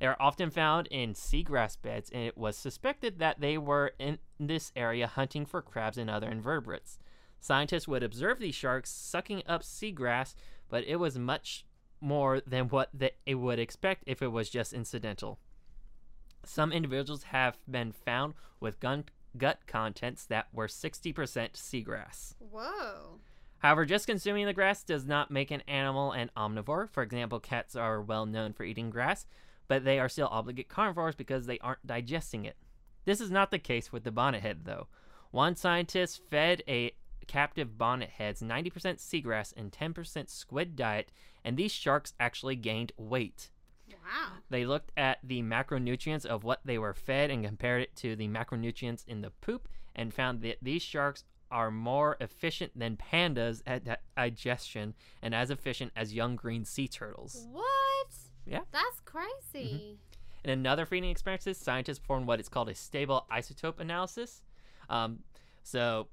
They 0.00 0.06
are 0.06 0.16
often 0.18 0.50
found 0.50 0.88
in 0.90 1.12
seagrass 1.12 1.76
beds, 1.80 2.10
and 2.10 2.22
it 2.22 2.36
was 2.36 2.56
suspected 2.56 3.18
that 3.18 3.40
they 3.40 3.58
were 3.58 3.92
in 3.98 4.18
this 4.38 4.72
area 4.74 5.06
hunting 5.06 5.44
for 5.44 5.60
crabs 5.60 5.98
and 5.98 6.08
other 6.08 6.30
invertebrates. 6.30 6.98
Scientists 7.38 7.86
would 7.86 8.02
observe 8.02 8.38
these 8.38 8.54
sharks 8.54 8.90
sucking 8.90 9.42
up 9.46 9.62
seagrass, 9.62 10.34
but 10.70 10.84
it 10.84 10.96
was 10.96 11.18
much 11.18 11.66
more 12.00 12.40
than 12.40 12.68
what 12.68 12.88
they 12.94 13.34
would 13.34 13.58
expect 13.58 14.04
if 14.06 14.22
it 14.22 14.28
was 14.28 14.48
just 14.48 14.72
incidental. 14.72 15.38
Some 16.44 16.72
individuals 16.72 17.24
have 17.24 17.58
been 17.70 17.92
found 17.92 18.32
with 18.58 18.80
gun, 18.80 19.04
gut 19.36 19.60
contents 19.66 20.24
that 20.26 20.48
were 20.52 20.66
60% 20.66 21.12
seagrass. 21.52 22.34
Whoa. 22.38 23.20
However, 23.58 23.84
just 23.84 24.06
consuming 24.06 24.46
the 24.46 24.54
grass 24.54 24.82
does 24.82 25.04
not 25.04 25.30
make 25.30 25.50
an 25.50 25.60
animal 25.68 26.12
an 26.12 26.30
omnivore. 26.34 26.88
For 26.88 27.02
example, 27.02 27.38
cats 27.40 27.76
are 27.76 28.00
well 28.00 28.24
known 28.24 28.54
for 28.54 28.64
eating 28.64 28.88
grass, 28.88 29.26
but 29.70 29.84
they 29.84 30.00
are 30.00 30.08
still 30.08 30.26
obligate 30.32 30.68
carnivores 30.68 31.14
because 31.14 31.46
they 31.46 31.60
aren't 31.60 31.86
digesting 31.86 32.44
it. 32.44 32.56
This 33.04 33.20
is 33.20 33.30
not 33.30 33.52
the 33.52 33.58
case 33.60 33.92
with 33.92 34.02
the 34.02 34.10
bonnethead, 34.10 34.64
though. 34.64 34.88
One 35.30 35.54
scientist 35.54 36.22
fed 36.28 36.64
a 36.66 36.90
captive 37.28 37.78
bonnetheads 37.78 38.42
90% 38.42 38.98
seagrass 38.98 39.54
and 39.56 39.70
10% 39.70 40.28
squid 40.28 40.74
diet, 40.74 41.12
and 41.44 41.56
these 41.56 41.70
sharks 41.70 42.14
actually 42.18 42.56
gained 42.56 42.90
weight. 42.96 43.50
Wow. 43.88 44.32
They 44.50 44.66
looked 44.66 44.90
at 44.96 45.18
the 45.22 45.40
macronutrients 45.40 46.26
of 46.26 46.42
what 46.42 46.62
they 46.64 46.76
were 46.76 46.92
fed 46.92 47.30
and 47.30 47.44
compared 47.44 47.82
it 47.82 47.94
to 47.96 48.16
the 48.16 48.26
macronutrients 48.26 49.06
in 49.06 49.20
the 49.20 49.30
poop 49.30 49.68
and 49.94 50.12
found 50.12 50.42
that 50.42 50.58
these 50.60 50.82
sharks 50.82 51.22
are 51.48 51.70
more 51.70 52.16
efficient 52.20 52.76
than 52.76 52.96
pandas 52.96 53.62
at 53.68 53.84
di- 53.84 53.96
digestion 54.16 54.94
and 55.22 55.32
as 55.32 55.48
efficient 55.48 55.92
as 55.94 56.12
young 56.12 56.34
green 56.34 56.64
sea 56.64 56.88
turtles. 56.88 57.46
What? 57.52 57.70
Yeah. 58.46 58.60
That's 58.72 59.00
crazy. 59.04 59.98
In 60.44 60.50
another 60.50 60.86
feeding 60.86 61.10
experiences, 61.10 61.58
scientists 61.58 61.98
performed 61.98 62.26
what 62.26 62.40
is 62.40 62.48
called 62.48 62.68
a 62.68 62.74
stable 62.74 63.26
isotope 63.30 63.78
analysis. 63.78 64.42
Um, 64.88 65.20
so, 65.62 66.08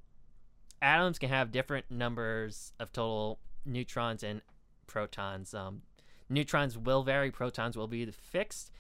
atoms 0.82 1.18
can 1.18 1.30
have 1.30 1.52
different 1.52 1.90
numbers 1.90 2.74
of 2.80 2.92
total 2.92 3.40
neutrons 3.66 4.24
and 4.24 4.42
protons. 4.86 5.54
Um, 5.54 5.82
neutrons 6.30 6.78
will 6.78 7.04
vary, 7.04 7.32
protons 7.32 7.78
will 7.78 7.88
be 7.88 8.06
fixed. 8.12 8.72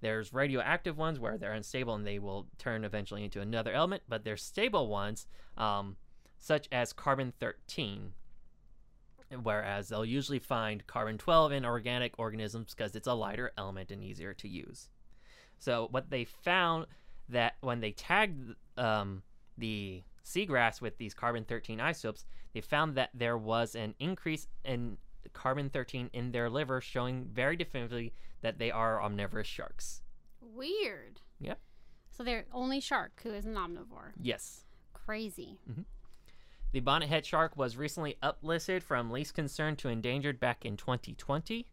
There's 0.00 0.34
radioactive 0.34 0.98
ones 0.98 1.18
where 1.18 1.38
they're 1.38 1.52
unstable 1.52 1.94
and 1.94 2.06
they 2.06 2.18
will 2.18 2.46
turn 2.58 2.84
eventually 2.84 3.24
into 3.24 3.40
another 3.40 3.72
element, 3.72 4.02
but 4.08 4.22
there's 4.24 4.42
stable 4.42 4.88
ones, 4.88 5.26
um, 5.56 5.96
such 6.38 6.68
as 6.70 6.92
carbon 6.92 7.32
13, 7.40 8.12
whereas 9.42 9.88
they'll 9.88 10.04
usually 10.04 10.38
find 10.38 10.86
carbon 10.86 11.18
12 11.18 11.52
in 11.52 11.64
organic 11.64 12.18
organisms 12.18 12.74
because 12.74 12.94
it's 12.94 13.06
a 13.06 13.14
lighter 13.14 13.52
element 13.58 13.90
and 13.90 14.02
easier 14.02 14.34
to 14.34 14.48
use. 14.48 14.88
So 15.58 15.88
what 15.90 16.10
they 16.10 16.24
found 16.24 16.86
that 17.28 17.54
when 17.60 17.80
they 17.80 17.92
tagged 17.92 18.54
um, 18.76 19.22
the 19.56 20.02
seagrass 20.24 20.80
with 20.80 20.98
these 20.98 21.14
carbon 21.14 21.44
13 21.44 21.80
isotopes, 21.80 22.24
they 22.52 22.60
found 22.60 22.94
that 22.96 23.10
there 23.14 23.38
was 23.38 23.74
an 23.74 23.94
increase 23.98 24.46
in 24.64 24.98
carbon 25.32 25.70
13 25.70 26.10
in 26.12 26.32
their 26.32 26.50
liver, 26.50 26.80
showing 26.80 27.24
very 27.32 27.56
definitively 27.56 28.12
that 28.42 28.58
they 28.58 28.70
are 28.70 29.02
omnivorous 29.02 29.46
sharks. 29.46 30.02
Weird. 30.40 31.20
Yep. 31.40 31.58
So 32.10 32.22
they're 32.22 32.44
only 32.52 32.80
shark 32.80 33.20
who 33.22 33.30
is 33.30 33.44
an 33.44 33.54
omnivore. 33.54 34.12
Yes. 34.20 34.64
Crazy. 34.92 35.58
The 36.74 36.80
bonnethead 36.80 37.24
shark 37.24 37.56
was 37.56 37.76
recently 37.76 38.16
uplisted 38.20 38.82
from 38.82 39.12
least 39.12 39.32
concern 39.32 39.76
to 39.76 39.88
endangered 39.88 40.40
back 40.40 40.64
in 40.64 40.76
2020. 40.76 41.68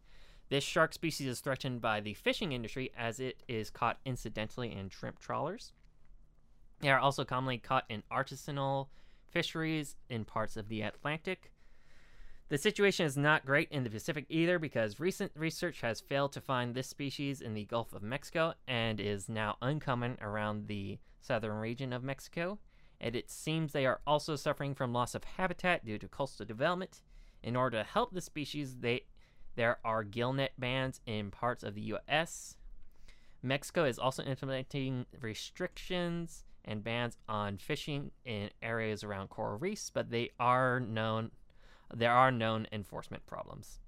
This 0.49 0.63
shark 0.63 0.93
species 0.93 1.25
is 1.25 1.39
threatened 1.39 1.81
by 1.81 2.01
the 2.01 2.13
fishing 2.13 2.51
industry 2.51 2.91
as 2.95 3.19
it 3.19 3.41
is 3.47 3.71
caught 3.71 3.97
incidentally 4.05 4.71
in 4.71 4.89
shrimp 4.89 5.17
trawlers. 5.17 5.71
They 6.81 6.91
are 6.91 6.99
also 6.99 7.25
commonly 7.25 7.57
caught 7.57 7.85
in 7.89 8.03
artisanal 8.11 8.89
fisheries 9.25 9.95
in 10.07 10.23
parts 10.23 10.55
of 10.55 10.69
the 10.69 10.83
Atlantic. 10.83 11.51
The 12.49 12.59
situation 12.59 13.07
is 13.07 13.17
not 13.17 13.43
great 13.43 13.71
in 13.71 13.83
the 13.83 13.89
Pacific 13.89 14.27
either 14.29 14.59
because 14.59 14.99
recent 14.99 15.31
research 15.33 15.81
has 15.81 15.99
failed 15.99 16.31
to 16.33 16.41
find 16.41 16.75
this 16.75 16.87
species 16.87 17.41
in 17.41 17.55
the 17.55 17.65
Gulf 17.65 17.91
of 17.91 18.03
Mexico 18.03 18.53
and 18.67 18.99
is 18.99 19.27
now 19.27 19.57
uncommon 19.63 20.19
around 20.21 20.67
the 20.67 20.99
southern 21.19 21.55
region 21.55 21.91
of 21.91 22.03
Mexico. 22.03 22.59
And 23.01 23.15
it 23.15 23.31
seems 23.31 23.73
they 23.73 23.87
are 23.87 23.99
also 24.05 24.35
suffering 24.35 24.75
from 24.75 24.93
loss 24.93 25.15
of 25.15 25.23
habitat 25.23 25.83
due 25.83 25.97
to 25.97 26.07
coastal 26.07 26.45
development. 26.45 27.01
In 27.41 27.55
order 27.55 27.79
to 27.79 27.83
help 27.83 28.13
the 28.13 28.21
species, 28.21 28.77
they 28.79 29.01
there 29.55 29.79
are 29.83 30.05
gillnet 30.05 30.51
bans 30.57 31.01
in 31.05 31.31
parts 31.31 31.63
of 31.63 31.75
the 31.75 31.81
U.S. 31.81 32.55
Mexico 33.43 33.83
is 33.83 33.99
also 33.99 34.23
implementing 34.23 35.05
restrictions 35.19 36.45
and 36.63 36.83
bans 36.83 37.17
on 37.27 37.57
fishing 37.57 38.11
in 38.23 38.51
areas 38.61 39.03
around 39.03 39.29
coral 39.29 39.57
reefs, 39.57 39.89
but 39.89 40.11
they 40.11 40.29
are 40.39 40.79
known 40.79 41.31
there 41.93 42.13
are 42.13 42.31
known 42.31 42.67
enforcement 42.71 43.25
problems. 43.25 43.79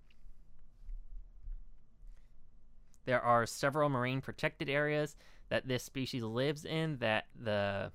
There 3.05 3.22
are 3.22 3.45
several 3.45 3.89
marine 3.89 4.22
protected 4.22 4.70
areas 4.70 5.16
that 5.49 5.68
this 5.68 5.84
species 5.84 6.24
lives 6.24 6.66
in 6.66 6.97
that 6.97 7.28
the 7.39 7.91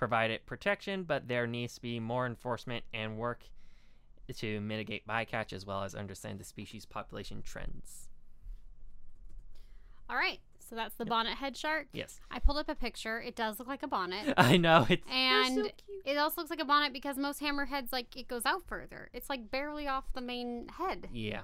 provide 0.00 0.30
it 0.30 0.46
protection, 0.46 1.02
but 1.04 1.28
there 1.28 1.46
needs 1.46 1.74
to 1.74 1.82
be 1.82 2.00
more 2.00 2.24
enforcement 2.26 2.82
and 2.94 3.18
work 3.18 3.42
to 4.34 4.58
mitigate 4.62 5.06
bycatch 5.06 5.52
as 5.52 5.66
well 5.66 5.82
as 5.82 5.94
understand 5.94 6.38
the 6.40 6.44
species 6.44 6.86
population 6.86 7.42
trends. 7.42 8.08
All 10.08 10.16
right. 10.16 10.40
So 10.70 10.74
that's 10.76 10.94
the 10.94 11.04
bonnet 11.04 11.34
head 11.36 11.54
shark. 11.56 11.88
Yes. 11.92 12.18
I 12.30 12.38
pulled 12.38 12.56
up 12.56 12.68
a 12.70 12.74
picture. 12.74 13.20
It 13.20 13.36
does 13.36 13.58
look 13.58 13.68
like 13.68 13.82
a 13.82 13.88
bonnet. 13.88 14.32
I 14.38 14.56
know 14.56 14.86
it's 14.88 15.04
And 15.10 15.54
so 15.54 15.62
cute. 15.62 15.82
it 16.06 16.16
also 16.16 16.40
looks 16.40 16.50
like 16.50 16.60
a 16.60 16.64
bonnet 16.64 16.92
because 16.94 17.18
most 17.18 17.40
hammerheads, 17.42 17.92
like, 17.92 18.16
it 18.16 18.26
goes 18.26 18.46
out 18.46 18.62
further. 18.66 19.10
It's 19.12 19.28
like 19.28 19.50
barely 19.50 19.86
off 19.86 20.04
the 20.14 20.20
main 20.22 20.68
head. 20.78 21.08
Yeah. 21.12 21.42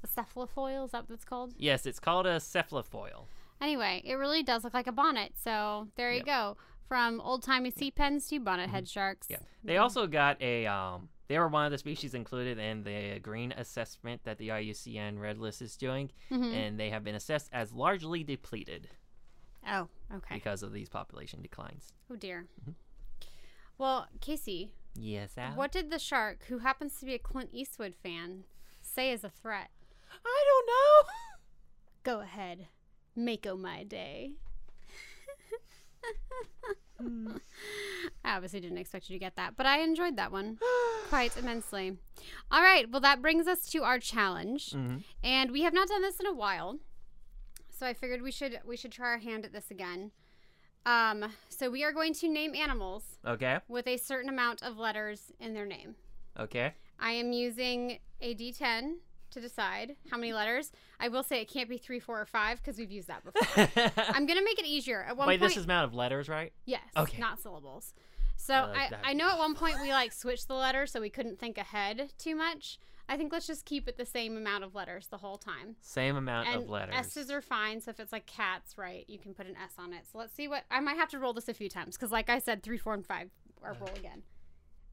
The 0.00 0.08
cephalofoil, 0.08 0.86
is 0.86 0.92
that 0.92 1.08
what 1.08 1.14
it's 1.14 1.24
called? 1.24 1.52
Yes, 1.58 1.84
it's 1.84 1.98
called 2.00 2.26
a 2.26 2.36
cephalofoil. 2.36 3.24
Anyway, 3.60 4.02
it 4.04 4.14
really 4.14 4.42
does 4.42 4.62
look 4.64 4.74
like 4.74 4.86
a 4.86 4.92
bonnet. 4.92 5.32
So 5.42 5.88
there 5.96 6.10
you 6.12 6.18
Yep. 6.18 6.26
go. 6.26 6.56
From 6.88 7.20
old 7.20 7.42
timey 7.42 7.70
sea 7.70 7.90
pens 7.90 8.28
to 8.28 8.38
bonnet 8.40 8.68
head 8.70 8.88
sharks. 8.88 9.26
Yeah. 9.30 9.38
They 9.62 9.78
also 9.78 10.06
got 10.06 10.40
a 10.42 10.66
um 10.66 11.08
they 11.26 11.38
were 11.38 11.48
one 11.48 11.64
of 11.64 11.72
the 11.72 11.78
species 11.78 12.12
included 12.14 12.58
in 12.58 12.84
the 12.84 13.18
green 13.20 13.52
assessment 13.52 14.22
that 14.24 14.36
the 14.38 14.48
IUCN 14.48 15.18
Red 15.18 15.38
List 15.38 15.62
is 15.62 15.74
doing, 15.76 16.10
Mhm. 16.30 16.52
and 16.52 16.78
they 16.80 16.90
have 16.90 17.02
been 17.02 17.14
assessed 17.14 17.48
as 17.52 17.72
largely 17.72 18.22
depleted 18.22 18.90
Oh, 19.66 19.88
okay. 20.14 20.34
because 20.34 20.62
of 20.62 20.72
these 20.74 20.90
population 20.90 21.40
declines. 21.40 21.94
Oh, 22.10 22.16
dear. 22.16 22.46
Well, 23.78 24.06
Casey, 24.20 24.72
Yes, 24.94 25.36
Al? 25.38 25.54
what 25.56 25.72
did 25.72 25.90
the 25.90 25.98
shark, 25.98 26.44
who 26.48 26.58
happens 26.58 27.00
to 27.00 27.06
be 27.06 27.14
a 27.14 27.18
Clint 27.18 27.50
Eastwood 27.54 27.94
fan, 27.94 28.44
say 28.82 29.10
as 29.10 29.24
a 29.24 29.30
threat? 29.30 29.70
I 30.24 30.44
don't 30.46 30.66
know. 30.66 31.12
Go 32.02 32.20
ahead. 32.20 32.68
Mako 33.16 33.56
my 33.56 33.82
day. 33.82 34.34
I 38.24 38.36
obviously 38.36 38.60
didn't 38.60 38.78
expect 38.78 39.10
you 39.10 39.14
to 39.14 39.20
get 39.20 39.36
that, 39.36 39.56
but 39.56 39.66
I 39.66 39.80
enjoyed 39.80 40.16
that 40.16 40.32
one 40.32 40.58
quite 41.08 41.36
immensely. 41.36 41.98
All 42.50 42.62
right, 42.62 42.90
well, 42.90 43.00
that 43.00 43.20
brings 43.20 43.46
us 43.46 43.66
to 43.70 43.82
our 43.82 43.98
challenge, 43.98 44.70
Mhm. 44.70 45.02
and 45.22 45.50
we 45.50 45.62
have 45.62 45.74
not 45.74 45.88
done 45.88 46.02
this 46.02 46.20
in 46.20 46.26
a 46.26 46.32
while, 46.32 46.78
so 47.70 47.86
I 47.86 47.92
figured 47.94 48.22
we 48.22 48.30
should 48.30 48.60
we 48.64 48.76
should 48.76 48.92
try 48.92 49.08
our 49.08 49.18
hand 49.18 49.44
at 49.44 49.52
this 49.52 49.70
again. 49.70 50.12
Um, 50.86 51.32
so 51.48 51.70
we 51.70 51.82
are 51.82 51.92
going 51.92 52.12
to 52.14 52.28
name 52.28 52.54
animals 52.54 53.18
Okay. 53.24 53.58
with 53.68 53.86
a 53.86 53.96
certain 53.96 54.28
amount 54.28 54.62
of 54.62 54.76
letters 54.78 55.32
in 55.40 55.54
their 55.54 55.66
name. 55.66 55.96
Okay. 56.38 56.74
I 56.98 57.12
am 57.12 57.32
using 57.32 57.98
a 58.20 58.34
D10 58.34 58.98
to 59.34 59.40
decide 59.40 59.96
how 60.10 60.16
many 60.16 60.32
letters. 60.32 60.72
I 60.98 61.08
will 61.08 61.22
say 61.22 61.40
it 61.40 61.48
can't 61.48 61.68
be 61.68 61.76
three, 61.76 62.00
four, 62.00 62.20
or 62.20 62.26
five 62.26 62.58
because 62.62 62.78
we've 62.78 62.90
used 62.90 63.08
that 63.08 63.22
before. 63.32 63.68
I'm 64.14 64.26
gonna 64.26 64.42
make 64.42 64.58
it 64.58 64.66
easier. 64.66 65.02
At 65.02 65.16
one 65.16 65.28
Wait, 65.28 65.38
point, 65.38 65.50
this 65.50 65.58
is 65.58 65.64
amount 65.64 65.84
of 65.86 65.94
letters, 65.94 66.28
right? 66.28 66.52
yes, 66.64 66.82
Okay. 66.96 67.18
not 67.18 67.40
syllables. 67.40 67.94
So 68.36 68.54
I 68.54 68.90
I. 69.04 69.10
I 69.10 69.12
know 69.12 69.30
at 69.30 69.38
one 69.38 69.54
point 69.54 69.76
we 69.80 69.90
like 69.92 70.12
switched 70.12 70.48
the 70.48 70.54
letters 70.54 70.90
so 70.90 71.00
we 71.00 71.10
couldn't 71.10 71.38
think 71.38 71.58
ahead 71.58 72.12
too 72.18 72.34
much. 72.34 72.78
I 73.06 73.18
think 73.18 73.32
let's 73.34 73.46
just 73.46 73.66
keep 73.66 73.86
it 73.86 73.98
the 73.98 74.06
same 74.06 74.34
amount 74.34 74.64
of 74.64 74.74
letters 74.74 75.08
the 75.08 75.18
whole 75.18 75.36
time. 75.36 75.76
Same 75.82 76.16
amount 76.16 76.48
And 76.48 76.62
of 76.62 76.70
letters. 76.70 76.94
S's 76.96 77.30
are 77.30 77.42
fine. 77.42 77.82
So 77.82 77.90
if 77.90 78.00
it's 78.00 78.12
like 78.12 78.24
cats, 78.24 78.78
right, 78.78 79.04
you 79.08 79.18
can 79.18 79.34
put 79.34 79.46
an 79.46 79.56
S 79.62 79.72
on 79.78 79.92
it. 79.92 80.06
So 80.10 80.16
let's 80.16 80.32
see 80.32 80.48
what 80.48 80.64
I 80.70 80.80
might 80.80 80.96
have 80.96 81.10
to 81.10 81.18
roll 81.18 81.34
this 81.34 81.46
a 81.48 81.52
few 81.54 81.68
times 81.68 81.96
because, 81.96 82.10
like 82.10 82.30
I 82.30 82.38
said, 82.38 82.62
three, 82.62 82.78
four, 82.78 82.94
and 82.94 83.04
five 83.06 83.28
are 83.62 83.74
roll 83.78 83.90
again. 83.96 84.22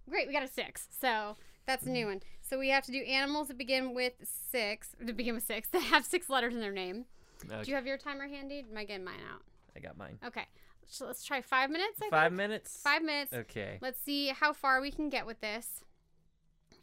Great, 0.10 0.28
we 0.28 0.34
got 0.34 0.44
a 0.44 0.48
six. 0.48 0.88
So 1.00 1.38
that's 1.66 1.86
a 1.86 1.89
new 1.89 2.07
one. 2.07 2.22
So 2.41 2.59
we 2.59 2.70
have 2.70 2.84
to 2.86 2.91
do 2.91 2.99
animals 3.03 3.47
that 3.47 3.57
begin 3.57 3.93
with 3.93 4.14
six. 4.51 4.89
To 5.05 5.14
begin 5.14 5.36
with 5.36 5.45
six, 5.45 5.70
that 5.72 5.82
have 5.84 6.05
six 6.05 6.30
letters 6.30 6.53
in 6.53 6.59
their 6.62 6.72
name. 6.72 7.05
Okay, 7.45 7.64
Do 7.64 7.70
you 7.72 7.76
have 7.76 7.88
your 7.88 7.97
timer 7.97 8.28
handy? 8.28 8.66
Am 8.70 8.78
I 8.78 8.84
getting 8.84 9.05
mine 9.05 9.20
out? 9.34 9.41
I 9.76 9.80
got 9.80 9.97
mine. 9.97 10.20
Okay, 10.26 10.45
so 10.88 11.05
let's 11.05 11.24
try 11.24 11.41
five 11.41 11.70
minutes. 11.70 11.99
I 12.03 12.09
Five 12.09 12.24
think? 12.32 12.38
minutes. 12.38 12.80
Five 12.84 13.01
minutes. 13.03 13.34
Okay. 13.34 13.78
Let's 13.82 13.99
see 14.01 14.28
how 14.28 14.53
far 14.53 14.82
we 14.82 14.91
can 14.91 15.09
get 15.09 15.26
with 15.26 15.39
this. 15.41 15.82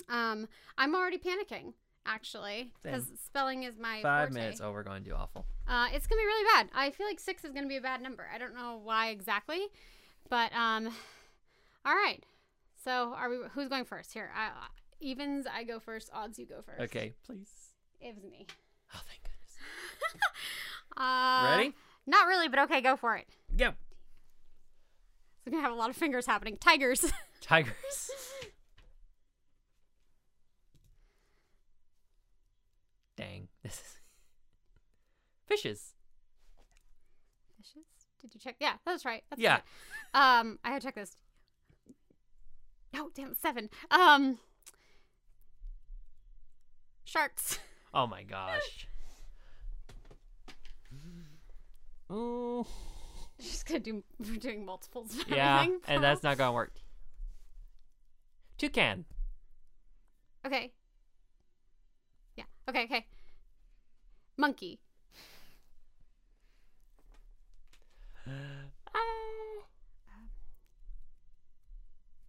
Um, 0.08 0.48
I'm 0.78 0.94
already 0.94 1.18
panicking 1.18 1.74
actually 2.06 2.72
because 2.82 3.04
spelling 3.22 3.64
is 3.64 3.74
my 3.78 4.00
Five 4.02 4.28
forte. 4.30 4.40
minutes. 4.40 4.60
Oh, 4.64 4.72
we're 4.72 4.82
going 4.82 5.04
to 5.04 5.10
do 5.10 5.14
awful. 5.14 5.44
Uh, 5.68 5.88
it's 5.92 6.06
gonna 6.06 6.20
be 6.22 6.24
really 6.24 6.46
bad. 6.54 6.70
I 6.74 6.90
feel 6.90 7.06
like 7.06 7.20
six 7.20 7.44
is 7.44 7.52
gonna 7.52 7.66
be 7.66 7.76
a 7.76 7.80
bad 7.82 8.00
number. 8.00 8.26
I 8.34 8.38
don't 8.38 8.54
know 8.54 8.80
why 8.82 9.08
exactly, 9.10 9.66
but 10.30 10.50
um, 10.54 10.86
all 11.84 11.94
right. 11.94 12.24
So 12.88 13.12
are 13.14 13.28
we? 13.28 13.36
Who's 13.52 13.68
going 13.68 13.84
first 13.84 14.14
here? 14.14 14.30
I, 14.34 14.48
evens, 14.98 15.46
I 15.46 15.62
go 15.62 15.78
first. 15.78 16.08
Odds, 16.10 16.38
you 16.38 16.46
go 16.46 16.62
first. 16.64 16.80
Okay, 16.80 17.12
please. 17.26 17.50
it 18.00 18.14
was 18.14 18.24
me. 18.24 18.46
Oh, 18.94 19.00
thank 19.06 19.20
goodness. 19.22 20.22
Uh, 20.96 21.44
Ready? 21.58 21.74
Not 22.06 22.26
really, 22.26 22.48
but 22.48 22.58
okay, 22.60 22.80
go 22.80 22.96
for 22.96 23.14
it. 23.16 23.26
Go. 23.56 23.72
We're 25.44 25.50
gonna 25.50 25.62
have 25.62 25.70
a 25.70 25.76
lot 25.76 25.90
of 25.90 25.96
fingers 25.96 26.24
happening. 26.26 26.56
Tigers. 26.56 27.12
Tigers. 27.42 27.74
Dang. 33.18 33.48
This 33.62 33.74
is 33.74 34.00
fishes. 35.46 35.92
Fishes? 37.58 37.84
Did 38.22 38.34
you 38.34 38.40
check? 38.40 38.56
Yeah, 38.58 38.72
that's 38.86 39.04
right. 39.04 39.22
That's 39.28 39.42
Yeah. 39.42 39.58
right. 40.14 40.40
Um, 40.40 40.58
I 40.64 40.70
had 40.70 40.80
to 40.80 40.86
check 40.88 40.94
this. 40.94 41.16
No, 42.92 43.10
damn, 43.14 43.34
seven. 43.34 43.68
Um, 43.90 44.38
sharks. 47.04 47.58
Oh 47.94 48.06
my 48.06 48.22
gosh. 48.22 48.86
oh. 52.10 52.66
Just 53.40 53.66
gonna 53.66 53.80
do. 53.80 54.04
We're 54.20 54.36
doing 54.36 54.66
multiples. 54.66 55.18
Of 55.18 55.26
Yeah, 55.28 55.60
everything. 55.62 55.80
and 55.88 56.04
that's 56.04 56.22
not 56.22 56.36
gonna 56.36 56.52
work. 56.52 56.74
Toucan. 58.58 59.06
okay. 60.46 60.70
Yeah. 62.36 62.44
Okay. 62.68 62.84
Okay. 62.84 63.06
Monkey. 64.36 64.78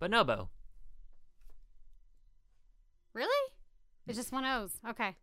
Bonobo. 0.01 0.47
Really? 3.13 3.51
It's 4.07 4.17
just 4.17 4.31
one 4.31 4.45
O's. 4.45 4.71
Okay. 4.89 5.15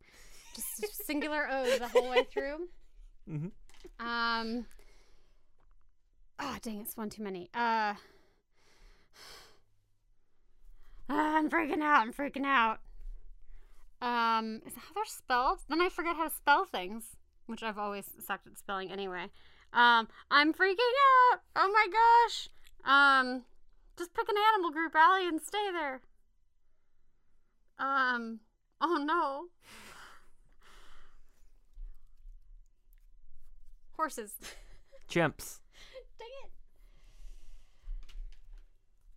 Just 0.55 1.07
singular 1.07 1.49
O's 1.51 1.79
the 1.79 1.89
whole 1.89 2.11
way 2.11 2.27
through. 2.33 2.69
Mm-hmm. 3.29 4.07
Um. 4.07 4.67
Oh 6.39 6.57
dang! 6.63 6.81
It's 6.81 6.97
one 6.97 7.11
too 7.11 7.25
many. 7.25 7.51
Uh. 7.53 7.95
ah, 7.95 7.97
I'm 11.09 11.51
freaking 11.51 11.83
out. 11.83 12.03
I'm 12.03 12.13
freaking 12.13 12.45
out. 12.45 12.79
Um, 14.01 14.63
is 14.65 14.75
that 14.75 14.81
how 14.81 14.95
they're 14.95 15.05
spelled? 15.07 15.59
Then 15.69 15.81
I 15.81 15.89
forget 15.89 16.15
how 16.15 16.29
to 16.29 16.35
spell 16.35 16.67
things, 16.67 17.17
which 17.47 17.65
I've 17.65 17.79
always 17.79 18.05
sucked 18.25 18.47
at 18.47 18.57
spelling 18.57 18.93
anyway. 18.93 19.31
Um, 19.73 20.07
I'm 20.31 20.53
freaking 20.53 20.77
out. 21.33 21.41
Oh 21.57 21.73
my 21.73 21.87
gosh. 21.91 22.49
Um, 22.85 23.43
just 23.97 24.15
pick 24.15 24.29
an 24.29 24.37
animal 24.55 24.71
group, 24.71 24.95
Allie, 24.95 25.27
and 25.27 25.41
stay 25.41 25.71
there. 25.73 26.01
Um, 27.79 28.41
oh 28.81 28.97
no. 28.97 29.47
Horses. 33.93 34.35
Chimps. 35.11 35.61
Dang 36.19 36.29
it. 36.45 36.51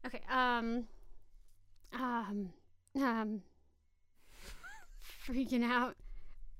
Okay, 0.07 0.21
um 0.31 0.87
um 1.93 2.49
um 2.95 3.41
freaking 5.27 5.63
out. 5.63 5.95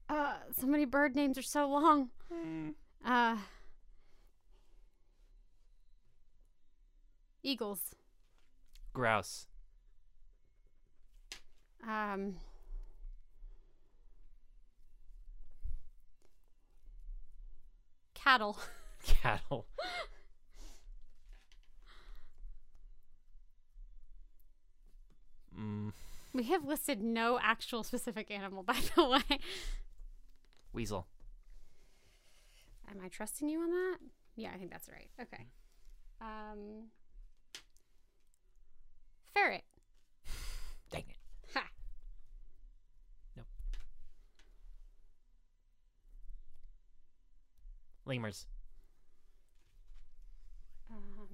Uh 0.10 0.34
so 0.60 0.68
many 0.68 0.86
bird 0.86 1.16
names 1.16 1.38
are 1.38 1.44
so 1.44 1.70
long. 1.70 2.10
Uh 3.06 3.38
Eagles. 7.44 7.96
Grouse. 9.00 9.48
Um 11.88 12.36
Cattle. 18.14 18.58
Cattle. 19.22 19.66
Mm, 25.58 25.92
We 26.34 26.44
have 26.44 26.66
listed 26.66 27.02
no 27.02 27.40
actual 27.42 27.84
specific 27.84 28.32
animal, 28.32 28.64
by 28.72 28.78
the 28.96 29.08
way. 29.08 29.40
weasel. 30.74 31.08
Am 32.90 33.00
I 33.04 33.08
trusting 33.08 33.50
you 33.50 33.62
on 33.62 33.70
that? 33.70 33.98
Yeah, 34.36 34.52
I 34.54 34.58
think 34.58 34.72
that's 34.72 34.90
right. 34.90 35.10
Okay. 35.22 35.46
Um, 36.22 36.88
ferret. 39.40 39.64
Dang 40.92 41.04
it. 41.08 41.18
Ha. 41.54 41.64
Nope. 43.38 43.46
Lemurs. 48.06 48.46
Um, 50.92 51.28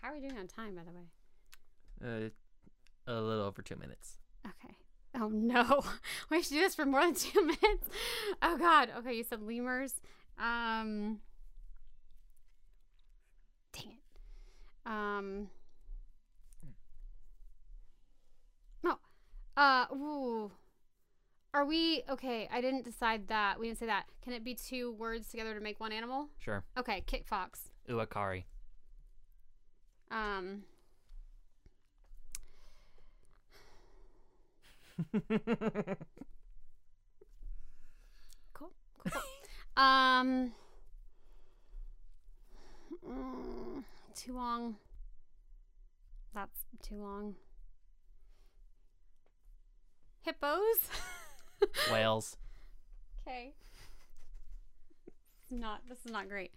how 0.00 0.10
are 0.10 0.14
we 0.14 0.20
doing 0.20 0.38
on 0.38 0.46
time, 0.46 0.74
by 0.74 0.82
the 0.82 0.92
way? 0.92 2.30
Uh, 3.08 3.10
a 3.12 3.20
little 3.20 3.44
over 3.44 3.62
two 3.62 3.76
minutes. 3.76 4.18
Okay. 4.46 4.74
Oh 5.18 5.28
no, 5.28 5.82
we 6.30 6.36
have 6.36 6.46
to 6.46 6.52
do 6.52 6.60
this 6.60 6.74
for 6.74 6.84
more 6.84 7.02
than 7.02 7.14
two 7.14 7.40
minutes. 7.62 7.88
Oh 8.42 8.56
god. 8.58 8.90
Okay, 8.98 9.14
you 9.14 9.24
said 9.24 9.42
lemurs. 9.42 9.94
Um. 10.38 11.20
Dang 13.72 13.92
it. 13.92 14.90
Um. 14.90 15.48
No. 18.84 18.98
Uh. 19.56 19.86
Ooh. 19.92 20.50
Are 21.54 21.64
we 21.64 22.02
okay? 22.10 22.48
I 22.52 22.60
didn't 22.60 22.84
decide 22.84 23.28
that. 23.28 23.58
We 23.58 23.66
didn't 23.68 23.78
say 23.78 23.86
that. 23.86 24.04
Can 24.22 24.34
it 24.34 24.44
be 24.44 24.54
two 24.54 24.92
words 24.92 25.30
together 25.30 25.54
to 25.54 25.60
make 25.60 25.80
one 25.80 25.90
animal? 25.90 26.28
Sure. 26.38 26.62
Okay, 26.78 27.02
kit 27.06 27.26
fox. 27.26 27.70
Uakari. 27.88 28.44
Um. 30.10 30.64
Cool. 38.52 38.70
Cool. 39.08 39.10
cool. 39.10 39.22
um. 39.82 40.52
mm, 43.06 43.84
too 44.14 44.34
long. 44.34 44.76
That's 46.34 46.66
too 46.82 46.96
long. 46.96 47.34
Hippos. 50.26 50.58
Whales. 51.92 52.36
Okay. 53.26 53.52
Not. 55.50 55.82
This 55.88 56.04
is 56.04 56.10
not 56.10 56.28
great. 56.28 56.50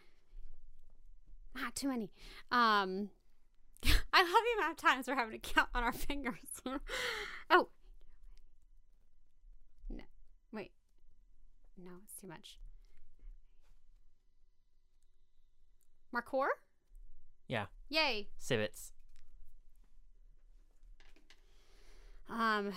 Ah, 1.56 1.70
too 1.76 1.88
many. 1.88 2.12
Um. 2.52 3.10
I 4.12 4.24
love 4.24 4.32
the 4.32 4.60
amount 4.60 4.72
of 4.72 4.78
times 4.78 5.08
we're 5.08 5.16
having 5.16 5.40
to 5.40 5.54
count 5.54 5.70
on 5.76 5.84
our 5.84 5.92
fingers. 5.94 6.34
oh. 7.52 7.70
No. 9.90 10.04
Wait. 10.52 10.72
No, 11.78 11.92
it's 12.04 12.20
too 12.20 12.28
much. 12.28 12.58
Markhor? 16.14 16.48
Yeah. 17.48 17.66
Yay. 17.90 18.30
Civets. 18.40 18.92
Um. 22.28 22.74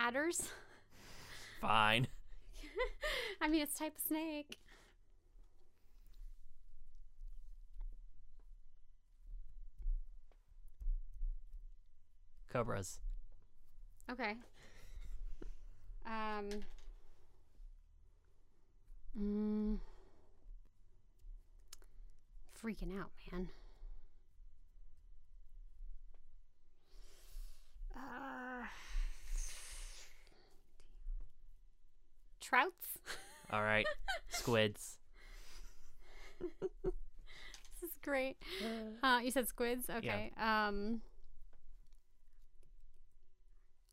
Adders. 0.00 0.48
Fine. 1.60 2.08
I 3.40 3.48
mean, 3.48 3.62
it's 3.62 3.78
type 3.78 3.94
of 3.96 4.02
snake. 4.02 4.58
Cobras. 12.52 12.98
Okay. 14.10 14.34
Um. 16.06 16.48
Mm, 19.20 19.78
freaking 22.62 22.98
out, 22.98 23.10
man. 23.30 23.48
Uh, 27.94 28.39
trouts. 32.50 32.98
All 33.52 33.62
right. 33.62 33.86
Squids. 34.28 34.98
this 36.40 37.82
is 37.82 37.96
great. 38.02 38.36
Uh, 39.02 39.20
you 39.22 39.30
said 39.30 39.46
squids. 39.46 39.88
Okay. 39.88 40.32
Yeah. 40.36 40.66
Um. 40.68 41.00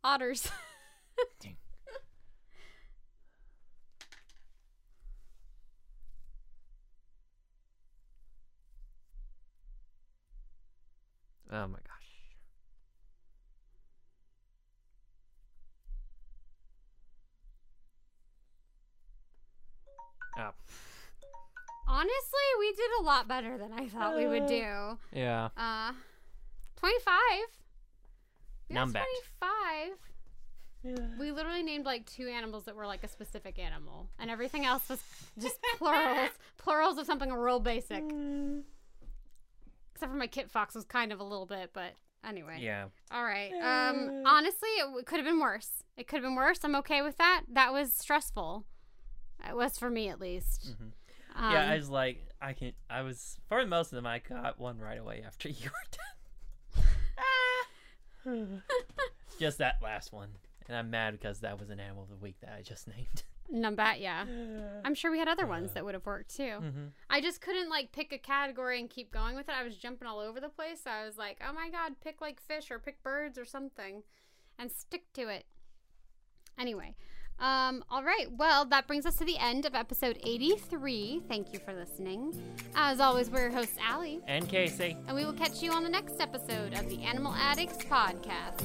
Otters. 0.04 0.50
Dang. 1.40 1.58
Oh 11.52 11.68
my 11.68 11.78
gosh. 11.80 12.07
Honestly, 21.98 22.48
we 22.60 22.72
did 22.74 22.90
a 23.00 23.04
lot 23.04 23.28
better 23.28 23.58
than 23.58 23.74
I 23.74 23.88
thought 23.88 24.16
we 24.16 24.28
would 24.28 24.46
do. 24.46 25.00
Yeah. 25.12 25.50
Uh, 25.58 25.94
25. 26.76 27.14
We 28.70 28.76
got 28.76 28.88
Numbat. 28.88 29.04
25. 30.84 31.18
We 31.20 31.32
literally 31.32 31.64
named 31.64 31.86
like 31.86 32.06
two 32.06 32.28
animals 32.28 32.66
that 32.66 32.76
were 32.76 32.86
like 32.86 33.04
a 33.04 33.08
specific 33.08 33.58
animal, 33.58 34.10
and 34.20 34.30
everything 34.30 34.64
else 34.66 34.88
was 34.88 35.04
just 35.40 35.58
plurals, 35.78 36.30
plurals 36.58 36.98
of 37.00 37.06
something 37.08 37.34
real 37.34 37.60
basic. 37.60 38.04
Except 39.94 40.12
for 40.12 40.18
my 40.18 40.28
kit 40.28 40.52
fox 40.52 40.76
was 40.76 40.86
kind 40.86 41.12
of 41.12 41.20
a 41.20 41.24
little 41.24 41.48
bit, 41.48 41.72
but 41.74 41.94
anyway. 42.24 42.58
Yeah. 42.60 42.86
All 43.12 43.24
right. 43.24 43.52
Um, 43.54 44.22
honestly, 44.26 44.70
it 44.78 44.84
w- 44.86 45.04
could 45.04 45.18
have 45.18 45.26
been 45.26 45.40
worse. 45.40 45.84
It 45.98 46.08
could 46.08 46.18
have 46.18 46.24
been 46.24 46.36
worse. 46.36 46.60
I'm 46.64 46.76
okay 46.76 47.02
with 47.02 47.18
that. 47.18 47.42
That 47.52 47.74
was 47.74 47.92
stressful. 47.92 48.66
It 49.50 49.56
was 49.56 49.80
for 49.80 49.90
me 49.90 50.10
at 50.10 50.22
least. 50.22 50.70
Mhm. 50.70 50.92
Um, 51.38 51.52
yeah, 51.52 51.70
I 51.70 51.78
was 51.78 51.90
like, 51.90 52.18
I 52.42 52.54
can. 52.54 52.74
I 52.90 53.04
was 53.04 53.38
for 53.48 53.64
most 53.66 53.92
of 53.94 53.96
them. 53.96 54.08
I 54.08 54.20
got 54.20 54.60
one 54.60 54.80
right 54.80 54.98
away 55.00 55.24
after 55.26 55.48
you 55.50 55.70
were 55.70 56.84
done. 58.26 58.62
just 59.40 59.60
that 59.60 59.76
last 59.84 60.12
one, 60.12 60.30
and 60.68 60.76
I'm 60.76 60.90
mad 60.90 61.14
because 61.14 61.40
that 61.42 61.60
was 61.60 61.70
an 61.70 61.80
animal 61.80 62.04
of 62.04 62.10
the 62.10 62.16
week 62.18 62.36
that 62.42 62.54
I 62.58 62.62
just 62.64 62.88
named. 62.98 63.24
Numbat, 63.54 64.02
yeah. 64.02 64.26
I'm 64.84 64.94
sure 64.94 65.10
we 65.10 65.20
had 65.20 65.30
other 65.30 65.46
ones 65.46 65.72
that 65.72 65.86
would 65.86 65.94
have 65.94 66.06
worked 66.06 66.36
too. 66.36 66.60
Mhm. 66.60 66.90
I 67.10 67.22
just 67.22 67.40
couldn't 67.40 67.70
like 67.70 67.94
pick 67.94 68.12
a 68.12 68.18
category 68.18 68.78
and 68.78 68.90
keep 68.90 69.10
going 69.10 69.36
with 69.38 69.48
it. 69.48 69.56
I 69.58 69.64
was 69.64 69.78
jumping 69.78 70.06
all 70.06 70.20
over 70.20 70.42
the 70.42 70.50
place. 70.50 70.82
So 70.84 70.92
I 70.92 71.06
was 71.06 71.18
like, 71.18 71.42
oh 71.48 71.54
my 71.54 71.70
god, 71.70 71.94
pick 72.04 72.20
like 72.20 72.42
fish 72.42 72.70
or 72.70 72.78
pick 72.78 73.02
birds 73.04 73.38
or 73.38 73.46
something 73.46 74.04
and 74.60 74.70
stick 74.70 75.14
to 75.14 75.30
it. 75.30 75.46
Anyway, 76.60 76.96
um, 77.40 77.84
all 77.90 78.04
right. 78.04 78.26
Well, 78.36 78.66
that 78.66 78.88
brings 78.88 79.06
us 79.06 79.16
to 79.18 79.26
the 79.26 79.38
end 79.38 79.66
of 79.66 79.76
episode 79.76 80.18
83. 80.24 81.22
Thank 81.28 81.54
you 81.54 81.60
for 81.60 81.74
listening. 81.74 82.34
As 82.76 83.00
always, 83.00 83.30
we're 83.30 83.42
your 83.42 83.52
hosts, 83.52 83.78
Allie. 83.82 84.22
And 84.28 84.48
Casey. 84.50 84.98
And 85.08 85.16
we 85.16 85.26
will 85.26 85.34
catch 85.34 85.62
you 85.62 85.72
on 85.72 85.84
the 85.84 85.90
next 85.90 86.20
episode 86.20 86.74
of 86.74 86.90
the 86.90 87.04
Animal 87.04 87.34
Addicts 87.34 87.78
Podcast. 87.86 88.64